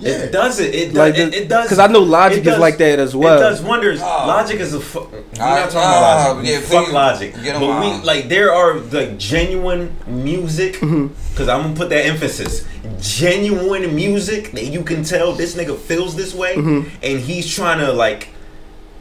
[0.00, 0.74] Yeah, It does it.
[0.74, 1.64] It, does, Like it, the- it does.
[1.66, 3.36] Because I know Logic does- is like that as well.
[3.38, 4.00] It does wonders.
[4.02, 4.26] Ah.
[4.26, 4.80] Logic is a.
[4.80, 6.50] Fu- we're Ah, not talking ah, about Logic.
[6.50, 7.34] yeah, Fuck please, Logic.
[7.44, 10.74] get 'em but we like there are like genuine music.
[10.76, 11.08] Mm-hmm.
[11.30, 12.66] Because I'm gonna put that emphasis.
[13.00, 16.88] Genuine music that you can tell this nigga feels this way, Mm-hmm.
[17.02, 18.28] and he's trying to like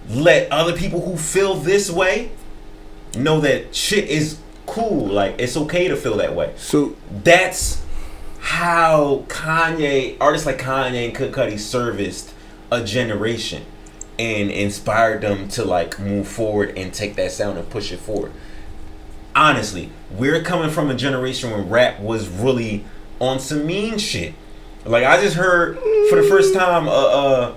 [0.09, 2.31] let other people who feel this way
[3.15, 5.07] know that shit is cool.
[5.07, 7.78] Like it's okay to feel that way So that's
[8.39, 12.33] how Kanye, artists like Kanye and Kid Cudi serviced
[12.71, 13.65] a generation
[14.17, 18.31] and inspired them to like move forward and take that sound and push it forward.
[19.35, 22.83] Honestly, we're coming from a generation when rap was really
[23.19, 24.33] on some mean shit.
[24.85, 25.77] Like I just heard
[26.09, 27.55] for the first time, uh, uh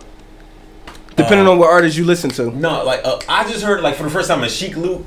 [1.16, 2.50] depending on what artist you listen to.
[2.50, 5.04] no, like uh, I just heard like for the first time a Sheek Louch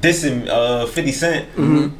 [0.00, 1.48] dissing uh 50 Cent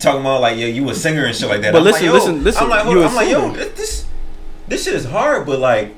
[0.01, 1.73] talking about like yeah you a singer and shit like that.
[1.73, 3.51] But I'm listen, like, listen, listen, I'm like, hold you on, a I'm like yo
[3.53, 4.07] this, this
[4.69, 5.95] this shit is hard, but like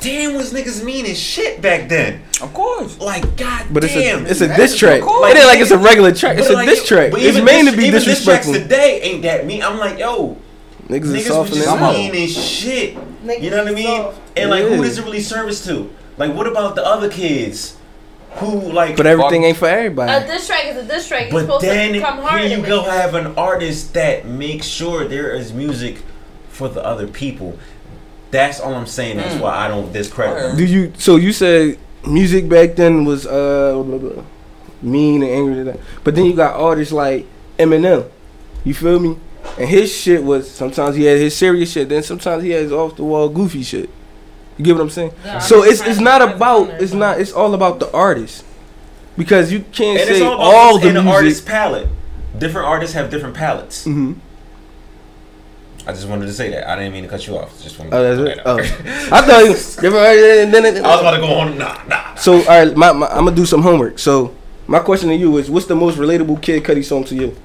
[0.00, 2.22] damn was niggas mean as shit back then.
[2.40, 2.98] Of course.
[2.98, 5.00] Like god But it's a it's a diss it's track.
[5.02, 5.24] cool.
[5.24, 6.38] It ain't like it's a regular track.
[6.38, 7.12] It's a like, diss track.
[7.12, 8.54] but It's even meant to be even diss tracks disrespectful.
[8.54, 9.62] today ain't that mean.
[9.62, 10.36] I'm like yo
[10.88, 11.94] Niggas niggas was softening just up.
[11.94, 12.96] mean as shit.
[13.24, 13.86] Niggas You know what I mean?
[14.02, 14.20] soft.
[14.36, 14.82] And like who Yeah.
[14.82, 15.88] does it really service to?
[16.18, 17.76] Like what about the other kids
[18.36, 20.12] who like But everything ain't for everybody.
[20.12, 21.24] A diss track is a diss track.
[21.30, 22.40] You're But supposed then to come hard.
[22.42, 22.90] here you go it.
[22.90, 25.98] have an artist that makes sure there is music
[26.48, 27.58] for the other people.
[28.30, 29.18] That's all I'm saying.
[29.18, 30.42] That's why I don't discredit.
[30.42, 30.56] Okay.
[30.56, 30.92] Do you?
[30.96, 34.24] So you said music back then was uh blah, blah,
[34.80, 35.80] mean and angry, and that.
[36.02, 37.26] but then you got artists like
[37.58, 38.08] Eminem.
[38.64, 39.18] You feel me?
[39.58, 42.72] And his shit was sometimes he had his serious shit, then sometimes he had his
[42.72, 43.90] off the wall goofy shit.
[44.58, 45.12] You get what I'm saying?
[45.24, 48.44] Yeah, so it's it's not about it's not it's all about the artist
[49.16, 51.16] because you can't And say it's all, all the in the music.
[51.16, 51.88] artist's palette.
[52.38, 53.86] Different artists have different palettes.
[53.86, 54.16] Mhm.
[55.86, 56.68] I just wanted to say that.
[56.68, 57.60] I didn't mean to cut you off.
[57.60, 58.86] Just wanted Oh, to that's point it.
[59.10, 59.16] Oh.
[59.16, 59.54] I thought you.
[59.90, 61.58] Then, then, then, I was about to go on.
[61.58, 62.14] Nah, nah.
[62.14, 63.98] So all right, my, my, I'm gonna do some homework.
[63.98, 64.32] So
[64.68, 67.36] my question to you is, what's the most relatable Kid Cudi song to you?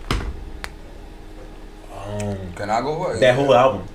[1.92, 3.20] Um, Can I go first?
[3.22, 3.88] that whole album,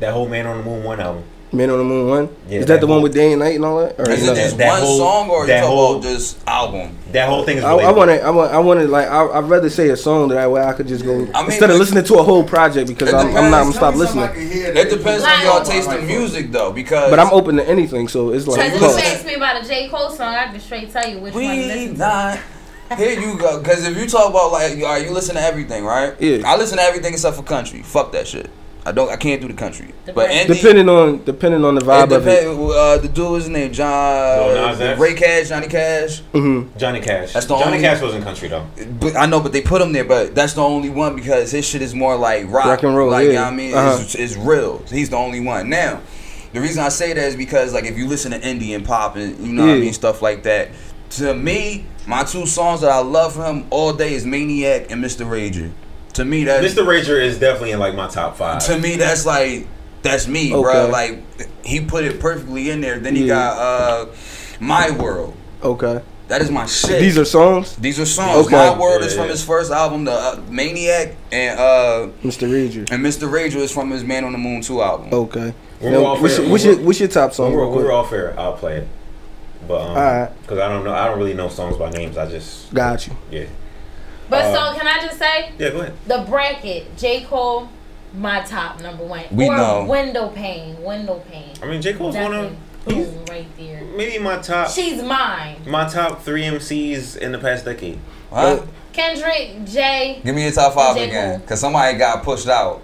[0.00, 1.24] that whole Man on the Moon one album.
[1.56, 2.28] Man on the Moon one.
[2.48, 3.98] Yeah, is that, that the one with Day and Night and all that?
[3.98, 6.96] Or Is it just that one whole- song or you that talk whole- just album?
[7.12, 7.64] That whole thing is.
[7.64, 7.96] I, I relatable.
[7.96, 8.22] want to.
[8.22, 8.52] I want.
[8.52, 9.08] I wanted like.
[9.08, 11.46] I, I'd rather say a song that I, where I could just go I mean,
[11.46, 13.66] instead of listening to a whole project because I'm, I'm not.
[13.66, 14.24] I'm stop Tell me something listening.
[14.24, 17.18] I can hear that It depends on Like- your taste in music though, because But
[17.18, 18.72] I'm open to anything, so it's like.
[18.72, 21.20] Because if you ask me about a J Cole song, I can straight tell you
[21.20, 22.38] which one We not.
[22.96, 23.58] Here you go.
[23.58, 26.14] Because if you talk about like, all right, you listen to everything, right?
[26.20, 26.42] Yeah.
[26.46, 27.82] I listen to everything except for country.
[27.82, 28.48] Fuck that shit.
[28.86, 29.10] I don't.
[29.10, 29.92] I can't do the country.
[30.06, 30.52] But Depends.
[30.52, 32.46] indie, Depending on depending on the it vibe of it.
[32.46, 36.20] uh, the dude his name John Lil Nas Ray Cash, Johnny Cash.
[36.32, 37.32] hmm Johnny Cash.
[37.32, 38.64] That's the Johnny only- Cash wasn't country though.
[39.00, 40.04] But I know, but they put him there.
[40.04, 43.10] But that's the only one because his shit is more like rock, Rock and roll,
[43.10, 43.28] Like yeah.
[43.30, 43.98] you know what I mean, Uh-huh.
[44.00, 44.82] it's, it's real.
[44.88, 45.68] He's the only one.
[45.68, 46.00] Now,
[46.52, 49.16] the reason I say that is because like if you listen to indie and pop
[49.16, 50.68] and you know what I mean stuff like that.
[51.10, 55.02] To me, my two songs that I love from him all day is Maniac and
[55.04, 55.24] Mr.
[55.26, 55.70] Rager.
[56.16, 56.84] To me, that Mr.
[56.84, 58.64] Rager is definitely in like my top five.
[58.66, 59.66] to me that's like
[60.02, 60.62] that's me, Okay.
[60.62, 60.88] bro.
[60.90, 61.22] Like
[61.64, 62.98] he put it perfectly in there.
[62.98, 63.34] Then he Yeah.
[63.34, 64.06] got uh
[64.60, 65.34] My World.
[65.62, 66.00] Okay.
[66.28, 67.00] That is my shit.
[67.00, 67.76] These are songs.
[67.76, 68.46] These are songs.
[68.46, 68.56] Okay.
[68.56, 69.30] My World is from yeah.
[69.32, 72.48] his first album, the uh, Maniac, and uh Mr.
[72.48, 72.90] Rager.
[72.90, 73.28] and Mr.
[73.30, 75.08] Rager is from his Man on the Moon 2 album.
[75.12, 75.54] Okay.
[75.80, 77.52] When Now, we're off what's, air- your, what's, your, what's your top song?
[77.52, 77.94] we're, real when we're quick?
[77.94, 78.88] off air, I'll play it.
[79.68, 80.42] But um, Alright.
[80.42, 82.16] because I don't know, I don't really know songs by names.
[82.16, 83.16] I just Got you.
[83.30, 83.44] yeah,
[84.28, 85.70] But Uh, so can I just say yeah.
[85.70, 85.94] Go ahead.
[86.06, 87.68] the bracket J Cole,
[88.14, 89.24] my top number one.
[89.30, 89.84] We or know.
[89.84, 91.52] Window Pain, window pain.
[91.62, 92.94] I mean, J Cole's one of Definitely.
[93.04, 93.82] he's Boom, right there.
[93.96, 95.56] maybe my top She's mine.
[95.66, 97.98] my top three MCs in the past decade.
[98.32, 98.62] Huh?
[98.92, 100.20] Kendrick, Jay.
[100.24, 101.04] Give me your top five J.
[101.08, 102.82] again, because somebody got pushed out.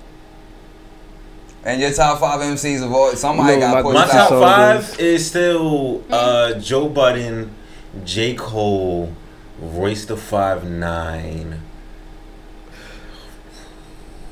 [1.65, 4.07] And your top five MCs of all, somebody No, got my- pushed out.
[4.09, 4.83] My top that out.
[4.85, 7.55] five is still uh, Joe Budden,
[8.05, 9.13] J Cole,
[9.63, 11.61] Royce the Five Nine.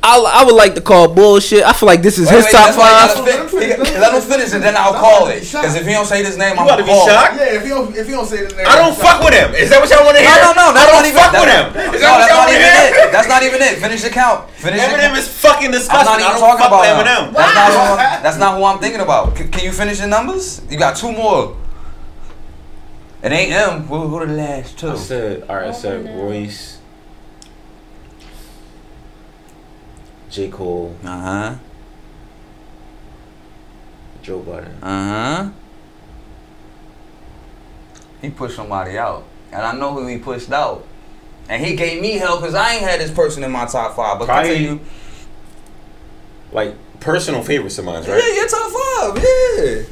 [0.02, 1.60] I, I would like to call bullshit.
[1.62, 3.20] I feel like this is Wait, his wait, top that's five.
[3.20, 5.44] gotta Let him finish and then I'll call it.
[5.44, 7.36] Because if he don't say his name, You I'm about to gonna be call shocked?
[7.36, 9.52] Yeah, if he don't, if you don't say the name, I don't fuck with him.
[9.52, 10.32] Is that what y'all want to hear?
[10.40, 11.20] no, no, I that's don't not even.
[11.20, 11.66] fuck with him.
[11.76, 12.88] that- Is No, that what that's y'all not want to even hear?
[12.96, 13.12] it.
[13.12, 13.74] That's not even it.
[13.76, 14.38] Finish the count.
[14.56, 15.18] Finish the Eminem count.
[15.20, 16.00] is fucking disgusting.
[16.00, 16.16] I'm disgusting.
[16.16, 16.96] not I even don't talking fuck about.
[16.96, 17.24] Eminem.
[17.36, 19.36] That's not, who, I'm- that's not who I'm thinking about.
[19.36, 20.64] Can you finish the numbers?
[20.72, 21.59] You got two more.
[23.22, 23.82] It ain't M.
[23.82, 24.90] Who, who the last two?
[24.90, 26.78] I said, all right, I said Royce,
[30.30, 31.54] J Cole, Uh huh.
[34.22, 34.74] Joe Biden.
[34.82, 34.86] Uh
[35.42, 35.50] huh.
[38.22, 40.86] He pushed somebody out, and I know who he pushed out.
[41.48, 44.18] And he gave me hell because I ain't had this person in my top five.
[44.18, 44.80] But Probably- continue.
[46.52, 48.06] Like personal favorites of mine, right?
[48.08, 48.34] Yeah, right?
[48.34, 49.24] your top five.
[49.24, 49.82] Yeah.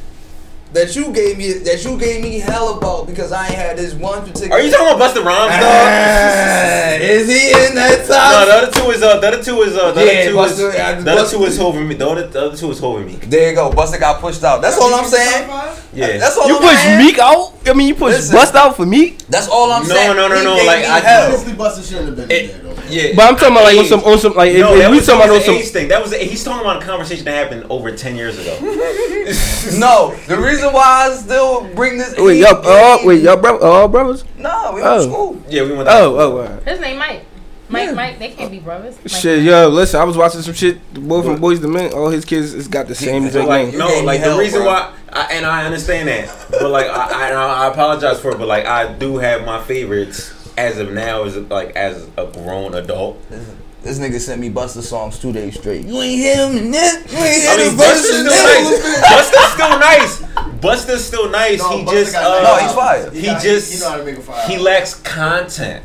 [0.74, 3.94] That you gave me, that you gave me hell about because I ain't had this
[3.94, 4.52] one particular.
[4.52, 5.64] Are you talking about Busta Rhymes, dog?
[5.64, 8.46] Ah, is he in that No, top?
[8.46, 10.52] the other two is uh, the other two is uh, the Yeah, other two is
[10.60, 11.94] Busta- yeah, the other two is over me.
[11.94, 13.14] The other, the other two is over me.
[13.14, 13.70] There you go.
[13.70, 14.60] Busta got pushed out.
[14.60, 15.48] That's all I'm saying.
[15.94, 16.18] Yeah.
[16.18, 16.98] That's all You I'm push saying.
[17.06, 17.54] Meek out?
[17.66, 18.36] I mean, you push Listen.
[18.36, 19.18] Bust out for Meek?
[19.28, 20.16] That's all I'm No, saying.
[20.16, 21.28] no, no, He no, like, I- hell.
[21.28, 22.82] Honestly, Busta shouldn't have been It- in there though.
[22.90, 23.12] yeah.
[23.16, 25.06] But I'm talking about like on some on some like no, if that we was,
[25.06, 25.88] talking about on an some age thing.
[25.88, 28.54] That was he's talking about a conversation that happened over ten years ago.
[29.78, 32.14] No, the reason why I still bring this.
[32.18, 34.24] Wait, y'all oh uh, wait, y'all bro all brothers?
[34.36, 34.84] No, we Oh.
[34.84, 35.10] went to oh.
[35.10, 35.42] school.
[35.48, 35.88] yeah, we went.
[35.88, 36.58] Oh, oh wow.
[36.66, 37.24] His name Mike.
[37.70, 37.92] Mike, Yeah.
[37.92, 38.96] Mike, they can't be brothers.
[38.96, 40.78] Mike, Shit, yo, listen, I was watching some shit.
[40.94, 43.46] The boy from Boyz II Men, all his kids has got the same He- exact
[43.46, 43.78] like name.
[43.78, 44.68] No, like the reason bro.
[44.68, 48.48] why, I, and I understand that, but like I, I, I apologize for it, but
[48.48, 53.22] like I do have my favorites as of now, as like as a grown adult.
[53.88, 55.86] This nigga sent me Busta songs two days straight.
[55.86, 57.10] You ain't hear him in that.
[57.10, 59.00] You ain't hear I mean, him Busta's Busta still nice.
[59.10, 60.60] Busta's still nice.
[60.60, 61.58] Busta's still nice.
[61.60, 63.10] No, he Busta just uh, No, he's fire.
[63.10, 64.46] He got- just he know how to make a fire.
[64.46, 65.84] he lacks content.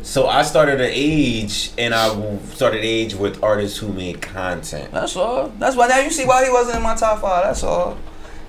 [0.00, 4.90] So I started at age, and I started age with artists who made content.
[4.90, 5.48] That's all.
[5.58, 7.44] That's why now you see why he wasn't in my top five.
[7.44, 7.98] That's all.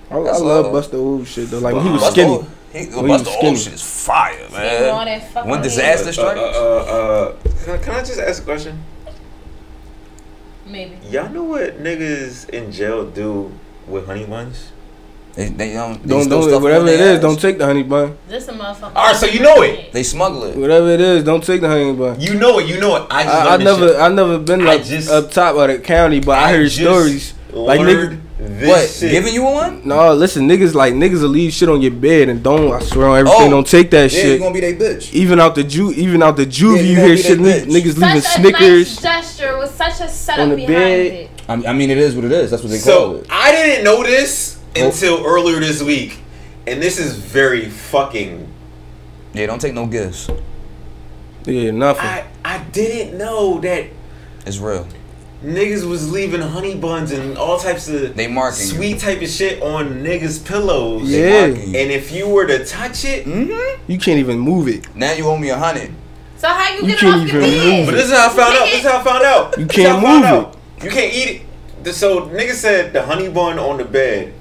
[0.09, 0.71] I, I That's love all.
[0.71, 1.59] Busta Old shit though.
[1.59, 2.29] Like when he was Busta skinny.
[2.29, 3.55] Old- He, When he was Busta skinny.
[3.57, 5.05] shit is fire, man.
[5.05, 6.39] that fucking When disaster Uh, strikes.
[6.39, 7.35] uh,
[7.67, 8.81] uh, uh, can, I, just ask a question?
[10.65, 10.95] Maybe.
[11.09, 13.51] Y'all know what niggas in jail do
[13.87, 14.71] with honey buns?
[15.33, 16.01] They, they don't.
[16.03, 18.17] They Don't don't stuff whatever them in it their is, don't take the honey bun.
[18.27, 18.95] This a motherfucker.
[18.95, 19.91] Alright, so you know it.
[19.93, 20.57] They smuggle it.
[20.57, 22.19] Whatever it is, don't take the honey bun.
[22.19, 22.67] You know it.
[22.67, 23.07] You know it.
[23.09, 23.99] I just I, I never, shit.
[24.01, 27.33] I never been like just- up top of the county, but I, heard just stories.
[27.53, 28.89] Like niggas, learned this What?
[28.89, 29.11] shit.
[29.11, 29.81] Giving you one?
[29.85, 32.71] no, listen, niggas like niggas will leave shit on your bed and don't.
[32.73, 34.39] I swear on everything, Oh, don't take that Yeah, you shit.
[34.41, 35.13] gonna be they bitch.
[35.13, 37.39] Even out the ju, even out the juvie, Yeah, you you hear shit.
[37.39, 37.65] Niggas, bitch.
[37.65, 38.95] niggas Such leaving a Snickers.
[38.95, 41.05] nice gesture with such a setup on the behind bed.
[41.13, 41.29] it.
[41.47, 42.49] I I mean, it is what it is.
[42.51, 43.27] That's what they call So it.
[43.29, 44.85] I didn't know this Oh.
[44.85, 46.17] until earlier this week,
[46.65, 48.47] and this is very fucking.
[49.33, 50.29] Yeah, don't take no gifts.
[51.45, 52.05] Yeah, nothing.
[52.05, 53.85] I I didn't know that
[54.45, 54.87] It's real.
[55.43, 58.65] Niggas was leaving honey buns and all types of They marking you.
[58.67, 61.09] sweet type of shit on niggas' pillows.
[61.09, 61.47] Yeah.
[61.47, 61.75] marking.
[61.75, 63.91] And if you were to touch it, Mm-hmm.
[63.91, 64.93] You can't even move it.
[64.95, 65.91] Now you owe me a hundred.
[66.37, 67.79] So how you You get can't off your even head?
[67.79, 68.65] move but this is how I found out.
[68.65, 69.57] This is how I found out.
[69.57, 70.57] You can't how move out.
[70.83, 71.41] You can't eat
[71.83, 71.93] it.
[71.93, 74.33] So niggas said the honey bun on the bed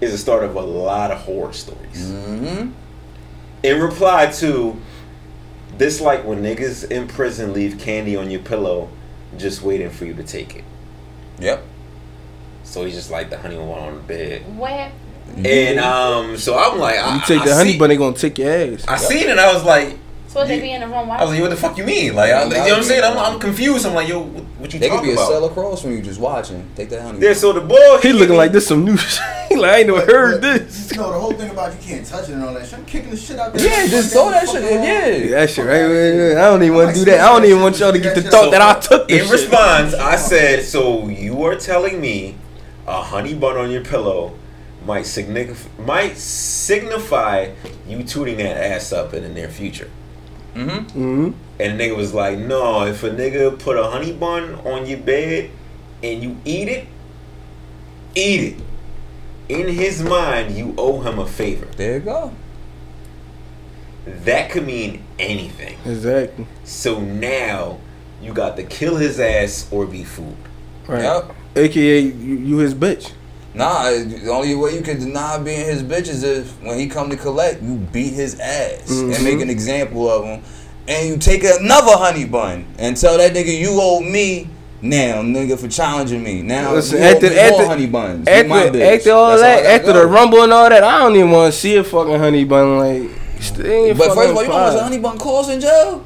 [0.00, 2.10] is the start of a lot of horror stories.
[2.10, 2.70] Mm-hmm.
[3.62, 4.80] In reply to
[5.78, 8.88] this, like when niggas in prison leave candy on your pillow,
[9.38, 10.64] just waiting for you to take it.
[11.38, 11.62] Yep.
[12.64, 14.56] So he's just like the honey bun on the bed.
[14.56, 14.90] What?
[15.44, 18.16] And um, so I'm like, I, You take I the honey see- bun, they gonna
[18.16, 18.86] take your ass.
[18.88, 19.38] I seen it.
[19.38, 19.96] I was like,
[20.36, 22.14] So they You- be in the room I was like, what the fuck you mean?
[22.14, 23.02] Like, I, you know what I'm saying?
[23.04, 23.86] I'm, I'm confused.
[23.86, 25.28] I'm like, yo, what, what you They could talking be a about?
[25.30, 26.68] cell across from you just watching.
[26.76, 27.20] Take that honey.
[27.20, 29.22] Yeah, so the boy, He looking like this some new shit.
[29.58, 30.90] like I ain't never heard this.
[30.92, 32.78] You No, the whole thing about you can't touch it and all that shit.
[32.78, 33.66] I'm kicking the shit out there.
[33.66, 34.62] Yeah, just throw that shit.
[34.62, 34.82] in.
[34.82, 35.30] Yeah, Yeah.
[35.40, 35.82] that shit right.
[35.84, 36.36] right, right.
[36.36, 37.20] I don't even want to do that.
[37.20, 39.32] I don't even want y'all to get the thought that I took this In shit.
[39.32, 42.36] response, I said, so you are telling me
[42.86, 44.34] a honey bun on your pillow
[44.84, 47.50] might signify might signify
[47.88, 49.90] you tooting that ass up in the near future.
[50.56, 51.00] Mm-hmm.
[51.00, 51.30] hmm
[51.60, 55.50] And nigga was like, no, if a nigga put a honey bun on your bed
[56.02, 56.86] and you eat it,
[58.14, 58.60] eat it.
[59.48, 61.66] In his mind, you owe him a favor.
[61.76, 62.32] There you go.
[64.06, 65.78] That could mean anything.
[65.84, 66.46] Exactly.
[66.64, 67.78] So now
[68.22, 70.36] you got to kill his ass or be fooled.
[70.86, 71.02] Right.
[71.02, 71.34] Yep.
[71.56, 73.12] AKA you, you his bitch.
[73.56, 77.08] Nah, the only way you can deny being his bitch is if when he come
[77.10, 79.14] to collect, you beat his ass Mhm.
[79.14, 80.42] and make an example of him,
[80.86, 84.48] and you take another honey bun and tell that nigga you owe me
[84.82, 86.42] now, nigga, for challenging me.
[86.42, 88.28] Now Listen, you owe after- me after- more honey buns.
[88.28, 88.94] You my After, bitch.
[88.98, 90.00] after all That's that, after go.
[90.00, 92.78] the rumble and all that, I don't even want to see a fucking honey bun.
[92.78, 93.02] Like,
[93.96, 96.02] But first of all, you know how much a honey bun costs in jail?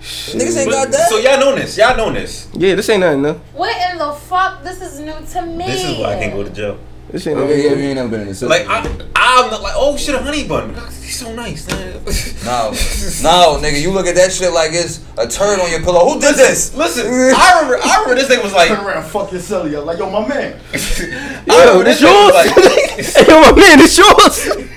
[0.00, 1.08] Niggas ain't got that.
[1.08, 1.76] So y'all know this.
[1.78, 2.46] Y'all know this.
[2.54, 3.22] Yeah, this ain't nothing.
[3.22, 3.36] No.
[3.54, 4.62] What in the fuck?
[4.64, 5.64] This is new to me.
[5.66, 6.76] This is why I can't go to jail.
[7.12, 7.64] This ain't Okay, nothing.
[7.64, 8.48] yeah, you ain't never been in the system.
[8.48, 8.78] Like I,
[9.14, 10.74] I'm not like, oh shit, a honey bun.
[10.74, 11.66] He's so nice.
[11.68, 11.92] man.
[12.44, 16.08] no, no, nigga, you look at that shit like it's a turd on your pillow.
[16.08, 16.74] Who did this?
[16.74, 19.84] Listen, I remember, I remember this thing was like, Turn around, fuck your celly up.
[19.84, 20.58] Like, yo, my man.
[20.72, 23.16] I Yo, remember this this thing was yours.
[23.16, 24.68] like, hey, yo, my man, it's yours.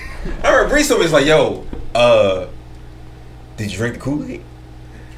[0.44, 2.46] I remember Brees was like, yo, uh,
[3.56, 4.42] did you drink the Kool Aid?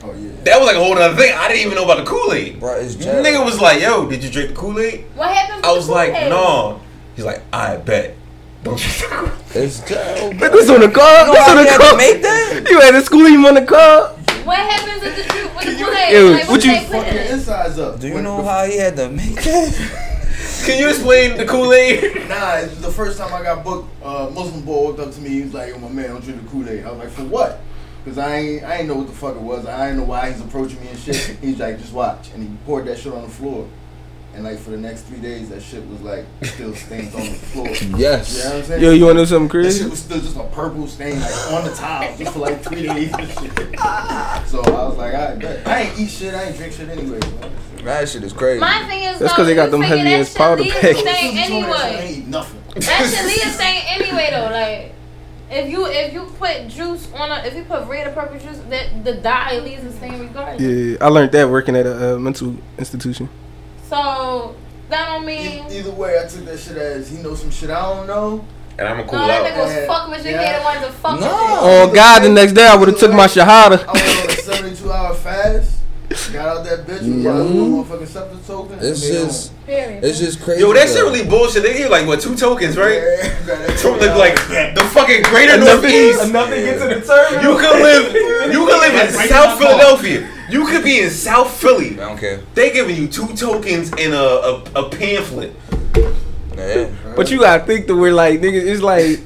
[0.04, 0.30] Oh, yeah.
[0.44, 1.34] That was like a whole other thing.
[1.36, 2.60] I didn't even know about the Kool Aid.
[2.60, 3.22] Bro, it's jail.
[3.22, 5.04] Nigga was like, yo, did you drink the Kool Aid?
[5.16, 5.66] What happened?
[5.66, 6.80] I was like, no.
[7.18, 8.14] He's like, I bet.
[8.62, 8.92] Don't you?
[9.52, 10.30] It's jail.
[10.38, 11.26] Put this on the car.
[11.26, 11.96] You know This on the had to car.
[11.96, 12.66] make that?
[12.70, 14.10] You had to school him on the car.
[14.44, 16.30] What happens with the truth with the you- Kool-Aid?
[16.32, 17.98] Like, what what you- they Fuck your insides up.
[17.98, 19.74] Do you When- know how he had to make that?
[20.64, 22.04] Can you explain the Kool Aid?
[22.28, 25.30] Nah, it's the first time I got booked, uh, Muslim boy walked up to me.
[25.30, 27.22] He was like, "Yo, my man, don't drink the Kool Aid." I was like, "For
[27.24, 27.58] what?"
[28.04, 29.66] Because I ain't, I ain't know what the fuck it was.
[29.66, 31.16] I ain't know why he's approaching me and shit.
[31.42, 33.66] He's like, "Just watch," and he poured that shit on the floor.
[34.38, 37.26] And like for the next three days, that shit was like still stains on the
[37.32, 37.66] floor.
[37.68, 37.82] Yes.
[37.82, 38.44] You know Yes.
[38.44, 38.82] what I'm saying?
[38.84, 39.80] Yo, you want to know something That crazy?
[39.82, 42.82] shit was still just a purple stain like on the tile just for like three
[42.86, 43.52] days and shit.
[44.46, 45.66] So I was like, I bet.
[45.66, 47.18] I ain't eat shit, I ain't drink shit anyway.
[47.20, 47.50] So.
[47.82, 48.60] That shit is crazy.
[48.60, 50.74] My thing is, That's though, 'cause they got them heavy that ass shit powder leaves
[50.76, 51.00] packets.
[51.00, 52.24] stain I ain't anyway.
[52.28, 52.60] nothing.
[52.76, 54.50] That shit leaves a stain anyway, though.
[54.52, 54.94] Like,
[55.50, 58.58] if you if you put juice on a if you put red or purple juice,
[58.70, 60.62] that the dye leaves the stain regardless.
[60.62, 63.28] Yeah, I learned that working at a uh, mental institution.
[63.88, 64.54] So
[64.90, 65.70] that don't mean.
[65.70, 68.44] E- Either way, I took that shit as he knows some shit I don't know.
[68.78, 69.46] And I'm gonna cool No, that out.
[69.52, 69.86] nigga was Yeah.
[69.86, 70.30] fucking with you.
[70.32, 70.40] Yeah.
[70.40, 71.26] He had the one to fuck No.
[71.26, 73.72] with Oh God, the next day I would have took my shahada.
[73.72, 73.94] I shahada.
[73.94, 75.72] went on a 72 hour fast.
[76.32, 77.82] Got out that bitch with my mm-hmm.
[77.82, 78.78] motherfucking SEPTA token.
[78.80, 79.52] It's just.
[79.66, 80.02] Period.
[80.02, 80.60] it's just crazy.
[80.62, 81.62] Yo, that shit really bullshit.
[81.62, 82.94] They give like what two tokens, right?
[82.94, 84.74] Yeah, got that From the 20 like hours.
[84.78, 86.24] the fucking greater northeast.
[86.24, 87.42] Enough to get to the terminal.
[87.44, 88.14] You can live.
[88.52, 89.58] You can live in South.
[89.58, 90.28] Philadelphia.
[90.50, 91.92] You could be in South Philly.
[91.92, 92.40] I don't care.
[92.54, 95.54] They giving you two tokens and a a, a pamphlet.
[96.56, 96.90] Yeah.
[97.14, 98.66] But you gotta think that we're like niggas.
[98.66, 99.20] It's like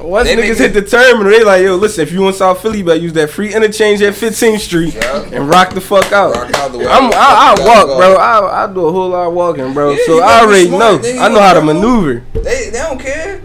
[0.00, 2.78] once They niggas hit the terminal, they like, yo, listen, if you in South Philly,
[2.78, 5.22] you better use that free interchange at 15th Street Yeah.
[5.32, 6.34] and rock the fuck out.
[6.36, 6.86] Rock out the way.
[6.86, 7.96] I'm, I, I walk, go.
[7.96, 8.14] bro.
[8.16, 9.92] I, I do a whole lot of walking, bro.
[9.92, 11.18] Yeah, so I already smart, know.
[11.18, 12.22] I know how to maneuver.
[12.34, 13.40] They, they don't care.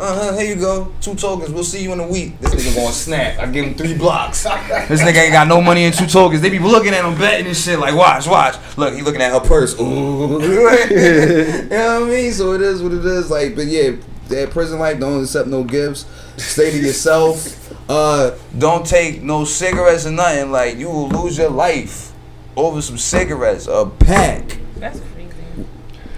[0.00, 0.38] Uh huh.
[0.38, 0.90] Here you go.
[1.02, 1.50] Two tokens.
[1.50, 2.38] We'll see you in a week.
[2.40, 3.38] This nigga gonna snap.
[3.38, 4.46] I give him three blocks.
[4.88, 6.40] This nigga ain't got no money in two tokens.
[6.40, 7.78] They be looking at him betting and shit.
[7.78, 8.56] Like, watch, watch.
[8.78, 9.78] Look, he looking at her purse.
[9.78, 10.40] Ooh.
[10.40, 10.48] you
[11.68, 12.32] know what I mean?
[12.32, 13.30] So it is what it is.
[13.30, 13.92] Like, but yeah,
[14.28, 16.06] that prison life don't accept no gifts.
[16.38, 17.58] Stay to yourself.
[17.90, 20.52] Uh, don't take no cigarettes or nothing.
[20.52, 22.12] Like, you will lose your life
[22.56, 23.66] over some cigarettes.
[23.66, 24.58] A pack.
[24.76, 25.66] That's crazy.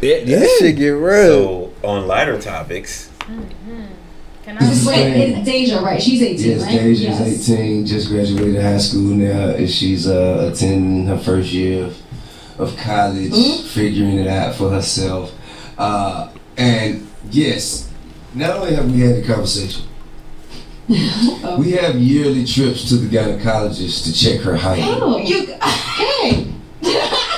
[0.02, 1.72] Yeah, That shit get real.
[1.72, 4.90] So on lighter topics, Can I Just I?
[4.90, 6.02] wait, it's Deja, right?
[6.02, 6.70] She's 18, Yes, right?
[6.80, 9.50] Deja's 18, just graduated high school now.
[9.50, 12.02] and She's uh, attending her first year of,
[12.58, 13.32] of college,
[13.68, 15.32] figuring it out for herself.
[15.78, 17.90] Uh, and yes,
[18.34, 19.84] not only have we had the conversation,
[20.88, 24.80] we have yearly trips to the gynecologist to check her height.
[24.82, 25.54] Oh, you.
[25.92, 26.48] Hey.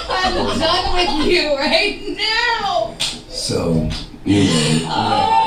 [0.09, 2.97] I'm done with you right now.
[3.29, 3.91] So,
[4.25, 5.44] you know, Oh,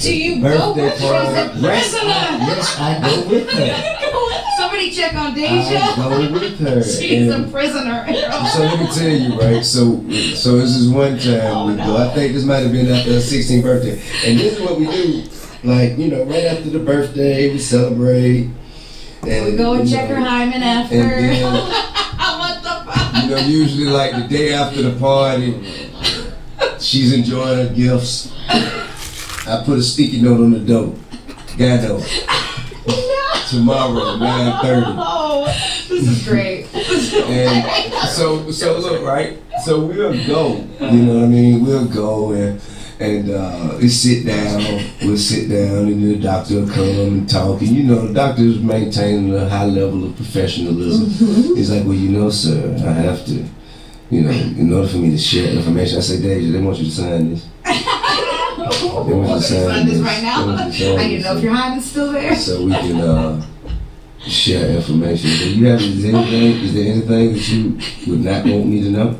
[0.00, 1.60] do you go birthday with her as a party.
[1.62, 1.94] Yes.
[1.96, 2.06] I,
[2.46, 4.54] yes, I go with her.
[4.56, 5.78] Somebody check on Deja.
[5.78, 6.82] I go with her.
[7.00, 8.06] She's a prisoner.
[8.52, 9.64] So let me tell you, right?
[9.64, 9.96] So,
[10.34, 11.96] so this is one time Oh, we go.
[11.96, 14.86] I think this might have been after her 16th birthday, and this is what we
[14.86, 15.24] do.
[15.64, 18.50] Like you know, right after the birthday, we celebrate.
[19.26, 20.94] And, we go and check know, her hymen after.
[20.94, 21.52] And then,
[22.38, 23.24] what the fuck?
[23.24, 25.60] you know, usually like the day after the party,
[26.78, 28.32] she's enjoying her gifts.
[29.48, 30.94] I put a sticky note on the door.
[31.56, 32.00] Guy door.
[33.48, 34.94] Tomorrow, 9:30.
[35.30, 35.44] Oh,
[35.88, 36.66] this is great.
[36.74, 39.38] And so, so look, right?
[39.64, 40.56] So we'll go.
[40.80, 41.64] You know what I mean?
[41.64, 42.60] We'll go and
[43.00, 44.84] and uh, we sit down.
[45.02, 47.60] We'll sit down, and the doctor will come and talk.
[47.60, 51.06] And you know, the doctor is maintaining a high level of professionalism.
[51.56, 53.44] He's like, well, you know, sir, I have to.
[54.10, 56.86] You know, in order for me to share information, I say, Deja, they want you
[56.86, 57.46] to sign this.
[58.70, 60.46] They want you to sign Sign this right now.
[60.46, 61.24] They want you I need to this.
[61.24, 62.36] know if your hand is still there.
[62.36, 63.46] so we can uh,
[64.20, 65.30] share information.
[65.30, 66.64] Do you have is there anything?
[66.64, 69.18] Is there anything that you would not want me to know?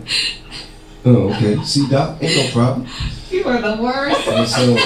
[1.04, 1.62] Oh, okay.
[1.64, 2.86] See, doc, ain't no problem.
[3.30, 4.26] You are the worst.
[4.28, 4.76] And so,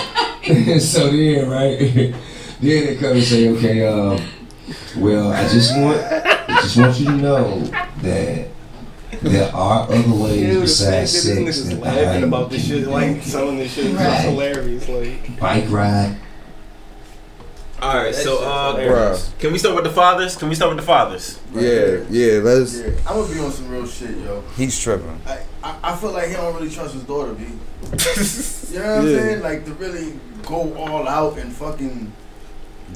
[0.45, 1.79] and so then, right?
[2.61, 4.21] then they come and say, okay, um,
[4.99, 7.61] well, I just want, I just want you to know
[8.03, 8.49] that
[9.21, 12.51] there are other ways Yeah, the fact besides that sex this niggas that laughing about
[12.51, 12.91] this shit, do.
[12.91, 14.21] like selling this shit, is Right.
[14.21, 14.89] hilarious.
[14.89, 16.17] Like, bike ride.
[17.81, 19.39] All right, so uh, Bruh.
[19.41, 20.37] can we start with the fathers?
[20.37, 21.41] Can we start with the fathers?
[21.53, 22.39] Yeah, yeah.
[22.41, 22.79] Let's.
[22.79, 24.45] Yeah, I'm gonna be on some real shit, yo.
[24.57, 25.21] He's tripping.
[25.27, 27.45] I, I, I feel like he don't really trust his daughter, B.
[28.73, 29.43] You know what I'm saying?
[29.43, 30.15] Like to really
[30.47, 32.11] go all out and fucking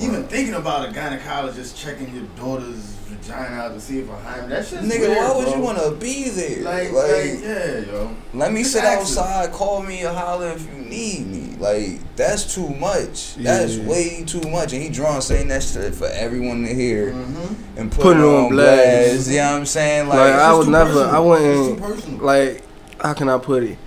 [0.00, 2.95] even thinking about a gynecologist checking your daughter's
[3.26, 4.50] vagina out to see if a hymen.
[4.50, 5.54] That shit's Nigga, weird, why would bro.
[5.56, 6.62] you want to be there?
[6.62, 8.16] Like, like, like, yeah, yo.
[8.34, 9.52] let me sit ask outside.
[9.52, 11.56] Call me or holler if you need me.
[11.58, 13.34] Like, that's too much.
[13.36, 14.72] That's way too much.
[14.72, 17.78] And he drawn saying that shit for everyone to hear Mm-hmm.
[17.78, 18.84] and put, Put it it on on blast.
[18.84, 19.30] blast.
[19.30, 20.08] You know what I'm saying?
[20.08, 21.14] Like, Like, I just would never, personal.
[21.14, 22.24] I wouldn't, It's too personal.
[22.24, 22.62] like,
[23.00, 23.78] how can I put it?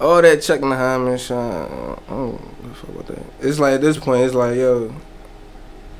[0.00, 3.22] All that checking the hymen shit, I don't give a fuck about that.
[3.40, 4.94] It's like at this point, it's like, yo,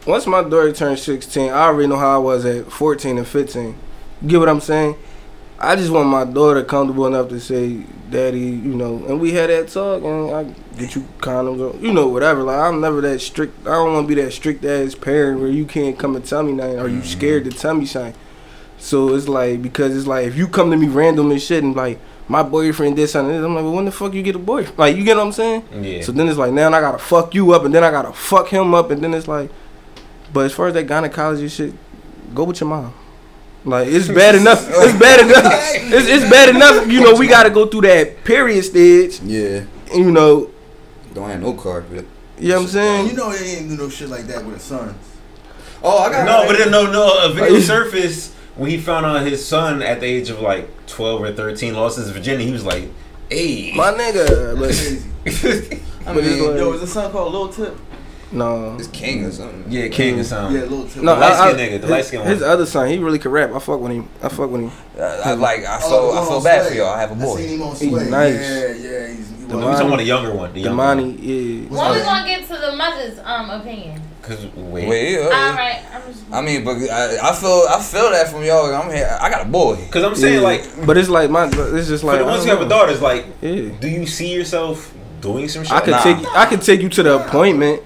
[0.06, 3.74] once my daughter turned 16, I already know how I was at 14 and 15.
[4.22, 4.96] You get what I'm saying?
[5.58, 9.50] I just want my daughter comfortable enough to say, Daddy, you know, and we had
[9.50, 10.44] that talk, and I
[10.78, 12.42] get you condoms, or, you know, whatever.
[12.42, 13.66] Like, I'm never that strict.
[13.66, 16.42] I don't want to be that strict ass parent where you can't come and tell
[16.42, 17.06] me nothing, or you mm-hmm.
[17.06, 18.14] scared to tell me something.
[18.78, 21.74] So it's like, because it's like, if you come to me random and shit, and
[21.74, 24.78] like, my boyfriend did something, I'm like, well, when the fuck you get a boyfriend?
[24.78, 25.64] Like, you get what I'm saying?
[25.72, 26.02] Yeah.
[26.02, 28.48] So then it's like, now I gotta fuck you up, and then I gotta fuck
[28.48, 29.50] him up, and then it's like,
[30.36, 31.72] but as far as that gynecology shit,
[32.34, 32.92] go with your mom.
[33.64, 34.64] Like it's bad enough.
[34.68, 35.52] It's bad enough.
[35.96, 36.86] It's, it's bad enough.
[36.92, 39.18] You know, we gotta go through that period stage.
[39.22, 39.64] Yeah.
[39.92, 40.50] And, you know,
[41.14, 42.06] Don't have no carpet.
[42.38, 43.06] you know what I'm saying?
[43.08, 44.94] You know he ain't do no shit like that with his sons.
[45.82, 47.18] Oh, I got No, but then no, no.
[47.30, 50.68] A video Like- surfaced when he found out his son at the age of like
[50.86, 52.44] twelve or thirteen lost his virginity.
[52.46, 52.84] He was like,
[53.30, 55.82] "Hey, My nigga, That's but crazy.
[56.06, 57.76] I mean, like- Yo, is a son called Lil Tip?
[58.32, 59.65] No, it's king or something.
[59.69, 61.03] yeah, King or something." Yeah, Lil Tip.
[61.03, 61.15] no.
[61.15, 63.53] The light I- I- nigga, the light skin His other son, he really could rap.
[63.55, 64.09] I fuck with him.
[64.23, 64.73] I fuck with him.
[64.98, 65.65] Uh, I like.
[65.65, 65.90] I Oh, feel.
[65.90, 66.89] the I one feel on bad for y'all.
[66.94, 67.36] I have a boy.
[67.36, 68.11] seen him on He's Sway.
[68.11, 68.35] nice.
[68.35, 69.09] Yeah, yeah.
[69.09, 69.74] He's, he I'm was.
[69.77, 70.48] talking about the younger one.
[70.48, 71.19] The The younger money, one.
[71.20, 71.69] yeah.
[71.69, 74.03] When we gonna get to the mother's um opinion?
[74.23, 76.24] Cause wait, Wait, yeah, All I'm just.
[76.32, 77.65] I mean, but I, I feel.
[77.70, 78.74] I feel that from y'all.
[78.74, 79.16] I'm here.
[79.20, 79.78] I got a boy.
[79.93, 80.48] Cause I'm saying Yeah.
[80.48, 82.69] like but it's like my, it's just for like the I ones who have a
[82.69, 83.69] daughter, it's like, Yeah.
[83.81, 85.73] do you see yourself doing some shit?
[85.73, 86.03] I could Nah.
[86.03, 87.82] take I could take you to the appointment,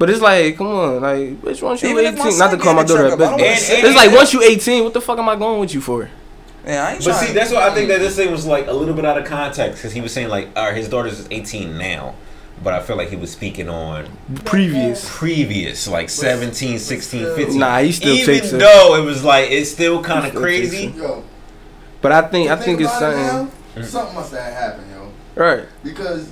[0.00, 2.56] but it's like, come on, like, bitch, once you Even if my 18, not to
[2.56, 3.42] son call my get a daughter a checkup, I don't bitch.
[3.42, 5.60] wanna And- say and- It's like once you 18, what the fuck am I going
[5.60, 6.08] with you for?
[6.66, 7.26] Man, I ain't But trying.
[7.28, 9.24] see, that's why I think that this thing was like a little bit out of
[9.26, 12.14] context because he was saying like, all right, his daughter's 18 now,
[12.64, 14.06] but I feel like he was speaking on
[14.44, 15.08] Previous.
[15.18, 17.58] previous, like 17, 16, 15.
[17.58, 18.58] Nah, he still Even takes it.
[18.58, 20.92] though it was like it's still kind of still crazy.
[20.96, 21.22] Yo,
[22.02, 23.48] But I think I to think it's about something.
[23.76, 25.42] now, Something must have happened, yo.
[25.42, 25.64] Right.
[25.84, 26.28] Because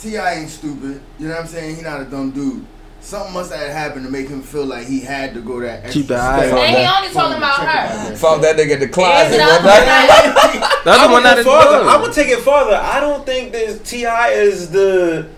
[0.00, 0.34] T.I.
[0.34, 1.00] ain't stupid.
[1.18, 1.76] You know what I'm saying?
[1.76, 2.64] He not a dumb dude.
[3.00, 5.92] Something must have happened to make him feel like he had to go that extra
[6.02, 6.30] Keep the step.
[6.32, 6.96] eye on And he that.
[6.98, 8.16] only talking about her.
[8.16, 11.44] Found that nigga in the closet it one out The other I'm one gonna not
[11.44, 11.88] farther.
[11.88, 12.74] I'm gonna take it farther.
[12.74, 14.28] I don't think this T.I.
[14.30, 15.28] is the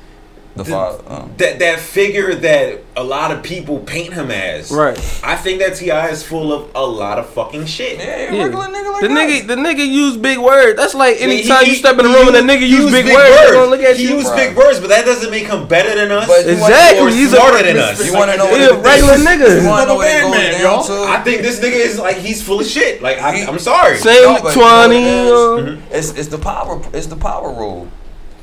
[0.61, 0.99] The The the- father.
[1.09, 4.71] Um, that that figure that a lot of people paint him as.
[4.71, 4.97] Right.
[5.25, 6.09] I think that T.I.
[6.09, 7.99] is full of a lot of fucking shit.
[7.99, 8.43] yeah, Yeah.
[8.45, 9.29] regular nigga like The that.
[9.29, 10.77] nigga, the nigga use big words.
[10.77, 12.91] That's like He- anytime he- you step in the room and a nigga he use
[12.91, 14.17] big, words, they gonna look at he you.
[14.17, 14.49] use Right.
[14.49, 16.27] big words, but that doesn't make him better than us.
[16.29, 17.01] But you wanna- Exactly.
[17.01, 18.05] or He's a than us.
[18.05, 19.67] You want to know what a it- regular You nigga.
[19.67, 20.85] want to know what it Man, down y'all.
[20.85, 21.05] to?
[21.11, 23.03] I think this nigga is like he's full of shit.
[23.03, 23.97] Like I, He- I'm sorry.
[23.97, 25.73] Same No, with but you know what it twenty.
[25.73, 27.89] uh, It's it's the power it's the power rule.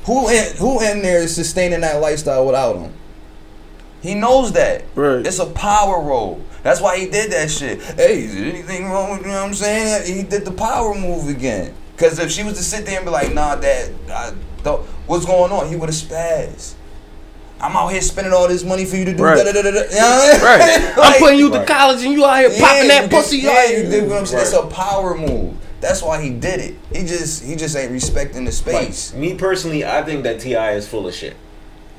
[0.08, 2.94] Who in who in there is sustaining that lifestyle without him?
[4.00, 4.84] He knows that.
[4.94, 5.26] Right.
[5.26, 6.42] It's a power role.
[6.62, 7.82] That's why he did that shit.
[7.82, 10.06] Hey, is there anything wrong with you know what I'm saying?
[10.16, 11.74] He did the power move again.
[11.98, 14.32] Cause if she was to sit there and be like, nah, dad, I
[14.62, 15.68] don't, what's going on?
[15.68, 16.74] He would have spazzed.
[17.60, 19.36] I'm out here spending all this money for you to do Right.
[19.36, 19.70] da da da da.
[19.72, 19.80] da.
[19.82, 20.42] You know what I mean?
[20.96, 20.96] Right.
[20.96, 23.38] I'm putting you to college and you out here popping that did- pussy.
[23.38, 23.90] Yeah, out you here.
[23.90, 24.42] did what I'm saying.
[24.42, 25.54] It's a power move.
[25.80, 26.74] That's why he did it.
[26.92, 29.14] He just he just ain't respecting the Like, space.
[29.14, 30.72] me personally, I think that T.I.
[30.72, 31.36] is full of shit.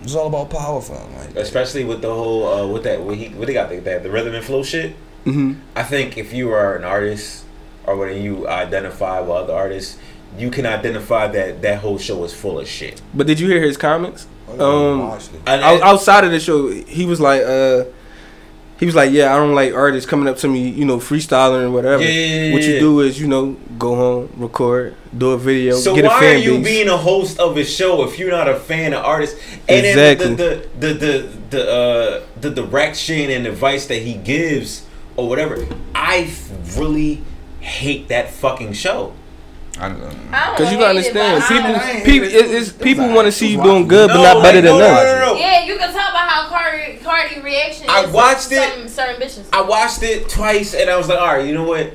[0.01, 1.15] It's all about power for him.
[1.17, 4.03] Like, Especially with the whole uh, with that what he what they got the, that
[4.03, 4.95] the rhythm and flow shit.
[5.25, 5.57] Mhm.
[5.75, 7.43] I think if you are an artist
[7.85, 9.97] or when you identify with other artists,
[10.37, 13.01] you can identify that that whole show is full of shit.
[13.13, 14.27] But did you hear his comments?
[14.57, 15.41] Oh, Um, watched it.
[15.47, 17.83] Outside of the show, he was like, uh,
[18.79, 21.63] he was like, yeah, I don't like artists coming up to me, you know, freestyling
[21.63, 22.01] or whatever.
[22.03, 25.75] Yeah, yeah, yeah, what you do is, you know, go home, record, do a video,
[25.75, 26.65] So get a why are you base.
[26.65, 29.39] being a host of a show if you're not a fan of artists?
[29.67, 30.35] And Exactly.
[30.35, 34.85] then the the the the the, uh, the direction and advice that he gives
[35.17, 36.31] or whatever, I
[36.77, 37.21] really
[37.59, 39.13] hate that fucking show.
[39.77, 40.53] I, um, don't know.
[40.57, 42.45] Cause you gotta understand, but people, don't- I people, hate it.
[42.45, 43.15] it, it's people alright.
[43.15, 43.89] want to see you doing watchable.
[43.89, 44.93] good, but No, not better than no, them.
[44.95, 45.39] no, no, no.
[45.39, 48.89] Yeah, you can talk about how Cardi Cardi reaction I to watched it.
[48.89, 49.45] certain bitches.
[49.53, 51.93] I watched it twice and I was like, all right, you know what?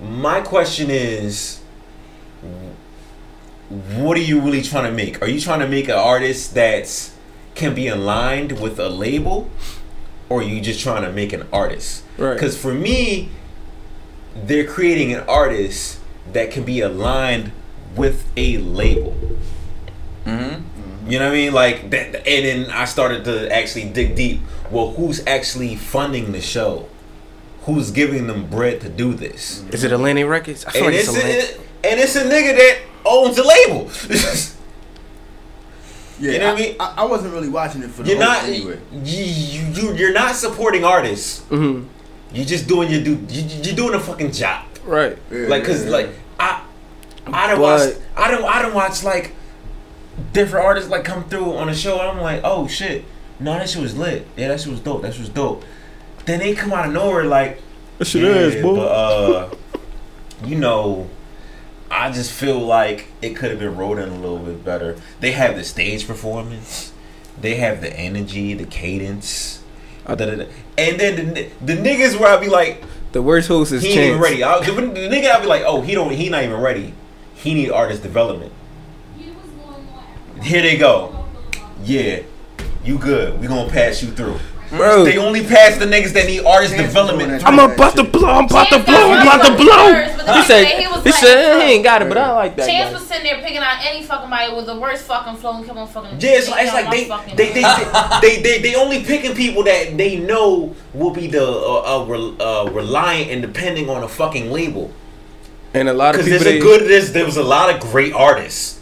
[0.00, 1.60] My question is,
[3.68, 5.20] what are you really trying to make?
[5.22, 7.14] Are you trying to make an artist that's
[7.54, 9.50] can be aligned with a label,
[10.28, 12.02] or are you just trying to make an artist?
[12.16, 12.34] Right.
[12.34, 13.28] Because for me,
[14.34, 15.99] they're creating an artist
[16.32, 17.52] that can be aligned
[17.96, 19.16] with a label.
[20.26, 20.62] mhm.
[21.08, 21.52] You know what I mean?
[21.52, 24.40] Like that, and then I started to actually dig deep.
[24.70, 26.88] Well, who's actually funding the show?
[27.62, 29.64] Who's giving them bread to do this?
[29.72, 30.64] Is it Atlantic Records?
[30.64, 31.60] I feel And like it's, it's Atlantic.
[31.84, 33.90] a, and it's a nigga that owns the label.
[36.18, 36.76] Yeah, You know what I mean?
[36.78, 38.78] I, I wasn't really watching it for the you're not anyway.
[38.92, 41.40] you, you you you're not supporting artists.
[41.48, 41.86] Mhm.
[42.34, 43.18] You're just doing your do.
[43.30, 44.66] You, you're doing a fucking job.
[44.84, 45.18] Right.
[45.30, 45.96] Yeah, Like, cause yeah, yeah.
[45.96, 46.08] like
[46.38, 46.64] I,
[47.26, 47.94] I don't But- watch.
[48.16, 48.44] I don't.
[48.44, 49.34] I don't watch like
[50.32, 51.98] different artists like come through on a show.
[52.00, 53.04] And I'm like, oh shit,
[53.38, 54.26] no, that shit was lit.
[54.36, 55.02] Yeah, that shit was dope.
[55.02, 55.64] That shit was dope.
[56.26, 57.60] Then they come out of nowhere like,
[57.98, 58.76] That shit yeah, is, boy.
[58.76, 59.54] but uh,
[60.44, 61.08] you know,
[61.90, 64.96] I just feel like it could have been wrote in a little bit better.
[65.20, 66.92] They have the stage performance.
[67.40, 69.62] They have the energy, the cadence.
[70.06, 72.82] And then the, the niggas where I'd be like,
[73.12, 74.42] The worst host is he ain't even ready.
[74.44, 76.94] I, the, the nigga, I'd be like, oh, he don't, he not even ready.
[77.34, 78.52] He need artist development.
[80.42, 81.26] Here they go.
[81.82, 82.22] Yeah,
[82.84, 83.40] you good.
[83.40, 84.38] We gonna pass you through.
[84.70, 87.44] Bro, They only pass the niggas that need artist Chance development.
[87.44, 88.28] I'm about to blow.
[88.30, 89.10] I'm about to blow.
[89.12, 89.92] I'm about to blow.
[89.92, 90.64] words, He said.
[90.78, 92.68] he was He like, said he ain't got it, but I like that.
[92.68, 92.94] Chance guy.
[92.98, 95.76] was sitting there picking out any fucking body with the worst fucking flow and kept
[95.76, 96.20] on fucking.
[96.20, 99.64] Yeah, it's like, it's like on they, they, they, they, they, they only picking people
[99.64, 104.08] that they know will be the uh, uh, re- uh, reliant and depending on a
[104.08, 104.92] fucking label.
[105.74, 106.52] And a lot of Because people.
[106.52, 108.80] there's a good, there's, there was a lot of great artists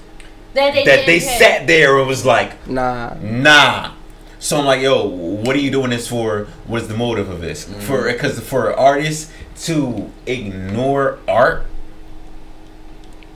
[0.55, 3.15] that they, that they sat there and was like, Nah.
[3.23, 3.93] Nah.
[4.41, 6.45] So I'm like, yo, what are you doing this for?
[6.67, 7.65] What is the motive of this?
[7.65, 8.13] For mm-hmm.
[8.13, 9.33] because for artists
[9.65, 11.67] to ignore art,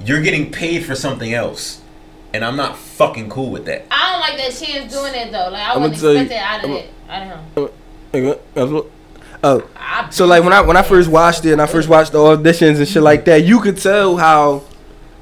[0.05, 1.81] you're getting paid for something else,
[2.33, 3.87] and I'm not fucking cool with that.
[3.91, 5.49] I don't like that Chance doing it though.
[5.51, 6.91] Like I I'ma wouldn't tell you- expect it out of I'ma- it.
[7.09, 7.19] I
[8.15, 8.87] don't know.
[9.45, 12.13] Oh, I, so like when I when I first watched it and I first watched
[12.13, 14.63] the auditions and shit like that, you could tell how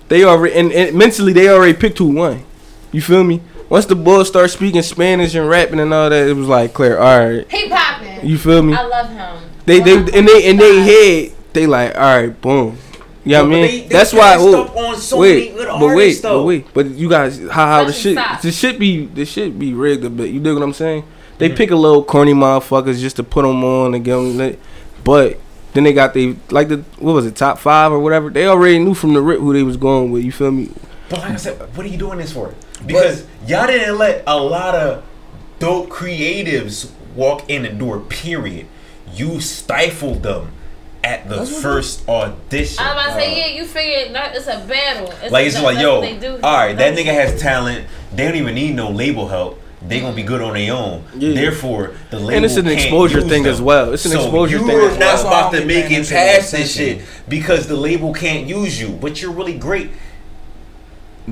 [0.08, 2.44] they already and, and mentally they already picked who won.
[2.92, 3.40] You feel me?
[3.70, 6.98] Once the boys start speaking Spanish and rapping and all that, it was like clear.
[6.98, 8.28] All right, he popping.
[8.28, 8.74] you feel me?
[8.74, 9.50] I love him.
[9.64, 12.76] They they Well, and they in they head they like all right, boom.
[13.24, 13.62] You know what I mean?
[13.62, 14.32] they- they That's why.
[14.32, 17.66] passed oh, up on so wait, but wait, artists, but wait, but you guys, how
[17.66, 18.40] how the shit, Stop.
[18.42, 20.30] the shit be, the shit be rigged a bit.
[20.30, 21.04] You dig what I'm saying?
[21.38, 21.56] They Mm-hmm.
[21.56, 24.58] pick a little corny motherfuckers just to put them on and get them lit,
[25.04, 25.38] but
[25.74, 28.30] then they got they like the what was it top five or whatever.
[28.30, 30.24] They already knew from the rip who they was going with.
[30.24, 30.70] You feel me?
[31.08, 32.52] But like I said, what are you doing this for?
[32.86, 35.04] Because y'all didn't let a lot of
[35.58, 38.00] dope creatives walk in the door.
[38.00, 38.66] Period.
[39.14, 40.52] You stifled them
[41.02, 42.84] at the first audition.
[42.84, 45.12] I'm about to say, yeah, you figured that it's a battle.
[45.22, 46.38] It's Like it's that- like, yo, what they do.
[46.42, 47.86] all right, that nigga has talent.
[48.14, 49.58] they don't even need no label help.
[49.82, 51.04] They gonna be good on their own.
[51.16, 51.32] Yeah.
[51.32, 53.52] Therefore, the label And it's an can't exposure thing them.
[53.52, 53.94] as well.
[53.94, 54.98] It's an so exposure you thing are not well.
[54.98, 57.00] That's why I about don't to make it attention to past this shit
[57.30, 58.88] because the label can't use you.
[58.90, 59.90] But you're really great.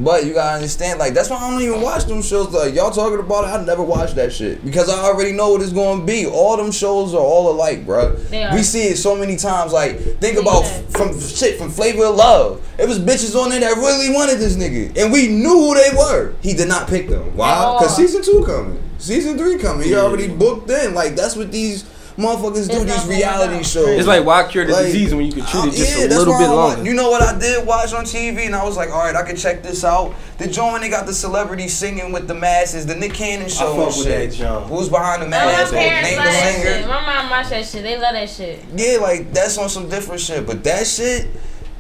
[0.05, 2.51] But you gotta understand, like that's why I don't even watch them shows.
[2.53, 5.63] Like y'all talking about it, I never watch that shit because I already know what
[5.63, 6.27] it's gonna be.
[6.27, 8.15] All them shows are all alike, bro.
[8.15, 8.55] They are.
[8.55, 9.73] We see it so many times.
[9.73, 10.43] Like think Yeah.
[10.43, 12.61] about f- from shit from Flavor of Love.
[12.79, 15.97] It was bitches on there that really wanted this nigga, and we knew who they
[15.97, 16.33] were.
[16.43, 17.37] He did not pick them.
[17.37, 17.77] Why?
[17.79, 19.89] Because season two coming, season three coming.
[19.89, 20.95] He already booked in.
[20.95, 21.85] Like that's what these
[22.19, 22.85] motherfuckers do.
[22.85, 23.63] These reality down.
[23.63, 23.89] shows.
[23.99, 26.09] It's like why cure the Like, disease when you can treat it just yeah, a
[26.09, 26.85] little bit longer.
[26.85, 29.23] You know what I did watch on TV, and I was like, all right, I
[29.23, 30.15] can check this out.
[30.39, 33.69] The joint when they got the celebrities singing with the masses, the Nick Cannon show.
[33.71, 34.31] fuck and with shit.
[34.31, 34.67] that joint.
[34.67, 36.75] Who's behind the Oh, my parents Name love the that shit.
[36.75, 36.89] singer.
[36.89, 37.83] My mom watch that shit.
[37.83, 38.65] They love that shit.
[38.77, 41.29] Yeah, like that's on some different shit, but that shit.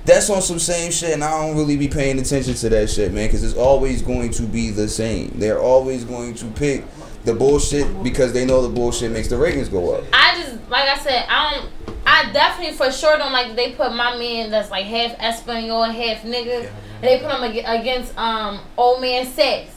[0.05, 3.12] That's on some same shit, and I don't really be paying attention to that shit,
[3.12, 5.32] man, because it's always going to be the same.
[5.35, 6.82] They're always going to pick
[7.28, 10.05] the bullshit because they know the bullshit makes the ratings go up.
[10.12, 11.70] I just like I said, I don't.
[12.06, 16.22] I definitely for sure don't like they put my man that's like half Espanol, half
[16.22, 16.66] nigga.
[16.66, 19.74] And they put him against um old man sex.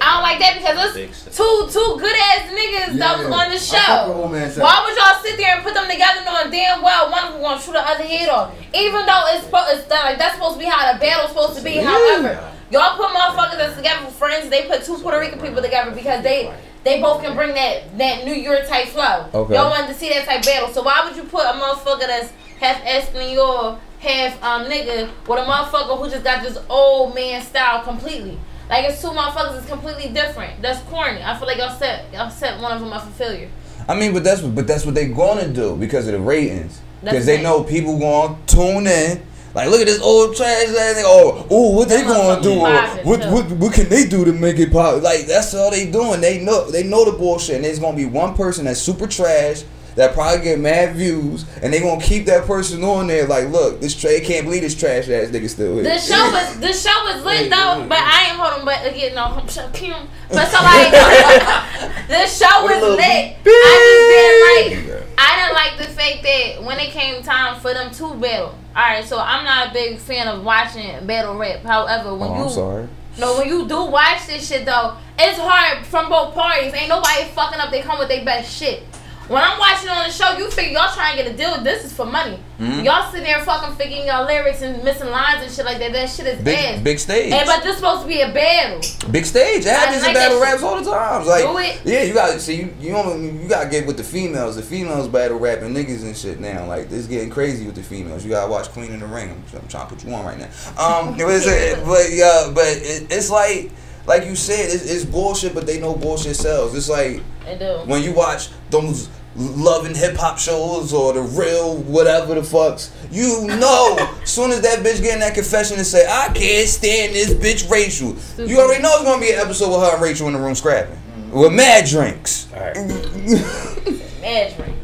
[0.00, 3.34] I don't like that because it's two two good ass niggas that was Yeah.
[3.34, 4.12] on the I fuck with show.
[4.12, 4.30] Old
[4.62, 7.42] Why would y'all sit there and put them together knowing damn well one of them
[7.42, 8.54] gonna shoot the other head off?
[8.74, 11.58] Even though it's, supposed it's done, like that's supposed to be how the battle's supposed
[11.58, 11.78] to be.
[11.78, 12.38] However,
[12.70, 14.50] y'all put motherfuckers that's together for friends.
[14.50, 16.52] They put two Puerto Rican people together because they
[16.84, 19.28] they both can bring that that New York type flow.
[19.34, 19.54] Okay.
[19.54, 20.68] Y'all wanted to see that type battle.
[20.68, 25.42] So why would you put a motherfucker that's half Espanol, half um nigga with a
[25.42, 28.38] motherfucker who just got this old man style completely?
[28.68, 30.60] Like it's two motherfuckers that's completely different.
[30.60, 31.22] That's corny.
[31.22, 33.50] I feel like y'all set y'all set one of them up for failure.
[33.88, 36.80] I mean, but that's but that's what they're gonna do because of the ratings.
[37.02, 39.22] Because they know people gonna tune in.
[39.58, 41.02] Like, look at this old trash ass nigga.
[41.04, 42.60] Oh, ooh, what they gonna do?
[42.60, 42.70] Or
[43.02, 45.02] what, what what can they do to make it pop?
[45.02, 46.20] Like, that's all they doing.
[46.20, 47.56] They know they know the bullshit.
[47.56, 49.64] And there's gonna be one person that's super trash
[49.98, 53.26] that probably get mad views, and they gonna keep that person on there.
[53.26, 55.82] Like, look, this tra- can't believe this trash ass nigga still here.
[55.82, 58.64] The show was the show was lit though, but I ain't hold on.
[58.64, 60.92] But again, no, I'm shut- but so like
[62.08, 63.36] the show was lit.
[63.44, 65.08] I just didn't like.
[65.18, 68.56] I didn't like the fact that when it came time for them to battle.
[68.76, 71.62] All right, so I'm not a big fan of watching battle rap.
[71.62, 72.88] However, when oh, you sorry.
[73.18, 76.72] no, when you do watch this shit though, it's hard from both parties.
[76.72, 77.72] Ain't nobody fucking up.
[77.72, 78.84] They come with their best shit.
[79.28, 81.62] When I'm watching on the show, you figure y'all trying to get a deal.
[81.62, 82.38] This is for money.
[82.58, 82.80] Mm-hmm.
[82.80, 85.92] Y'all sitting there fucking figuring y'all lyrics and missing lines and shit like that.
[85.92, 86.82] That shit is Big ass.
[86.82, 87.30] big stage.
[87.32, 88.80] And but this supposed to be a battle.
[89.10, 89.66] Big stage.
[89.66, 91.26] It happens like in battle raps all the time.
[91.26, 91.80] Like, Do it.
[91.84, 92.56] yeah, you got to see.
[92.56, 94.56] You you, only, you got to get with the females.
[94.56, 96.64] The females battle rapping niggas and shit now.
[96.64, 98.24] Like, it's getting crazy with the females.
[98.24, 99.30] You got to watch Queen in the Ring.
[99.30, 100.48] I'm, I'm trying to put you on right now.
[100.82, 101.84] Um, what is it?
[101.84, 103.70] But yeah, but it, it's like.
[104.08, 106.74] Like you said, it's, it's bullshit, but they know bullshit sells.
[106.74, 107.82] It's like They do.
[107.84, 112.90] when you watch those love and hip hop shows or the real whatever the fucks,
[113.12, 117.14] you know, soon as that bitch get in that confession and say, I can't stand
[117.14, 120.26] this bitch Rachel, you already know it's gonna be an episode with her and Rachel
[120.28, 120.98] in the room scrapping.
[121.30, 122.48] With mad drinks.
[122.54, 122.74] All right,
[124.22, 124.76] Mad drink.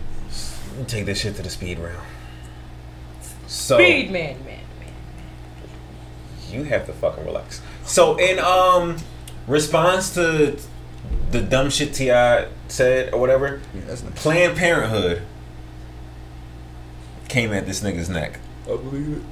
[0.87, 1.97] take this shit to the speed round.
[3.47, 4.91] So Speed man, man, man.
[6.51, 7.63] you have to fucking relax.
[7.87, 8.99] So in um
[9.47, 10.59] response to
[11.31, 12.49] the dumb shit T.I.
[12.69, 14.23] said or whatever, Yeah, that's nice.
[14.23, 15.23] Planned Parenthood
[17.29, 18.39] came at this nigga's neck.
[18.65, 19.23] I believe it.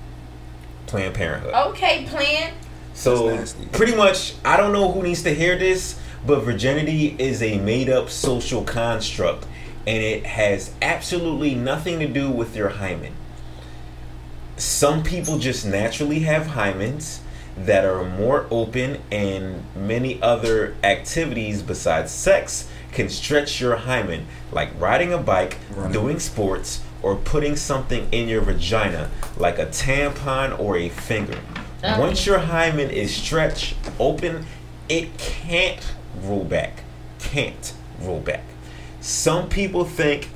[0.87, 1.55] Planned Parenthood.
[1.55, 2.53] Okay, plan.
[2.95, 7.59] So pretty much, I don't know who needs to hear this, but virginity is a
[7.59, 9.47] made-up social construct,
[9.87, 13.15] and it has absolutely nothing to do with your hymen.
[14.57, 17.21] Some people just naturally have hymens
[17.57, 24.71] that are more open, and many other activities besides sex can stretch your hymen, like
[24.79, 25.93] riding a bike, Running.
[25.93, 31.39] doing sports, or putting something in your vagina, like a tampon or a finger.
[31.85, 32.01] Oh.
[32.01, 34.47] Once your hymen is stretched open,
[34.89, 36.85] it can't roll back.
[37.19, 38.45] Can't roll back.
[39.01, 40.29] Some people think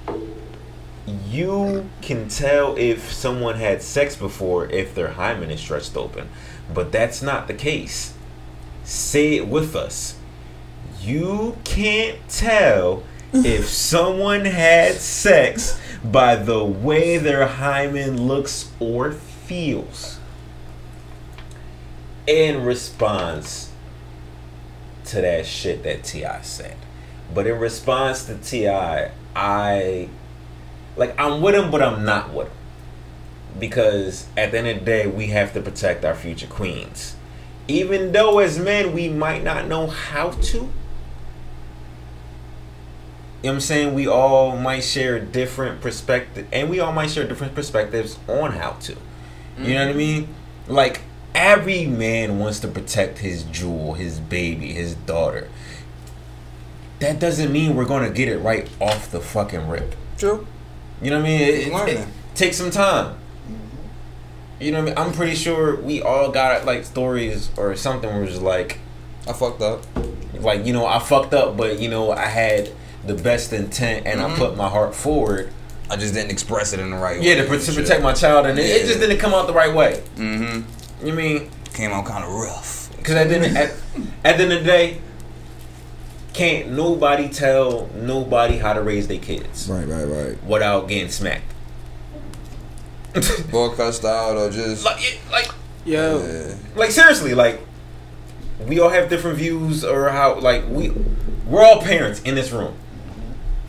[1.28, 6.28] you can tell if someone had sex before if their hymen is stretched open,
[6.72, 8.14] but that's not the case.
[8.84, 10.16] Say it with us.
[11.00, 13.02] You can't tell
[13.32, 20.18] if someone had sex by the way their hymen looks or feels.
[22.26, 23.72] In response
[25.06, 26.42] to that shit that T.I.
[26.42, 26.76] said.
[27.32, 30.08] But in response to T.I., I
[30.96, 32.56] like I'm with him, but I'm not with him.
[33.58, 37.16] Because at the end of the day, we have to protect our future queens.
[37.68, 40.56] even though as men we might not know how to.
[43.42, 43.94] You know what I'm saying?
[43.94, 48.72] We all might share different perspective and we all might share different perspectives on how
[48.72, 48.96] to.
[49.58, 49.98] You know what I mm-hmm.
[49.98, 50.34] mean?
[50.68, 51.02] Like
[51.34, 55.48] every man wants to protect his jewel, his baby, his daughter.
[57.00, 59.94] That doesn't mean we're gonna get it right off the fucking rip.
[60.18, 60.46] True.
[61.02, 61.40] You know what I mean?
[61.40, 63.16] It, it, it takes some time.
[64.60, 65.06] You know what I mean?
[65.08, 68.78] I'm pretty sure we all got like stories or something where it's just like,
[69.28, 69.82] I fucked up.
[70.40, 72.70] like you know, I fucked up, but you know, I had
[73.06, 75.52] the best intent and I put my heart forward.
[75.90, 77.58] I just didn't express it in the right Yeah, way.
[77.58, 80.02] to, to protect my child, and it, it just didn't come out the right way.
[80.16, 81.06] Mm-hmm.
[81.06, 81.50] You mean?
[81.74, 82.90] Came out kind of rough.
[82.96, 83.70] Because at the end, at,
[84.24, 85.00] at the end of the day,
[86.32, 90.44] can't nobody tell nobody how to raise their kids Right, right, right.
[90.44, 91.52] without getting smacked.
[93.50, 95.50] Boy cussed out or just like, like,
[95.84, 96.54] Yo, yeah.
[96.74, 97.60] like seriously, like
[98.66, 100.90] we all have different views or how, like we,
[101.46, 102.74] we're all parents in this room.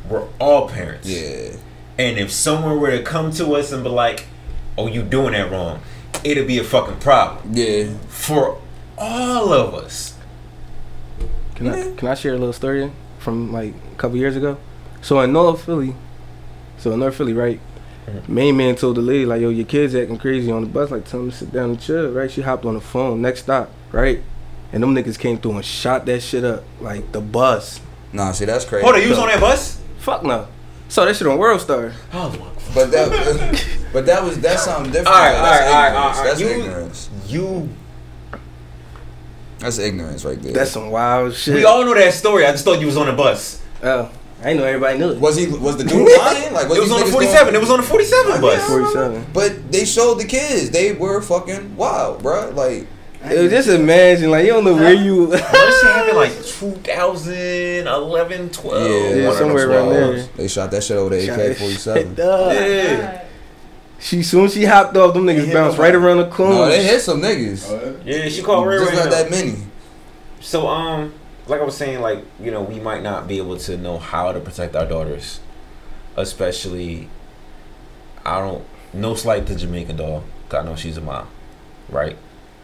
[0.09, 1.07] We're all parents.
[1.07, 1.57] Yeah.
[1.97, 4.25] And if someone were to come to us and be like,
[4.77, 5.81] "Oh, you doing that wrong,"
[6.23, 7.89] it'd be a fucking problem Yeah.
[8.07, 8.59] for
[8.97, 10.13] all of us.
[11.55, 14.57] can I can I share a little story from like a couple years ago?
[15.01, 15.95] So in North Philly,
[16.77, 17.59] so in North Philly, right?
[18.27, 20.91] Main man told the lady like, "Yo, your kid's acting crazy on the bus.
[20.91, 22.31] Like, tell him to sit down and chill." Right?
[22.31, 23.21] She hopped on the phone.
[23.21, 24.21] Next stop, right?
[24.71, 27.79] And them niggas came through and shot that shit up like the bus.
[28.13, 28.83] Nah, see that's crazy.
[28.83, 29.81] Hold on, you was on that bus?
[29.99, 30.47] Fuck no.
[30.89, 31.91] Saw that shit on World Star.
[32.13, 35.07] Oh my But that, but that was that's something different.
[35.09, 35.37] All right, though.
[35.39, 36.17] all that's right, all right, ignorance.
[36.17, 36.29] all right.
[36.29, 37.09] That's You- ignorance.
[37.27, 37.69] You,
[39.59, 40.53] That's ignorance right there.
[40.53, 41.55] That's some wild shit.
[41.55, 42.45] we all know that story.
[42.45, 43.61] I just thought you was on the bus.
[43.83, 44.09] Oh,
[44.39, 45.19] I didn't know everybody knew it.
[45.19, 45.47] was he?
[45.47, 46.53] Was the dude lying?
[46.53, 47.55] Like It was these on the 47.
[47.55, 48.67] It was on the 47 bus.
[48.67, 49.25] Forty-seven.
[49.33, 50.69] But they showed the kids.
[50.69, 52.49] They were fucking wild, bro.
[52.51, 52.85] Like
[53.25, 55.25] It was just imagine, like you don't know where you.
[55.25, 58.89] Well, this shit happened like 2011, 12.
[58.89, 60.23] yeah, Yeah, one somewhere around there.
[60.35, 62.13] They shot that shit over the AK forty seven.
[62.15, 62.49] Duh.
[62.53, 63.23] Yeah.
[63.99, 65.81] She soon she hopped off, them niggas bounced nobody.
[65.81, 66.53] right around the corner.
[66.53, 67.67] No, they hit some niggas.
[67.69, 68.97] Oh, Yeah, she called Ray Just Ray.
[68.97, 69.11] not now.
[69.11, 69.55] that many.
[70.39, 71.13] So, um,
[71.47, 74.31] like I was saying, like, you know, we might not be able to know how
[74.31, 75.39] to protect our daughters.
[76.15, 77.09] Especially,
[78.25, 80.23] I don't, no slight to Jamaican doll.
[80.49, 81.27] 'cause I know she's a mom,
[81.89, 82.17] right?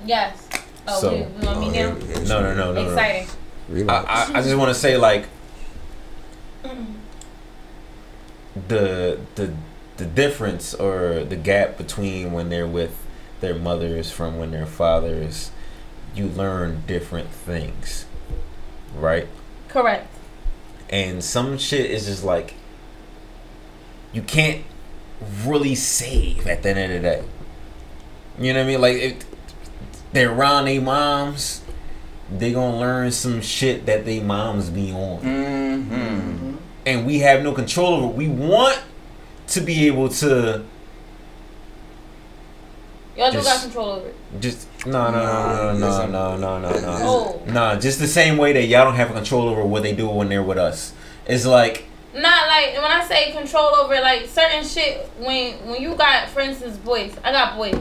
[0.05, 0.47] Yes.
[0.87, 1.73] Oh, So- we, we want me Oh, now?
[1.73, 2.89] yeah, yeah, No, no, no, no, no.
[2.89, 3.89] Exciting.
[3.89, 5.25] I, I, I just want to say, like,
[8.67, 9.53] the, the,
[9.97, 12.97] the difference or the gap between when they're with
[13.41, 15.51] their mothers from when they're fathers,
[16.15, 18.05] you learn different things,
[18.95, 19.27] right?
[19.69, 20.07] Correct.
[20.89, 22.53] and some shit is just like
[24.11, 24.63] you can't
[25.45, 27.23] really save at the end of the day.
[28.39, 28.81] You know what I mean?
[28.81, 29.25] Like if
[30.11, 31.61] they're around their moms,
[32.31, 36.55] they gonna learn some shit that they moms be on, Mm-hmm.
[36.85, 38.07] and we have no control over.
[38.13, 38.15] it.
[38.15, 38.79] We want
[39.47, 40.63] to be able to
[43.15, 44.15] Y'all do Just- got control over it.
[44.39, 46.97] just no no no no no no no no no.
[47.01, 47.41] Oh.
[47.45, 50.07] Nah, just the same way that y'all don't have a control over what they do
[50.09, 50.93] when they're with us.
[51.27, 51.85] It's like
[52.15, 55.09] Not like when I say control over like certain shit.
[55.19, 57.13] When when you got, for instance, boys.
[57.23, 57.75] I got boys.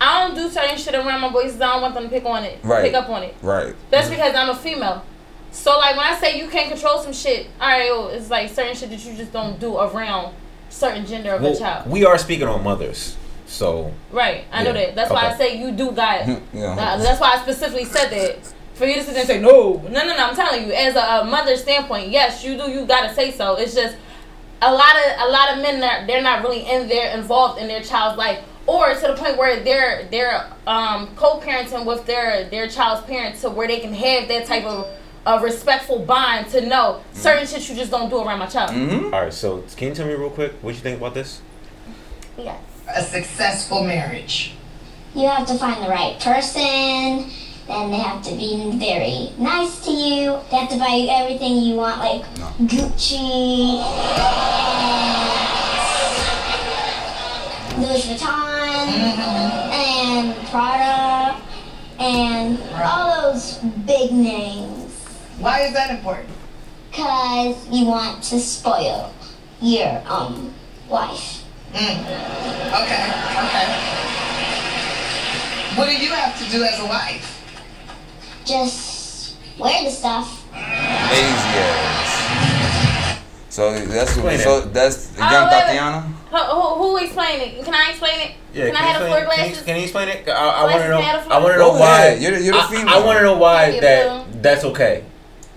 [0.00, 1.52] I don't do certain shit around my boys.
[1.52, 2.84] 'cause I don't want them to pick on it, Right.
[2.84, 3.34] pick up on it.
[3.42, 3.74] Right.
[3.90, 5.02] That's because I'm a female.
[5.52, 8.50] So like when I say you can't control some shit, all right, oh, it's like
[8.50, 10.34] certain shit that you just don't do around
[10.68, 11.88] certain gender of a child.
[11.88, 13.16] we are speaking on mothers,
[13.46, 14.94] so Right, I know that.
[14.94, 16.28] That's why I say you do got.
[16.52, 16.72] Yeah.
[16.72, 18.52] Uh, that's why I specifically said that.
[18.74, 20.26] For you to sit there and say no, no, no, no.
[20.26, 22.70] I'm telling you, as a, a mother standpoint, yes, you do.
[22.70, 23.56] You gotta say so.
[23.56, 23.96] It's just
[24.60, 27.68] a lot of a lot of men that they're not really in there involved in
[27.68, 32.68] their child's life, or to the point where they're they're um, co-parenting with their their
[32.68, 34.88] child's parents, to where they can have that type of
[35.26, 38.70] a respectful bond to know certain shit you just don't do around my child.
[38.70, 39.12] Mm-hmm.
[39.12, 41.40] All right, so can you tell me real quick what you think about this?
[42.38, 42.60] Yes.
[42.88, 44.54] A successful marriage.
[45.14, 47.30] You have to find the right person.
[47.66, 50.38] Then they have to be very nice to you.
[50.50, 52.22] They have to buy you everything you want, like
[52.60, 53.82] Gucci,
[57.76, 58.88] Louis Vuitton,
[59.72, 61.40] and Prada,
[61.98, 64.92] and all those big names.
[65.40, 66.30] Why is that important?
[66.92, 69.12] Cause you want to spoil
[69.60, 70.54] your um
[70.88, 71.42] wife.
[71.76, 72.00] Mm.
[72.82, 73.04] Okay,
[73.44, 73.66] okay.
[75.76, 77.32] What do you have to do as a wife?
[78.46, 80.42] Just wear the stuff.
[80.52, 83.20] Lazy ass.
[83.50, 84.72] So that's Explain so it.
[84.72, 85.60] that's Oh, young wait, wait.
[85.66, 86.00] Tatiana.
[86.30, 87.64] Who, who, who explain it?
[87.64, 88.32] Can I explain it?
[88.54, 89.64] Yeah, can I have the explain- floor can you- glasses?
[89.66, 90.28] Can you explain it?
[90.28, 91.00] I, I want to know.
[91.00, 92.14] I want to know why.
[92.14, 92.88] You're you're the I- female.
[92.94, 95.04] I, want to know why that that's okay.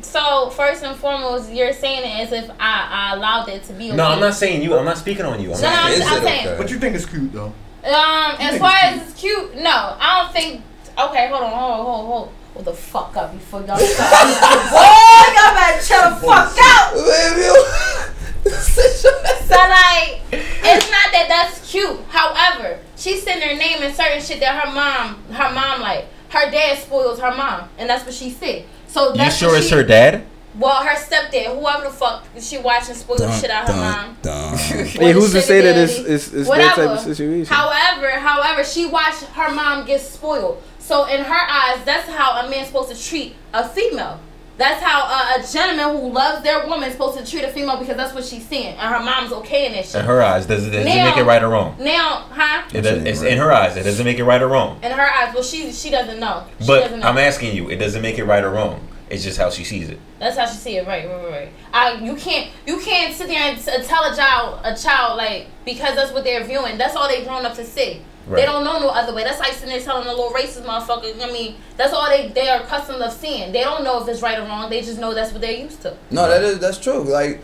[0.02, 3.88] So first and foremost, you're saying it as if I, I allowed it to be.
[3.88, 3.96] Okay.
[3.96, 4.76] No, I'm not saying you.
[4.78, 5.54] I'm not speaking on you.
[5.54, 5.86] I'm No, no, not.
[5.86, 6.48] I'm, I'm saying.
[6.48, 6.58] okay?
[6.58, 7.54] But you think it's cute though?
[7.84, 10.64] Um, as far it's as it's cute, no, I don't think.
[10.98, 12.28] Okay, hold on, hold on, hold on, hold.
[12.28, 12.34] on.
[12.54, 14.08] Hold the fuck up before y'all start.
[14.72, 18.10] Boy, y'all better chill the fuck out.
[18.46, 22.00] So like, it's not that that's cute.
[22.10, 26.78] However, she's sitting there naming certain shit that her mom, her mom like, her dad
[26.78, 28.66] spoils her mom, and that's what she said.
[28.90, 30.26] So You sure it's she- her dad?
[30.58, 34.18] Well, her stepdad, whoever the fuck she watching spoil the shit out of her mom.
[34.58, 37.54] Hey, who's to sugar say that it's it's, it's that type of situation?
[37.54, 40.62] However, however, she watched her mom get spoiled.
[40.80, 44.20] So in her eyes, that's how a man's supposed to treat a female.
[44.60, 47.78] That's how a, a gentleman who loves their woman is supposed to treat a female
[47.78, 50.02] because that's what she's seeing, and her mom's okay in that shit.
[50.02, 51.78] In her eyes, does it, does it make it right or wrong?
[51.80, 52.68] Now, huh?
[52.74, 53.78] It does, it's in her eyes.
[53.78, 54.78] It doesn't make it right or wrong.
[54.84, 56.46] In her eyes, well, she she doesn't know.
[56.60, 57.08] She But doesn't know.
[57.08, 58.86] I'm asking you, it doesn't make it right or wrong.
[59.10, 59.98] It's just how she sees it.
[60.20, 61.50] That's how she see it, right, right, right, right.
[61.74, 65.96] I, you can't, you can't sit there and tell a child, a child like because
[65.96, 66.78] that's what they're viewing.
[66.78, 68.02] That's all they've grown up to see.
[68.28, 69.24] They don't know no other way.
[69.24, 71.22] That's like sitting there telling a little racist motherfucker.
[71.22, 73.52] I mean, that's all they they are accustomed of seeing.
[73.52, 74.70] They don't know if it's right or wrong.
[74.70, 75.98] They just know that's what they're used to.
[76.12, 77.04] No, that is that's true.
[77.04, 77.42] Like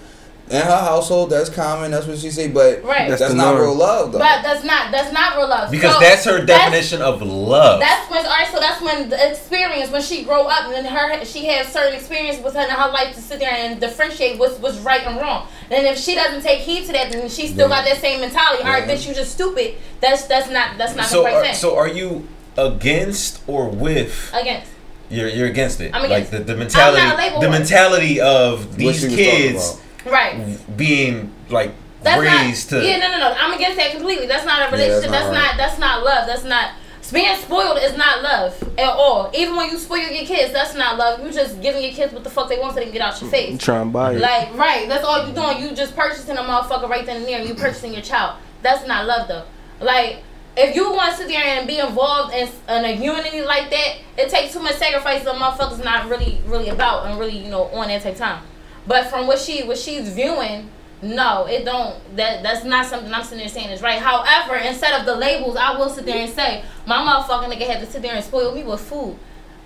[0.48, 1.90] in her household, that's common.
[1.90, 2.48] That's what she say.
[2.50, 3.10] But Right.
[3.10, 3.62] that's, That's not norm.
[3.64, 4.20] real love, though.
[4.20, 5.72] But that's not that's not real love.
[5.72, 7.80] Because So that's her that's- definition of love.
[7.80, 8.48] That's when, all right.
[8.52, 12.44] So that's when the experience when she grow up and her she has certain experience
[12.44, 15.48] within her in her life to sit there and differentiate what's what's right and wrong.
[15.72, 18.64] And if she doesn't take heed to that, then she still got that same mentality.
[18.64, 18.94] All right, Yeah.
[18.96, 19.76] bitch, you just stupid.
[20.00, 21.56] That's that's not that's not so, the right are, thing.
[21.56, 22.28] so are you
[22.58, 24.32] against or with?
[24.34, 24.72] Against.
[25.10, 25.92] You're you're against it.
[25.94, 26.46] I'm against like against the, it.
[26.48, 27.52] the I'm mentality, not a label the whore.
[27.52, 30.58] mentality of these kids talking Right.
[30.78, 31.72] being like
[32.04, 32.80] That's raised not.
[32.82, 32.86] to.
[32.88, 33.36] Yeah, no, no, no.
[33.38, 34.28] I'm against that completely.
[34.28, 35.12] That's not a Yeah, that's relationship.
[35.12, 35.34] not that's right.
[35.44, 35.58] not.
[35.58, 36.28] That's not love.
[36.28, 36.72] That's not.
[37.14, 39.30] Being spoiled is not love at all.
[39.36, 41.24] Even when you spoil your kids, that's not love.
[41.24, 43.22] You just giving your kids what the fuck they want so they can get out
[43.22, 43.52] your face.
[43.52, 44.20] You trying to buy it?
[44.20, 45.60] Like, right, that's all you doing.
[45.62, 47.42] You just purchasing a motherfucker right then and there.
[47.44, 48.38] You purchasing your child.
[48.64, 49.44] That's not love though.
[49.80, 50.24] Like,
[50.58, 53.98] if you want to sit there and be involved in, in a unity like that,
[54.18, 57.66] it takes too much sacrifice that motherfuckers not really, really about and really, you know,
[57.66, 58.44] on that type of time.
[58.88, 60.70] But from what she, what she's viewing,
[61.02, 61.96] no, it don't.
[62.16, 64.00] That that's not something I'm sitting there saying is right.
[64.00, 67.80] However, instead of the labels, I will sit there and say my motherfucking nigga had
[67.82, 69.18] to sit there and spoil me with food.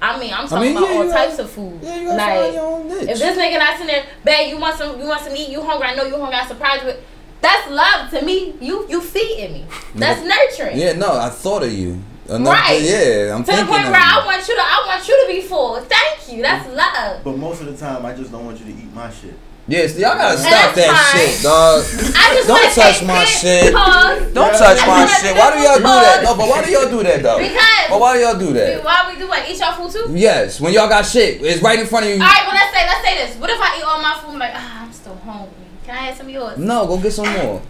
[0.02, 1.80] I mean, I'm talking mean, about yeah, all types gotta- of food.
[1.84, 3.10] yeah, you gotta like, find your own niche.
[3.10, 5.62] if this nigga not sitting there, babe, you want some, you want some meat, you
[5.62, 5.88] hungry?
[5.88, 6.36] I know you hungry.
[6.36, 6.88] I surprised you.
[6.88, 7.04] with-"
[7.42, 8.56] That's love to me.
[8.62, 9.66] You you feeding me.
[9.96, 10.78] That's nurturing.
[10.78, 12.02] Yeah, no, I thought of you.
[12.30, 12.82] Another- Right.
[12.82, 14.06] Yeah, I'm to the point of where you.
[14.22, 15.82] I want you to, I want you to be full.
[15.82, 16.42] Thank you.
[16.44, 17.24] That's love.
[17.24, 19.34] But most of the time, I just don't want you to eat my shit.
[19.68, 21.30] Yes, y'all gotta And stop that's that fine.
[21.30, 21.84] shit, dog.
[22.18, 23.74] I just Don't touch my shit.
[23.74, 24.34] Pause.
[24.34, 24.58] Don't Yeah.
[24.58, 25.38] touch my shit.
[25.38, 26.24] Why do y'all do that?
[26.24, 27.38] No, but why do y'all do that though?
[27.38, 28.84] Because But why do y'all do that?
[28.84, 29.48] why we do what?
[29.48, 30.12] Eat y'all food too?
[30.18, 32.18] Yes, when y'all got shit, it's right in front of you.
[32.22, 33.36] All right, well let's say let's say this.
[33.38, 34.32] What if I eat all my food?
[34.34, 35.50] I'm like, ah, I'm still hungry.
[35.86, 36.58] Can I have some of yours?
[36.58, 37.62] No, go get some more.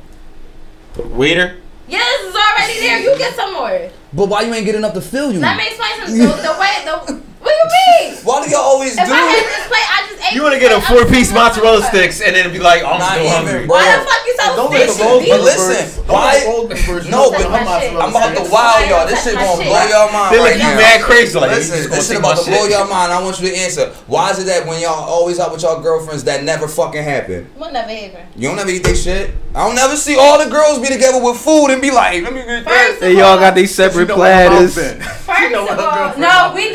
[0.98, 1.57] Waiter.
[1.89, 2.99] Yes, it's already there.
[2.99, 3.89] You get some more.
[4.13, 5.39] But why you ain't getting enough to fill you?
[5.39, 6.17] Let me explain something.
[6.17, 7.67] The, the way the what do you
[8.11, 8.17] mean?
[8.23, 9.47] Why do y'all always If do I had it?
[9.47, 10.35] this plate, I just ate.
[10.35, 12.11] You want to get a four piece mozzarella hungry.
[12.11, 13.65] sticks and then be like, oh, I'm Not still even, hungry.
[13.65, 13.75] bro.
[13.79, 15.29] Why the fuck you so Don't let the stingy?
[15.31, 16.05] But listen.
[16.05, 17.05] Don't why- let the rose pepper first.
[17.09, 19.07] No, but I'm about to Touch wow y'all.
[19.07, 19.33] This shit.
[19.33, 21.39] shit gonna blow my y'all mind They right look you mad crazy.
[21.39, 22.71] Like, Listen, this shit about to blow shit.
[22.75, 23.11] your mind.
[23.11, 23.89] I want you to answer.
[24.07, 27.47] Why is it that when y'all always out with y'all girlfriends that never fucking happen?
[27.55, 28.27] What never happen?
[28.35, 29.31] You don't never eat their shit.
[29.55, 32.33] I don't never see all the girls be together with food and be like, let
[32.33, 32.99] me get First that.
[32.99, 34.75] They all got these separate You know what I'm platters.
[34.75, 36.73] First of all, no, we we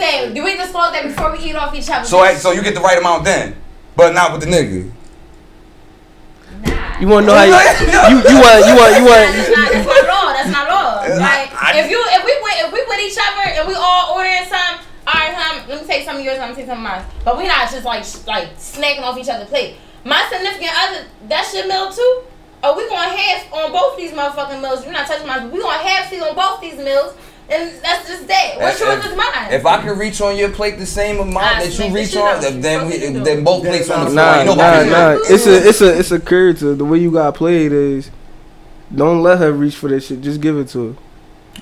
[0.00, 0.34] disclose that.
[0.34, 2.04] Do we disclose that before we eat off each other?
[2.04, 3.56] So, so you get the right amount then,
[3.96, 4.90] but not with the nigga.
[6.64, 6.98] nah.
[7.00, 7.52] You want to know how you
[8.12, 9.56] you you want you want you That's want.
[9.56, 10.32] not, that's not law.
[10.32, 11.16] That's not law.
[11.16, 14.14] Like I- if you if we with if we with each other and we all
[14.16, 16.38] ordering some, all right, um, let me take some of yours.
[16.38, 17.04] Let me take some of mine.
[17.24, 19.76] But we not just like sh- like snacking off each other's plate.
[20.04, 22.22] My significant other, that's your meal too.
[22.62, 24.84] Or we gonna half on both these motherfucking meals.
[24.84, 25.50] You're not touching mine.
[25.50, 27.14] We going half see on both these meals,
[27.50, 28.54] and that's just that.
[28.58, 29.52] What's If- yours is mine.
[29.52, 32.16] If I can reach on your plate the same amount I that you smack reach
[32.16, 34.44] on, then then, we, then both plates on the floor.
[34.44, 35.18] Nah, nah, nah.
[35.28, 36.74] It's a it's a it's a character.
[36.74, 38.10] The way you got played is,
[38.94, 40.20] don't let her reach for that shit.
[40.20, 40.94] Just give it to her.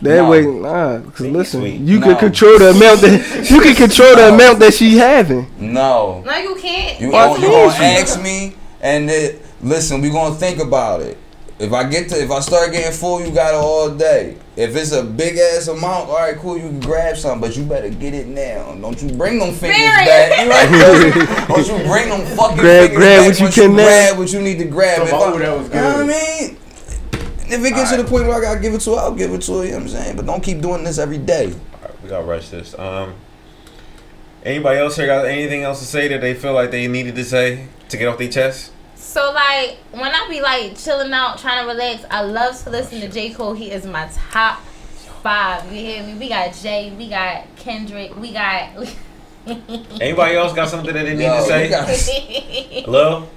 [0.02, 0.30] That No.
[0.30, 1.00] way, nah.
[1.10, 2.06] Cause Make listen, you No.
[2.06, 4.34] can control the amount that you can control the No.
[4.34, 5.50] amount that she having.
[5.58, 6.22] No.
[6.24, 7.00] no, you can't.
[7.00, 11.00] You, Why gon- you can't gonna ask me, and it, listen, we gonna think about
[11.00, 11.16] it.
[11.58, 14.36] If I get to, if I start getting full, you got it all day.
[14.54, 17.64] If it's a big ass amount, all right, cool, you can grab some, but you
[17.64, 18.74] better get it now.
[18.76, 20.06] Don't you bring them fingers Period.
[20.06, 20.44] back.
[20.44, 21.48] You right?
[21.48, 23.82] Don't you bring them fucking Grab- fingers grab back what you once can now.
[23.84, 25.02] grab what you need to grab.
[25.02, 25.74] If Oh, I- that was good.
[25.74, 26.56] You know what I mean?
[27.50, 29.32] If it gets to the point where I gotta give it to her, I'll give
[29.32, 29.64] it to her.
[29.64, 30.16] You know what I'm saying?
[30.16, 31.54] But don't keep doing this every day.
[31.74, 32.78] Alright, we gotta rush this.
[32.78, 33.14] Um,
[34.44, 37.24] anybody else here got anything else to say that they feel like they needed to
[37.24, 38.70] say to get off their chest?
[38.98, 43.00] So like when I be like chilling out, trying to relax, I love to listen
[43.00, 43.30] to J.
[43.30, 43.54] Cole.
[43.54, 44.60] He is my top
[45.22, 45.64] five.
[45.72, 46.14] You hear me?
[46.14, 48.70] We got Jay, we got Kendrick, we got
[50.00, 52.82] Anybody else got something that they need Yo, to say?
[52.84, 53.28] Hello.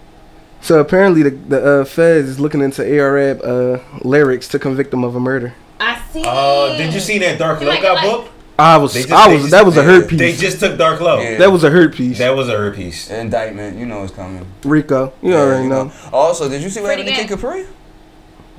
[0.61, 5.03] So apparently the the uh, feds is looking into ARAB uh, lyrics to convict him
[5.03, 5.53] of a murder.
[5.79, 6.23] I see.
[6.25, 8.27] Uh, did you see that Drakeo
[8.61, 9.11] might got get, like- booked?
[9.11, 10.19] I was just- I was just- that was a hurt piece.
[10.19, 11.23] They just took Drakeo.
[11.23, 11.37] Yeah.
[11.37, 12.17] that was a hurt piece.
[12.17, 13.09] That was a hurt piece.
[13.09, 14.45] Indictment, you know it's coming.
[14.63, 15.91] Rico, you Yeah, already you know.
[16.13, 17.65] Also, did you see what Pretty happened to Kid Capri?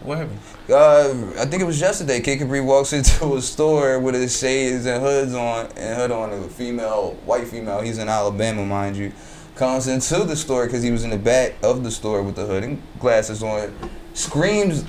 [0.02, 0.38] What happened?
[0.70, 2.20] Uh, I think it was yesterday.
[2.20, 6.32] Kid Capri walks into a store with his shades and hoods on, and hood on
[6.32, 7.80] a female, white female.
[7.80, 9.12] He's in Alabama, mind you.
[9.54, 12.46] Comes into the store because he was in the back of the store with the
[12.46, 13.72] hood and glasses on.
[14.14, 14.84] Screams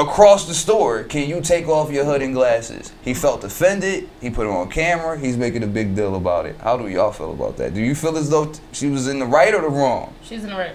[0.00, 4.08] across the store, "Can you take off your hood and glasses?" He felt offended.
[4.20, 5.18] He put it on camera.
[5.18, 6.56] He's making a big deal about it.
[6.62, 7.74] How do y'all feel about that?
[7.74, 10.14] Do you feel as though she was in the right or the wrong?
[10.22, 10.74] She's in the right.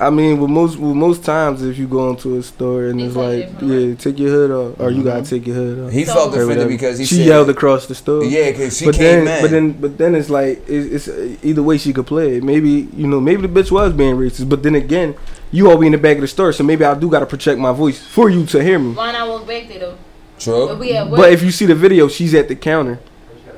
[0.00, 3.14] I mean, with most with most times, if you go into a store and it's
[3.14, 5.34] like, yeah, take your hood off, or you gotta mm-hmm.
[5.34, 5.92] take your hood off.
[5.92, 8.24] He So- felt offended because he she said, yelled across the store.
[8.24, 9.42] Yeah, because she but came then, in.
[9.42, 12.40] but then, but then it's like it's, it's either way she could play.
[12.40, 15.14] Maybe you know, maybe the bitch was being racist, but then again,
[15.52, 17.60] you all be in the back of the store, so maybe I do gotta project
[17.60, 18.94] my voice for you to hear me.
[18.94, 19.98] Why not walk back there though?
[20.38, 20.66] True.
[20.68, 20.92] But we.
[20.92, 22.98] But if you see the video, she's at the counter.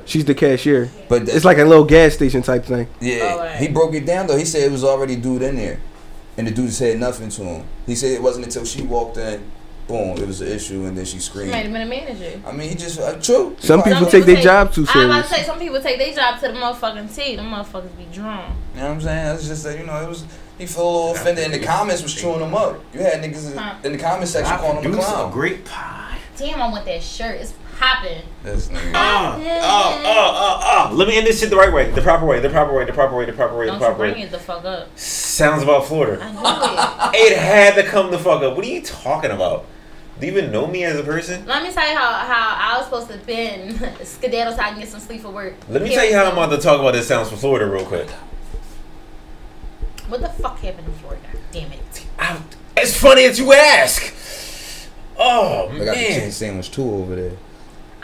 [0.05, 0.91] She's the cashier.
[1.09, 2.87] But It's like a little gas station type thing.
[3.01, 3.55] yeah, Alright.
[3.59, 4.37] he broke it down though.
[4.37, 5.79] He said it was already dude in there,
[6.37, 7.65] and the dude said nothing to him.
[7.85, 9.43] He said it wasn't until she walked in,
[9.87, 11.51] boom, it was an issue, and then she she screamed.
[11.51, 12.41] might have been a manager.
[12.45, 13.55] I mean, he just uh, true.
[13.59, 15.01] Some He people probably- take their job too seriously.
[15.03, 17.35] I'm about to say some people take their job to the motherfucking T.
[17.35, 18.55] Them motherfuckers be drunk.
[18.75, 19.25] You know what I'm saying?
[19.25, 20.25] That's just that you know it was.
[20.57, 22.79] He felt a little offended, and the comments was chewing him up.
[22.93, 23.75] You had niggas Huh.
[23.83, 25.31] in the comment section calling him a Produce a clown.
[25.31, 26.17] great pie.
[26.37, 27.39] Damn, I want that shirt.
[27.41, 28.23] It's popping.
[28.43, 28.91] This nigga.
[28.93, 30.91] Ah, ah, ah.
[30.93, 32.93] Let me end this shit the right way, the proper way, the proper way, the
[32.93, 34.21] proper way, the proper way, the Don't you proper bring way.
[34.23, 34.97] it the fuck up.
[34.97, 36.23] Sounds about Florida.
[36.23, 37.31] I knew it.
[37.31, 38.55] It had to come the fuck up.
[38.55, 39.65] What are you talking about?
[40.19, 41.45] Do you even know me as a person?
[41.45, 44.79] Let me tell you how, how I was supposed to been skedaddle so I can
[44.79, 45.55] get some sleep for work.
[45.67, 47.85] Let me tell you how I'm about to talk about this sounds for Florida real
[47.85, 48.09] quick.
[50.07, 51.21] What the fuck happened in Florida?
[51.51, 52.05] Damn it.
[52.19, 52.41] I,
[52.77, 54.13] it's funny that you ask.
[55.17, 57.31] Oh I got the chicken sandwich too over there.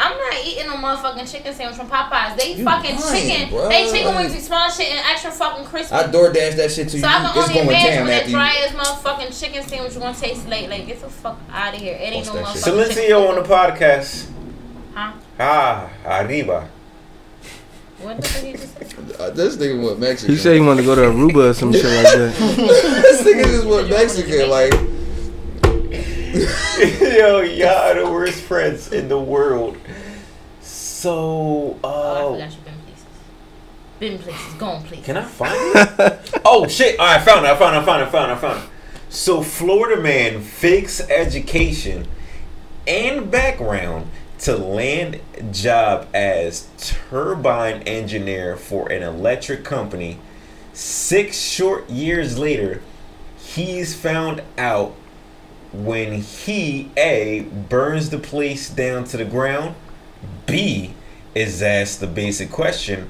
[0.04, 2.36] I'm not eating no motherfucking chicken sandwich from Popeyes.
[2.38, 3.50] They You fucking lying, chicken.
[3.50, 3.70] bro.
[3.70, 5.94] They chicken wings be small shit and extra fucking crispy.
[5.96, 7.02] I DoorDash that shit to you.
[7.04, 9.94] so I can it's only going imagine down what that dry ass motherfucking chicken sandwich
[10.00, 10.70] gonna taste like.
[10.70, 11.94] Like, get the fuck out of here.
[11.96, 12.64] It ain't What's no that shit?
[12.64, 13.04] motherfucking chicken.
[13.12, 14.28] Silencio on the podcast.
[14.96, 15.14] Huh?
[15.40, 16.68] Ah, arriba.
[18.00, 18.88] What the fuck you just said?
[19.22, 20.34] Uh, this nigga went Mexican.
[20.34, 22.34] He said he wanted to go to Aruba or some shit like that.
[22.58, 24.50] this nigga just went Mexican.
[24.50, 24.74] Like,
[27.02, 29.78] Yo, y'all are the worst friends in the world.
[30.62, 33.06] So, Oh, I uh, forgot you been places.
[34.00, 34.54] Been places.
[34.54, 35.06] Gone places.
[35.06, 35.56] can I find
[36.00, 36.42] it?
[36.46, 36.98] oh shit!
[37.00, 37.50] All right, I found it.
[37.50, 37.80] I found it.
[37.80, 38.06] I found it.
[38.06, 38.36] I found it.
[38.36, 38.70] I found it.
[39.10, 42.08] So, Florida man fakes education
[42.88, 44.08] and background
[44.40, 45.20] to land
[45.52, 50.18] job as turbine engineer for an electric company.
[50.72, 52.82] Six short years later,
[53.38, 54.96] he's found out
[55.74, 59.76] when he A burns the place down to the ground,
[60.46, 60.94] B
[61.34, 63.10] is asked the basic question,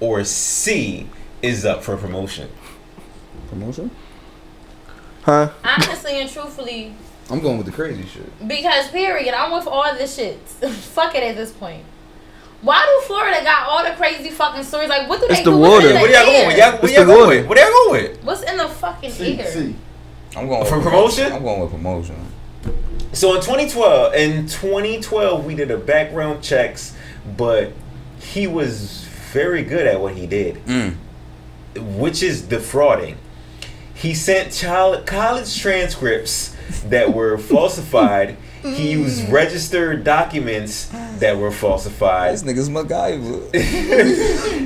[0.00, 1.08] or C
[1.42, 2.50] is up for promotion.
[3.48, 3.90] promotion?
[5.22, 5.50] Huh?
[5.64, 6.94] Honestly and truthfully,
[7.30, 8.48] I'm going with the crazy shit.
[8.48, 10.38] because period, I'm with all this shit.
[10.48, 11.84] Fuck it at this point.
[12.62, 14.88] Why do Florida got all the crazy fucking stories?
[14.90, 15.56] Like, what do It's they the do?
[15.58, 15.70] water.
[15.70, 16.58] What's in the What are y'all going with?
[16.58, 17.46] Y'all, what It's y'all going with?
[17.46, 18.24] What are y'all going with?
[18.24, 19.46] What's in the fucking See, air?
[19.50, 19.76] see.
[20.36, 21.32] I'm going For with promotion?
[21.32, 22.16] I'm going with promotion.
[23.12, 26.94] So in 2012, in 2012, we did a background checks,
[27.36, 27.72] but
[28.20, 30.94] he was very good at what he did, Mm.
[31.98, 33.16] which is defrauding.
[33.94, 36.54] He sent child college transcripts
[36.88, 38.36] that were falsified.
[38.62, 42.34] He used registered documents that were falsified.
[42.34, 43.50] This nigga's MacGyver.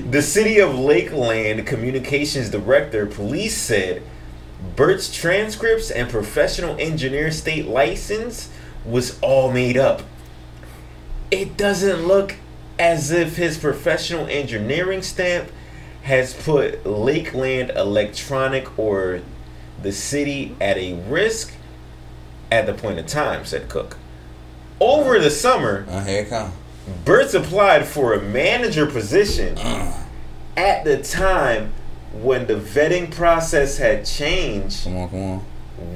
[0.11, 4.03] The city of Lakeland communications director police said
[4.77, 8.51] Bert's transcripts and professional engineer state license
[8.85, 10.03] was all made up.
[11.31, 12.37] It doesn't look
[12.79, 15.51] as if his professional engineering stamp
[16.03, 19.21] has put Lakeland Electric or
[19.83, 21.55] the city at a risk
[22.51, 23.97] at the point of time, said Cook.
[24.81, 26.53] Over the summer, Uh, here it come.
[27.05, 29.57] Burt's applied for a manager position
[30.57, 31.73] at the time
[32.23, 34.85] when the vetting process had changed.
[34.85, 35.45] Come on, come on.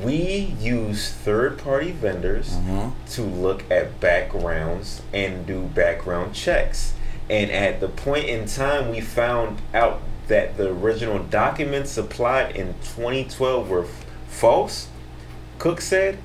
[0.02, 2.90] We use third party vendors Uh-huh.
[3.10, 6.94] to look at backgrounds and do background checks.
[7.30, 12.74] And at the point in time, we found out that the original documents supplied in
[12.96, 14.88] 2012 were f- false.
[15.58, 16.18] Cook said,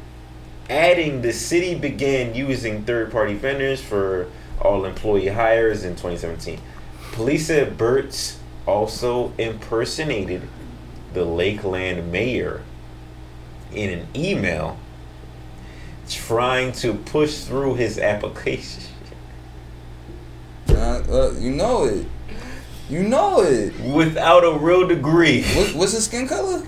[0.69, 4.27] adding the city began using third party vendors for
[4.61, 6.59] all employee hires in 2017.
[7.11, 10.47] Police said Burt's also impersonated
[11.13, 12.63] the Lakeland mayor
[13.73, 14.77] in an email
[16.09, 18.83] trying to push through his application.
[20.69, 22.05] Uh, uh, you know it.
[22.89, 23.79] You know it.
[23.79, 25.43] Without a real degree.
[25.43, 26.67] What, what's his skin color?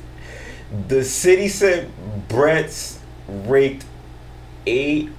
[0.87, 1.91] The city said
[2.27, 3.85] Brett's raked
[4.65, 5.09] eight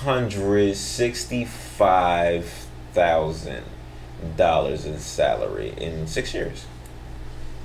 [0.00, 2.46] hundred sixty-five
[2.92, 3.64] thousand
[4.36, 6.66] dollars in salary in six years.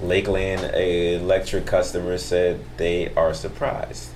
[0.02, 4.10] Lakeland electric customers said they are surprised.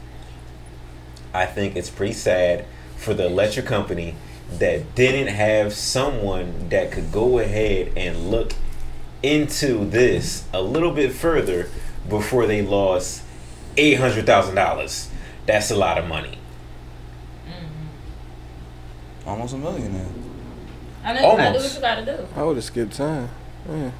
[1.34, 2.66] I think it's pretty sad
[2.96, 4.16] for the electric company
[4.60, 8.54] that didn't have someone that could go ahead and look
[9.22, 11.70] into this a little bit further
[12.08, 13.24] before they lost
[13.78, 15.10] eight hundred thousand dollars.
[15.46, 16.38] That's a lot of money.
[17.48, 19.30] Mm-hmm.
[19.30, 20.08] Almost a million now.
[21.04, 22.28] I know you gotta do what you gotta do.
[22.36, 23.30] I would have skipped time.
[23.70, 23.92] Yeah.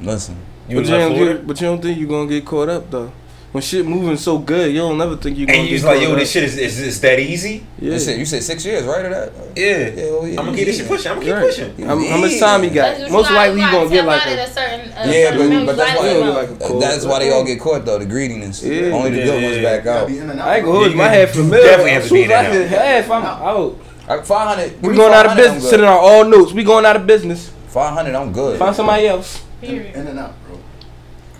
[0.00, 0.36] Listen.
[0.68, 1.42] You but, was you don't, Florida?
[1.46, 3.12] but you don't think you're gonna get caught up though.
[3.52, 5.86] When shit moving so good, you don't never think you're gonna And you get just
[5.86, 6.18] like, caught yo, up.
[6.18, 7.64] this shit is, is this that easy?
[7.78, 7.92] Yeah.
[7.92, 9.04] You said you said six years, right?
[9.06, 9.32] Or that?
[9.56, 9.88] Yeah.
[9.88, 10.90] Yeah, well, yeah, I'm gonna keep this shit yeah.
[10.90, 11.10] pushing.
[11.12, 11.46] I'm gonna keep Right.
[11.46, 11.86] pushing.
[11.86, 13.10] How, how much time you got?
[13.10, 14.42] Most you likely you gotta gonna get like a.
[14.42, 14.80] a certain.
[14.80, 16.50] A Yeah, certain but, but you why give Yeah, up.
[16.50, 17.98] like cold- that's why they all get caught though.
[17.98, 18.62] The greediness.
[18.62, 18.90] Yeah.
[18.90, 20.06] Only the good ones back out.
[20.08, 20.48] be in and out.
[20.48, 20.94] I ain't gonna hold.
[20.94, 21.64] My head for a million.
[21.66, 23.78] definitely have to be as in I and half, I'm out.
[24.06, 24.82] Five hundred.
[24.82, 25.68] We going out of business.
[25.68, 26.52] Sitting on all notes.
[26.52, 27.50] We going out of business.
[27.68, 28.14] Five hundred.
[28.14, 28.58] I'm good.
[28.58, 29.42] Find somebody else.
[29.60, 29.94] Period.
[29.96, 30.60] In and out, bro.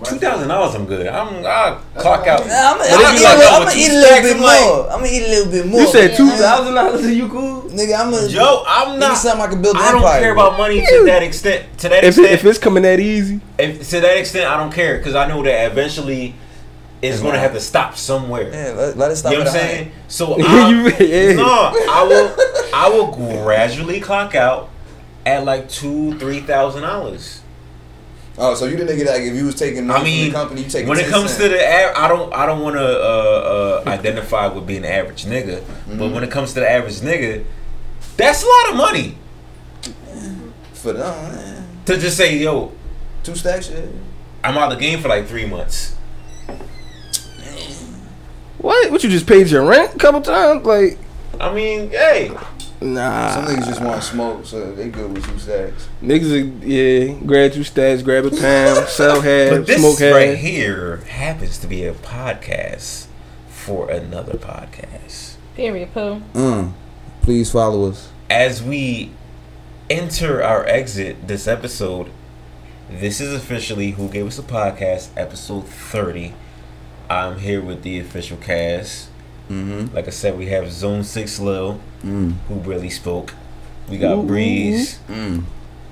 [0.05, 1.07] Two thousand dollars, I'm good.
[1.07, 2.47] I'm I'll clock out.
[2.47, 4.23] Nah, I'm But gonna if eat, like, a little- oh, I'm gonna eat a little
[4.23, 4.83] bit I'm like- more.
[4.91, 5.81] I'm gonna eat a little bit more.
[5.81, 6.17] You said Yeah.
[6.17, 7.63] two thousand dollars and you cool?
[7.63, 8.29] Nigga, I'm gonna.
[8.29, 9.17] Joe, I'm not.
[9.17, 10.43] something I can build an I don't empire care with.
[10.45, 11.65] about money to that extent.
[11.79, 14.57] To that If, extent, it, if it's coming that easy, if, to that extent, I
[14.59, 16.35] don't care because I know that eventually
[17.13, 18.51] it's gonna have to stop somewhere.
[18.51, 19.93] Yeah, let, let it stop you know what I'm saying?
[20.09, 21.33] So I, yeah.
[21.35, 21.45] no,
[21.91, 22.37] I will.
[22.75, 23.13] I will
[23.45, 24.71] gradually clock out
[25.25, 27.43] at like two, three thousand dollars.
[28.39, 30.39] Oh, so you the nigga that if you was taking money I mean, from the
[30.39, 31.45] company, you take when it comes cent.
[31.45, 34.93] to the, av- I don't, I don't want to uh, uh, identify with being an
[34.93, 35.65] average nigga.
[35.99, 37.47] But when it comes to the average nigga,
[38.19, 39.17] that's a lot of money
[40.75, 42.73] for the uh, to just say, yo,
[43.23, 43.91] two stacks, shit.
[44.45, 45.97] I'm out of the game for like three months.
[48.59, 48.91] What?
[48.91, 50.65] What you just paid your rent a couple times?
[50.67, 50.99] Like,
[51.41, 52.31] I mean, hey,
[52.81, 53.31] nah.
[53.31, 55.89] Some niggas just want smoke, so they good with two stacks.
[56.03, 60.15] Niggas, yeah, grab two stats, grab a pound, sell half, but this smoke half.
[60.15, 63.07] right here happens to be a podcast
[63.49, 65.35] for another podcast.
[65.55, 65.93] Period.
[65.93, 66.23] Pooh.
[66.35, 66.73] Mm.
[67.23, 68.11] Please follow us.
[68.31, 69.11] as we
[69.91, 72.11] enter our exit this episode,
[72.91, 76.35] this is officially Who Gave Us a Podcast, episode 30.
[77.09, 79.09] I'm here with the official cast.
[79.51, 79.95] Mm-hmm.
[79.95, 82.35] Like I said, we have Zone 6 Lil, Mm.
[82.49, 83.35] who really spoke.
[83.89, 84.23] We got Ooh.
[84.25, 85.45] Breeze, Mm.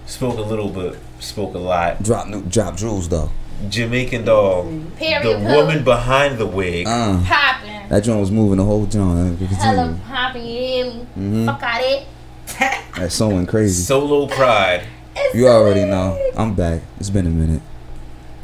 [0.07, 2.03] spoke a little but spoke a lot.
[2.03, 3.31] Drop new, drop jewels though.
[3.69, 4.65] Jamaican Doll,
[4.97, 5.23] Period.
[5.23, 5.55] the Pooh.
[5.57, 6.87] woman behind the wig.
[6.89, 7.89] Uh, Popping.
[7.89, 9.39] that joint was moving the whole joint.
[9.41, 10.43] Hella popping.
[10.45, 11.07] You hear me?
[11.19, 11.47] Mhm.
[11.47, 12.07] Fuck out it.
[12.99, 13.83] That's so went crazy.
[13.83, 14.83] Solo Pride.
[15.33, 16.19] You already know.
[16.37, 16.83] I'm back.
[16.99, 17.63] It's been a minute.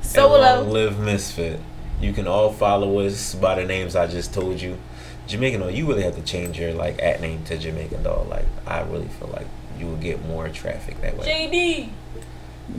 [0.02, 0.62] Solo.
[0.62, 1.60] Live Misfit.
[2.00, 4.78] You can all follow us by the names I just told you.
[5.26, 8.26] Jamaican Doll, you really have to change your like at name to Jamaican Doll.
[8.28, 9.46] Like I really feel like
[9.78, 11.26] you will get more traffic that way.
[11.26, 11.90] JD.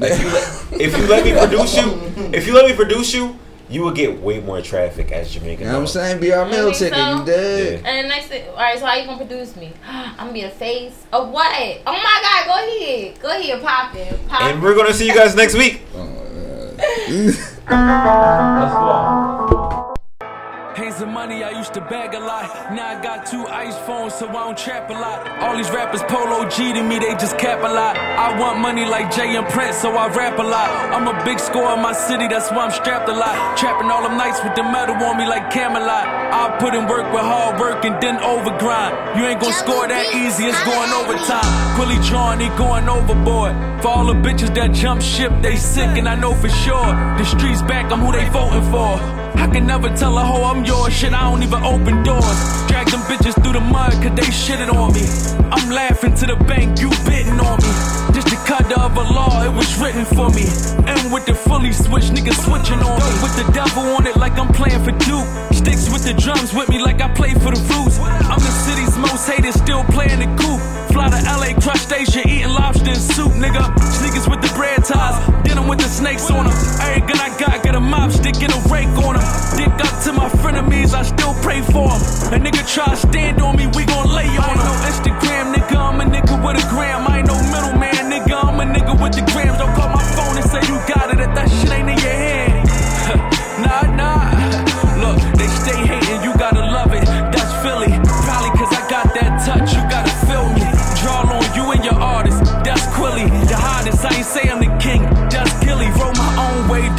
[0.03, 3.37] If you let, if you let me produce you, if you let me produce you,
[3.69, 6.19] you will get way more traffic as Jamaican You know what I'm saying?
[6.19, 6.97] Be our You meal think ticket.
[6.97, 7.19] so?
[7.19, 7.81] You dead?
[7.81, 7.89] Yeah.
[7.89, 8.77] And the next thing, all right.
[8.77, 9.71] So how you gonna produce me?
[9.87, 11.81] I'm gonna be a face of what?
[11.85, 12.45] Oh my God!
[12.47, 13.19] Go ahead.
[13.21, 13.61] Go ahead.
[13.61, 14.27] Popping.
[14.27, 14.47] Popping.
[14.47, 15.81] And we're gonna see you guys next week.
[15.95, 16.07] Oh
[17.69, 19.60] Let's go.
[20.81, 22.73] Money, I used to bag a lot.
[22.73, 25.29] Now I got two ice phones, so I don't trap a lot.
[25.39, 27.95] All these rappers polo G to me, they just cap a lot.
[27.95, 30.69] I want money like Jay and Prince, so I rap a lot.
[30.89, 33.57] I'm a big score in my city, that's why I'm strapped a lot.
[33.59, 36.05] Trapping all them nights with the metal on me like Camelot.
[36.33, 39.15] I put in work with hard work and then overgrind.
[39.15, 41.77] You ain't gonna score that easy, it's going overtime.
[41.77, 43.53] Quilly John, he going overboard.
[43.83, 46.89] For all the bitches that jump ship, they sick, and I know for sure.
[47.21, 49.20] The streets back, I'm who they voting for.
[49.35, 50.93] I can never tell a hoe I'm yours.
[50.93, 52.39] Shit, I don't even open doors.
[52.67, 55.05] Drag them bitches through the mud, cause they shitted on me.
[55.51, 57.71] I'm laughing to the bank, you bidding on me.
[58.13, 60.45] Just the cut of a law, it was written for me.
[60.87, 63.13] And with the fully switch, niggas switching on me.
[63.23, 65.27] With the devil on it like I'm playing for Duke.
[65.51, 67.99] Sticks with the drums with me like I play for the Roots.
[67.99, 68.50] I'm the
[69.01, 70.61] most hated, still playing the coop.
[70.93, 73.63] Fly to LA, crush station, eating lobster and soup, nigga.
[73.97, 76.55] Sneakers with the bread ties, denim with the snakes on them.
[76.85, 79.25] Every gun I got, got a mop stick and a rake on them.
[79.57, 82.01] Dick up to my frenemies, I still pray for them.
[82.35, 84.65] A nigga try to stand on me, we gon' lay on him.
[84.67, 87.07] No Instagram, nigga, I'm a nigga with a gram.
[87.07, 89.60] I ain't no middleman, nigga, I'm a nigga with the grams.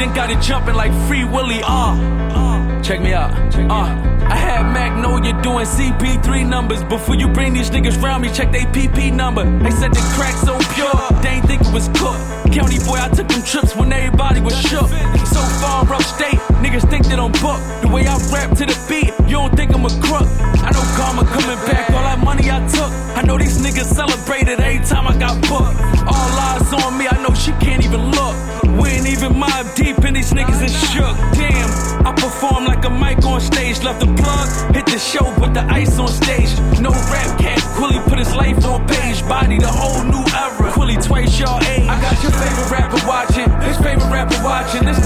[0.03, 1.61] Then got it jumping like Free Willy.
[1.62, 1.95] Uh,
[2.35, 2.52] uh.
[2.83, 3.31] Check me out.
[3.55, 4.13] Uh.
[4.27, 6.83] I had Mac know you're doing CP3 numbers.
[6.85, 9.45] Before you bring these niggas round me, check they PP number.
[9.61, 10.91] They said the crack so pure,
[11.23, 12.23] they ain't think it was cooked.
[12.53, 14.89] County boy, I took them trips when everybody was shook.
[15.31, 17.63] So far upstate, niggas think that I'm booked.
[17.83, 20.27] The way I rap to the beat, you don't think I'm a crook.
[20.67, 22.91] I know karma coming back, all that money I took.
[23.17, 25.79] I know these niggas celebrated every time I got booked.
[26.09, 28.35] All eyes on me, I know she can't even look.
[28.81, 31.17] We ain't even Mobb Deep and these niggas is shook.
[31.37, 31.69] Damn,
[32.05, 33.83] I perform like a mic on stage.
[33.83, 36.51] Left the plug, hit the show, put the ice on stage.
[36.81, 39.23] No rap cat, Quilly put his life on page.
[39.29, 40.73] Body the whole new era.
[40.73, 41.87] Quilly twice your age.
[41.87, 44.85] I got your favorite rapper watching, his favorite rapper watching.
[44.85, 44.99] This